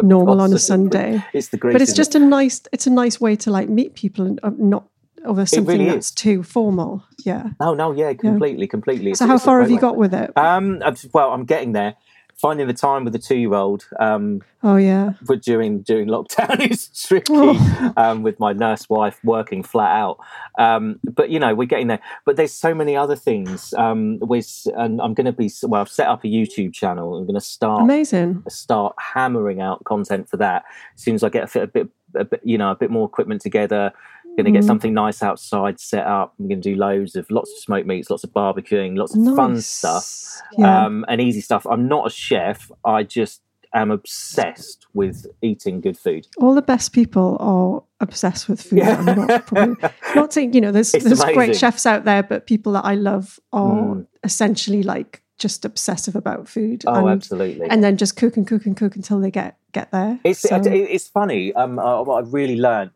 normal 0.02 0.40
on 0.40 0.52
a 0.52 0.58
Sunday. 0.60 1.22
It's 1.32 1.48
the 1.48 1.56
grease. 1.56 1.72
But 1.74 1.82
it's 1.82 1.92
just 1.92 2.14
it? 2.14 2.22
a 2.22 2.24
nice 2.24 2.62
it's 2.72 2.86
a 2.86 2.90
nice 2.90 3.20
way 3.20 3.34
to 3.36 3.50
like 3.50 3.68
meet 3.68 3.94
people 3.94 4.24
and 4.26 4.38
uh, 4.44 4.50
not 4.56 4.84
over 5.24 5.44
something 5.44 5.66
really 5.78 5.90
that's 5.90 6.08
is. 6.10 6.14
too 6.14 6.44
formal. 6.44 7.02
Yeah. 7.24 7.48
No, 7.58 7.74
no, 7.74 7.92
yeah, 7.92 8.12
completely, 8.14 8.68
completely. 8.68 9.14
So 9.14 9.24
It's- 9.24 9.28
how 9.28 9.34
it's 9.36 9.44
far 9.44 9.60
have 9.60 9.70
you 9.70 9.80
got 9.80 9.96
with 9.96 10.14
it? 10.14 10.30
Um, 10.38 10.80
I've- 10.84 11.08
well, 11.12 11.32
I'm 11.32 11.44
getting 11.44 11.72
there. 11.72 11.96
Finding 12.40 12.68
the 12.68 12.72
time 12.72 13.02
with 13.04 13.12
the 13.12 13.18
two-year-old 13.18 13.88
um, 13.98 14.40
oh 14.62 14.76
yeah. 14.76 15.14
but 15.26 15.42
during 15.42 15.80
during 15.82 16.06
lockdown 16.06 16.70
is 16.70 16.86
tricky 16.88 17.32
Oh. 17.34 17.92
um, 17.96 18.22
with 18.22 18.38
my 18.38 18.52
nurse 18.52 18.88
wife 18.88 19.18
working 19.24 19.62
flat 19.64 19.90
out. 19.90 20.18
Um, 20.56 21.00
but 21.02 21.30
you 21.30 21.40
know, 21.40 21.54
we're 21.54 21.66
getting 21.66 21.88
there. 21.88 22.00
But 22.24 22.36
there's 22.36 22.52
so 22.54 22.74
many 22.74 22.96
other 22.96 23.16
things. 23.16 23.74
Um, 23.74 24.18
with 24.20 24.66
and 24.76 25.00
I'm 25.00 25.14
going 25.14 25.24
to 25.26 25.32
be 25.32 25.50
well. 25.64 25.80
I've 25.80 25.88
set 25.90 26.06
up 26.06 26.22
a 26.24 26.28
YouTube 26.28 26.72
channel. 26.74 27.16
I'm 27.16 27.24
going 27.26 27.34
to 27.34 27.40
start 27.40 27.82
Amazing. 27.82 28.44
start 28.48 28.94
hammering 28.98 29.60
out 29.60 29.82
content 29.84 30.28
for 30.28 30.36
that 30.36 30.62
as 30.94 31.02
soon 31.02 31.14
as 31.16 31.24
I 31.24 31.30
get 31.30 31.44
a, 31.44 31.46
fit, 31.48 31.62
a 31.64 31.66
bit, 31.66 31.88
a 32.14 32.24
bit, 32.24 32.40
you 32.44 32.56
know, 32.56 32.70
a 32.70 32.76
bit 32.76 32.90
more 32.90 33.06
equipment 33.06 33.40
together. 33.40 33.92
Going 34.36 34.44
to 34.44 34.50
get 34.52 34.62
Mhm. 34.62 34.66
something 34.66 34.94
nice 34.94 35.20
outside 35.22 35.80
set 35.80 36.06
up. 36.06 36.34
I'm 36.38 36.46
going 36.48 36.60
to 36.60 36.70
do 36.72 36.76
loads 36.76 37.16
of 37.16 37.28
lots 37.28 37.50
of 37.50 37.58
smoked 37.58 37.86
meats, 37.88 38.08
lots 38.08 38.22
of 38.22 38.30
barbecuing, 38.32 38.96
lots 38.96 39.16
of 39.16 39.34
fun 39.34 39.60
stuff, 39.60 40.40
Yeah. 40.56 40.86
um, 40.86 41.04
and 41.08 41.20
easy 41.20 41.40
stuff. 41.40 41.66
I'm 41.68 41.88
not 41.88 42.06
a 42.06 42.10
chef. 42.10 42.70
I 42.84 43.02
just 43.02 43.40
am 43.74 43.90
obsessed 43.90 44.86
with 44.94 45.26
eating 45.42 45.80
good 45.80 45.98
food. 45.98 46.28
All 46.38 46.54
the 46.54 46.62
best 46.62 46.92
people 46.92 47.36
are 47.40 47.82
obsessed 48.00 48.48
with 48.48 48.62
food. 48.62 48.82
I'm 48.82 49.04
not 49.26 49.46
probably 49.46 49.76
not 50.14 50.32
saying 50.32 50.52
you 50.54 50.60
know 50.60 50.70
there's 50.70 50.94
It's 50.94 51.04
there's 51.04 51.24
great 51.24 51.56
chefs 51.56 51.84
out 51.84 52.04
there, 52.04 52.22
but 52.22 52.46
people 52.46 52.72
that 52.74 52.84
I 52.84 52.94
love 52.94 53.40
are 53.52 53.72
Mm. 53.96 54.06
essentially 54.22 54.84
like 54.84 55.22
just 55.36 55.64
obsessive 55.64 56.14
about 56.16 56.48
food. 56.48 56.84
Oh, 56.86 56.94
and, 57.06 57.08
absolutely. 57.10 57.68
and 57.68 57.82
then 57.82 57.96
just 57.96 58.16
cook 58.16 58.36
and 58.36 58.46
cook 58.46 58.66
and 58.66 58.76
cook 58.76 58.94
until 58.96 59.20
they 59.20 59.30
get 59.32 59.56
get 59.72 59.90
there. 59.92 60.18
It's 60.24 60.40
So- 60.40 60.56
it- 60.56 60.66
it's 60.66 61.08
funny. 61.08 61.52
Um, 61.54 61.78
uh, 61.78 62.02
I've 62.04 62.32
really 62.32 62.56
learned. 62.56 62.90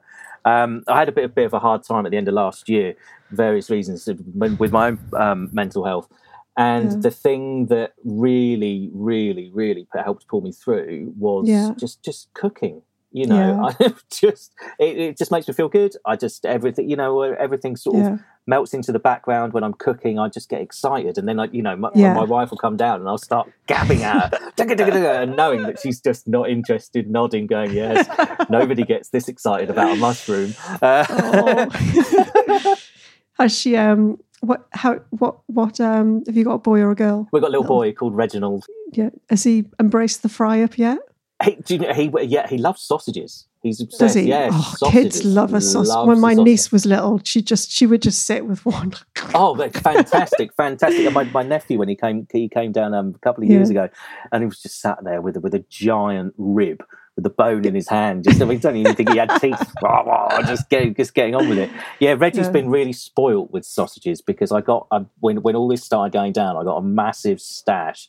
Um, 0.44 0.82
I 0.88 0.98
had 0.98 1.08
a 1.08 1.12
bit, 1.12 1.24
a 1.24 1.28
bit 1.28 1.46
of 1.46 1.52
a 1.54 1.58
hard 1.58 1.82
time 1.84 2.04
at 2.06 2.10
the 2.10 2.16
end 2.18 2.28
of 2.28 2.34
last 2.34 2.68
year, 2.68 2.94
various 3.30 3.70
reasons 3.70 4.08
with 4.34 4.72
my 4.72 4.88
own 4.88 4.98
um, 5.16 5.48
mental 5.52 5.84
health. 5.84 6.08
And 6.56 6.92
Yeah. 6.92 6.98
the 6.98 7.10
thing 7.10 7.66
that 7.66 7.92
really, 8.04 8.90
really, 8.92 9.50
really 9.54 9.86
helped 9.94 10.28
pull 10.28 10.42
me 10.42 10.52
through 10.52 11.14
was 11.18 11.46
Yeah. 11.48 11.72
just 11.78 12.02
just 12.04 12.32
cooking. 12.34 12.82
You 13.10 13.26
know, 13.26 13.58
I 13.80 13.94
just 14.10 14.52
it, 14.78 14.98
it 14.98 15.18
just 15.18 15.30
makes 15.30 15.48
me 15.48 15.54
feel 15.54 15.68
good. 15.68 15.96
I 16.04 16.16
just 16.16 16.44
everything, 16.44 16.90
you 16.90 16.96
know, 16.96 17.20
everything 17.22 17.76
sort 17.76 17.96
yeah, 17.96 18.12
of 18.14 18.20
melts 18.46 18.74
into 18.74 18.90
the 18.92 18.98
background 18.98 19.52
when 19.52 19.62
I'm 19.64 19.72
cooking. 19.74 20.18
I 20.18 20.28
just 20.28 20.48
get 20.48 20.60
excited, 20.60 21.18
and 21.18 21.28
then 21.28 21.36
like 21.36 21.52
you 21.54 21.62
know, 21.62 21.76
my, 21.76 21.90
Yeah. 21.94 22.14
my 22.14 22.24
wife 22.24 22.50
will 22.50 22.58
come 22.58 22.76
down, 22.76 23.00
and 23.00 23.08
I'll 23.08 23.18
start 23.18 23.50
gabbing 23.66 24.02
at 24.02 24.34
her, 24.58 24.58
and 25.22 25.36
knowing 25.36 25.62
that 25.62 25.78
she's 25.80 26.00
just 26.00 26.26
not 26.26 26.50
interested, 26.50 27.08
nodding, 27.10 27.46
going, 27.46 27.72
"Yes." 27.72 28.06
Nobody 28.50 28.84
gets 28.84 29.10
this 29.10 29.28
excited 29.28 29.70
about 29.70 29.92
a 29.92 29.96
mushroom. 29.96 30.54
Uh, 30.80 31.06
Oh. 31.10 32.74
Has 33.38 33.56
she 33.58 33.76
um 33.76 34.18
what 34.40 34.66
how 34.72 34.96
what 35.10 35.38
what 35.46 35.80
um 35.80 36.22
have 36.26 36.36
you 36.36 36.44
got 36.44 36.54
a 36.54 36.58
boy 36.58 36.80
or 36.80 36.90
a 36.90 36.94
girl? 36.94 37.28
We've 37.32 37.40
got 37.42 37.48
a 37.48 37.50
little 37.50 37.66
boy 37.66 37.92
called 37.92 38.14
Reginald. 38.14 38.64
Yeah. 38.92 39.10
Has 39.30 39.42
he 39.44 39.64
embraced 39.80 40.22
the 40.22 40.28
fry 40.28 40.62
up 40.62 40.76
yet? 40.78 40.98
He, 41.42 41.56
do 41.56 41.74
you 41.74 41.80
know, 41.80 41.92
he 41.94 42.10
yeah, 42.22 42.46
he 42.46 42.58
loves 42.58 42.82
sausages. 42.82 43.46
He's 43.62 43.80
obsessed. 43.80 44.00
Does 44.00 44.14
he? 44.14 44.22
Yeah, 44.28 44.48
oh, 44.52 44.74
sausages. 44.76 45.12
kids 45.20 45.24
love 45.24 45.54
a 45.54 45.60
sausage. 45.60 45.88
Loves 45.94 46.08
When 46.08 46.20
my 46.20 46.32
sausage. 46.34 46.44
niece 46.44 46.72
was 46.72 46.84
little, 46.84 47.20
she 47.22 47.42
just 47.42 47.70
she 47.70 47.86
would 47.86 48.02
just 48.02 48.24
sit 48.26 48.44
with 48.46 48.64
one. 48.66 48.92
Oh, 49.34 49.56
fantastic, 49.70 50.52
fantastic! 50.54 51.06
And 51.06 51.14
my, 51.14 51.24
my 51.24 51.42
nephew, 51.44 51.78
when 51.78 51.88
he 51.88 51.94
came, 51.94 52.26
he 52.32 52.48
came 52.48 52.72
down 52.72 52.92
um, 52.92 53.14
a 53.14 53.18
couple 53.20 53.44
of 53.44 53.48
years 53.50 53.70
Yeah. 53.70 53.84
ago, 53.84 53.94
and 54.32 54.42
he 54.42 54.46
was 54.46 54.60
just 54.60 54.80
sat 54.80 54.98
there 55.04 55.20
with 55.22 55.36
a, 55.36 55.40
with 55.40 55.54
a 55.54 55.64
giant 55.70 56.34
rib 56.36 56.82
with 57.16 57.22
the 57.22 57.30
bone 57.30 57.64
in 57.64 57.74
his 57.74 57.88
hand. 57.98 58.24
Just 58.24 58.42
I 58.42 58.46
mean, 58.46 58.58
don't 58.58 58.76
even 58.76 58.94
think 58.96 59.08
he 59.10 59.16
had 59.16 59.30
teeth. 59.40 59.72
Just 60.46 60.68
getting 60.70 60.94
just 60.94 61.14
getting 61.14 61.34
on 61.34 61.48
with 61.48 61.58
it. 61.58 61.70
Yeah, 62.00 62.14
Reggie's 62.14 62.46
Yeah. 62.46 62.52
been 62.52 62.68
really 62.68 62.92
spoilt 62.92 63.52
with 63.52 63.64
sausages 63.64 64.20
because 64.20 64.50
I 64.52 64.60
got 64.60 64.86
um, 64.90 65.08
when 65.20 65.40
when 65.42 65.54
all 65.54 65.68
this 65.68 65.84
started 65.84 66.12
going 66.12 66.32
down, 66.32 66.56
I 66.56 66.64
got 66.64 66.76
a 66.76 66.82
massive 66.82 67.40
stash 67.40 68.08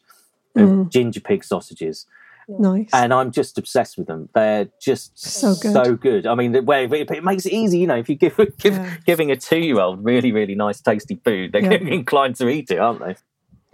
of 0.56 0.70
Mm. 0.70 0.90
ginger 0.90 1.20
pig 1.22 1.44
sausages. 1.44 2.06
Nice. 2.48 2.90
and 2.94 3.14
I'm 3.14 3.32
just 3.32 3.58
obsessed 3.58 3.98
with 3.98 4.08
them. 4.08 4.30
They're 4.34 4.68
just 4.82 5.18
So 5.20 5.56
good. 5.56 5.74
so 5.74 5.96
good. 5.96 6.28
I 6.28 6.36
mean, 6.36 6.52
the 6.52 6.60
it, 6.72 7.12
it 7.12 7.24
makes 7.24 7.46
it 7.46 7.54
easy. 7.54 7.80
You 7.80 7.88
know, 7.88 7.98
if 7.98 8.10
you 8.10 8.16
give, 8.16 8.36
give 8.58 8.74
Yeah. 8.76 8.94
giving 9.06 9.32
a 9.32 9.36
two 9.36 9.60
year 9.60 9.80
old 9.80 10.04
really 10.04 10.32
really 10.32 10.56
nice 10.56 10.82
tasty 10.82 11.20
food, 11.24 11.52
they're 11.54 11.62
Yeah. 11.62 11.72
inclined 11.94 12.36
to 12.38 12.48
eat 12.50 12.72
it, 12.72 12.80
aren't 12.80 13.00
they? 13.00 13.16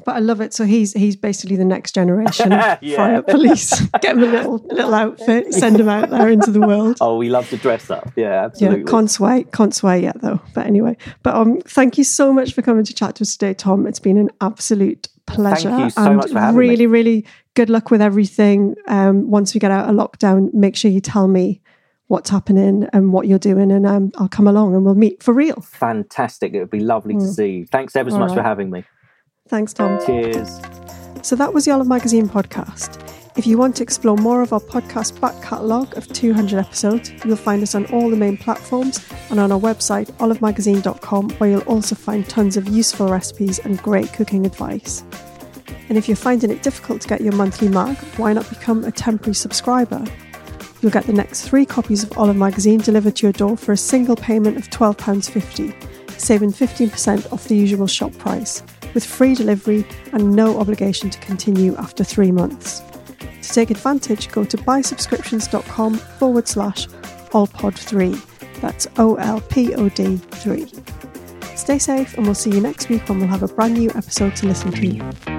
but 0.06 0.16
I 0.16 0.20
love 0.20 0.40
it. 0.40 0.54
So 0.54 0.64
he's 0.64 0.94
he's 0.94 1.18
basically 1.18 1.58
the 1.58 1.66
next 1.66 1.92
generation 1.94 2.52
Yeah. 2.82 2.96
fry 2.96 3.16
up 3.16 3.28
police. 3.28 3.82
Get 4.02 4.16
him 4.16 4.24
a 4.24 4.28
little 4.28 4.58
little 4.72 4.94
outfit, 4.94 5.54
send 5.54 5.78
him 5.78 5.90
out 5.90 6.10
there 6.10 6.30
into 6.30 6.52
the 6.52 6.62
world. 6.62 6.98
Oh, 7.02 7.18
we 7.18 7.28
love 7.30 7.50
to 7.50 7.58
dress 7.58 7.92
up. 7.92 8.10
Yeah, 8.16 8.30
Yeah, 8.30 8.46
absolutely. 8.46 8.86
can't 8.86 9.12
sway, 9.12 9.44
can't 9.52 9.76
sway 9.76 10.02
yet 10.02 10.22
though. 10.22 10.40
But 10.56 10.68
anyway, 10.68 10.96
but 11.22 11.36
um, 11.36 11.60
thank 11.62 11.98
you 11.98 12.06
so 12.06 12.32
much 12.32 12.54
for 12.54 12.62
coming 12.62 12.86
to 12.86 12.94
chat 12.94 13.16
to 13.16 13.24
us 13.24 13.36
today, 13.36 13.54
Tom. 13.54 13.86
It's 13.86 14.00
been 14.00 14.18
an 14.18 14.30
absolute 14.40 15.10
pleasure. 15.36 15.70
you 15.78 15.90
so 15.90 16.04
and 16.06 16.18
much 16.18 16.32
for 16.32 16.40
having 16.40 16.60
me. 16.60 16.70
really, 16.70 16.88
really 16.88 17.26
good 17.56 17.70
luck 17.70 17.92
with 17.92 18.02
everything. 18.02 18.76
Um, 18.88 19.30
once 19.30 19.54
we 19.54 19.60
get 19.60 19.72
out 19.72 19.90
of 19.90 19.96
lockdown, 19.96 20.54
make 20.54 20.76
sure 20.76 20.90
you 20.92 21.02
tell 21.02 21.28
me 21.28 21.62
what's 22.08 22.30
happening 22.30 22.88
and 22.92 23.14
what 23.14 23.28
you're 23.28 23.38
doing, 23.40 23.72
and 23.72 23.86
um, 23.86 24.12
I'll 24.18 24.28
come 24.30 24.48
along 24.48 24.74
and 24.76 24.84
we'll 24.84 24.96
meet 24.96 25.22
for 25.22 25.34
real. 25.34 25.62
Fantastic. 25.62 26.54
It 26.54 26.60
would 26.60 26.70
be 26.72 26.80
lovely 26.80 27.14
to 27.16 27.28
see 27.28 27.50
you. 27.52 27.66
Thanks 27.68 27.96
ever 27.96 28.10
so 28.10 28.18
Mm. 28.18 28.22
All 28.22 28.28
much 28.28 28.36
for 28.38 28.44
having 28.44 28.70
me. 28.72 28.84
Thanks, 29.48 29.74
Tom. 29.74 30.00
Cheers. 30.06 30.60
So 31.22 31.36
that 31.36 31.54
was 31.54 31.66
the 31.66 31.72
Olive 31.72 31.88
Magazine 31.88 32.28
podcast. 32.30 32.98
If 33.40 33.48
you 33.48 33.58
want 33.58 33.78
to 33.78 33.84
explore 33.84 34.18
more 34.18 34.42
of 34.42 34.52
our 34.52 34.60
podcast 34.60 35.22
back 35.22 35.42
catalogue 35.42 35.96
of 35.96 36.12
200 36.12 36.60
episodes, 36.60 37.14
you'll 37.24 37.38
find 37.38 37.64
us 37.64 37.74
on 37.74 37.86
all 37.86 38.10
the 38.10 38.18
main 38.18 38.36
platforms 38.36 39.00
and 39.30 39.40
on 39.40 39.50
our 39.50 39.60
website, 39.60 40.12
olivemagazine.com, 40.18 41.30
where 41.38 41.52
you'll 41.52 41.62
also 41.62 41.96
find 41.96 42.28
tons 42.28 42.58
of 42.58 42.68
useful 42.68 43.08
recipes 43.08 43.60
and 43.60 43.82
great 43.82 44.12
cooking 44.12 44.46
advice. 44.46 45.06
And 45.88 45.98
if 45.98 46.10
you're 46.10 46.18
finding 46.18 46.52
it 46.52 46.64
difficult 46.64 47.00
to 47.04 47.08
get 47.08 47.22
your 47.22 47.32
monthly 47.32 47.70
mag, 47.70 47.96
why 48.18 48.34
not 48.34 48.50
become 48.50 48.84
a 48.84 48.92
temporary 48.92 49.36
subscriber? 49.36 50.04
You'll 50.82 50.92
get 50.92 51.06
the 51.06 51.14
next 51.14 51.48
three 51.48 51.66
copies 51.66 52.04
of 52.04 52.18
Olive 52.18 52.36
Magazine 52.36 52.82
delivered 52.82 53.16
to 53.16 53.28
your 53.28 53.32
door 53.32 53.56
for 53.56 53.72
a 53.72 53.78
single 53.78 54.18
payment 54.18 54.58
of 54.58 54.70
£12.50, 54.70 56.20
saving 56.20 56.52
15% 56.52 57.32
off 57.32 57.48
the 57.48 57.56
usual 57.56 57.88
shop 57.88 58.12
price, 58.18 58.64
with 58.94 59.06
free 59.06 59.34
delivery 59.34 59.86
and 60.12 60.36
no 60.36 60.60
obligation 60.60 61.10
to 61.10 61.20
continue 61.20 61.74
after 61.78 62.04
three 62.04 62.34
months. 62.34 62.84
To 63.20 63.50
take 63.50 63.72
advantage, 63.72 64.32
go 64.32 64.44
to 64.46 64.58
buysubscriptions.com 64.58 65.96
forward 65.96 66.48
slash 66.48 66.88
olpod3. 66.88 68.62
That's 68.62 68.88
O 68.98 69.16
L 69.16 69.42
P 69.42 69.74
O 69.76 69.90
D 69.90 70.18
3. 70.18 70.68
Stay 71.56 71.80
safe, 71.80 72.14
and 72.16 72.26
we'll 72.26 72.36
see 72.36 72.52
you 72.52 72.62
next 72.62 72.90
week 72.90 73.08
when 73.10 73.20
we'll 73.20 73.28
have 73.28 73.44
a 73.44 73.48
brand 73.48 73.76
new 73.76 73.90
episode 73.92 74.36
to 74.38 74.48
listen 74.48 74.72
to. 74.72 75.39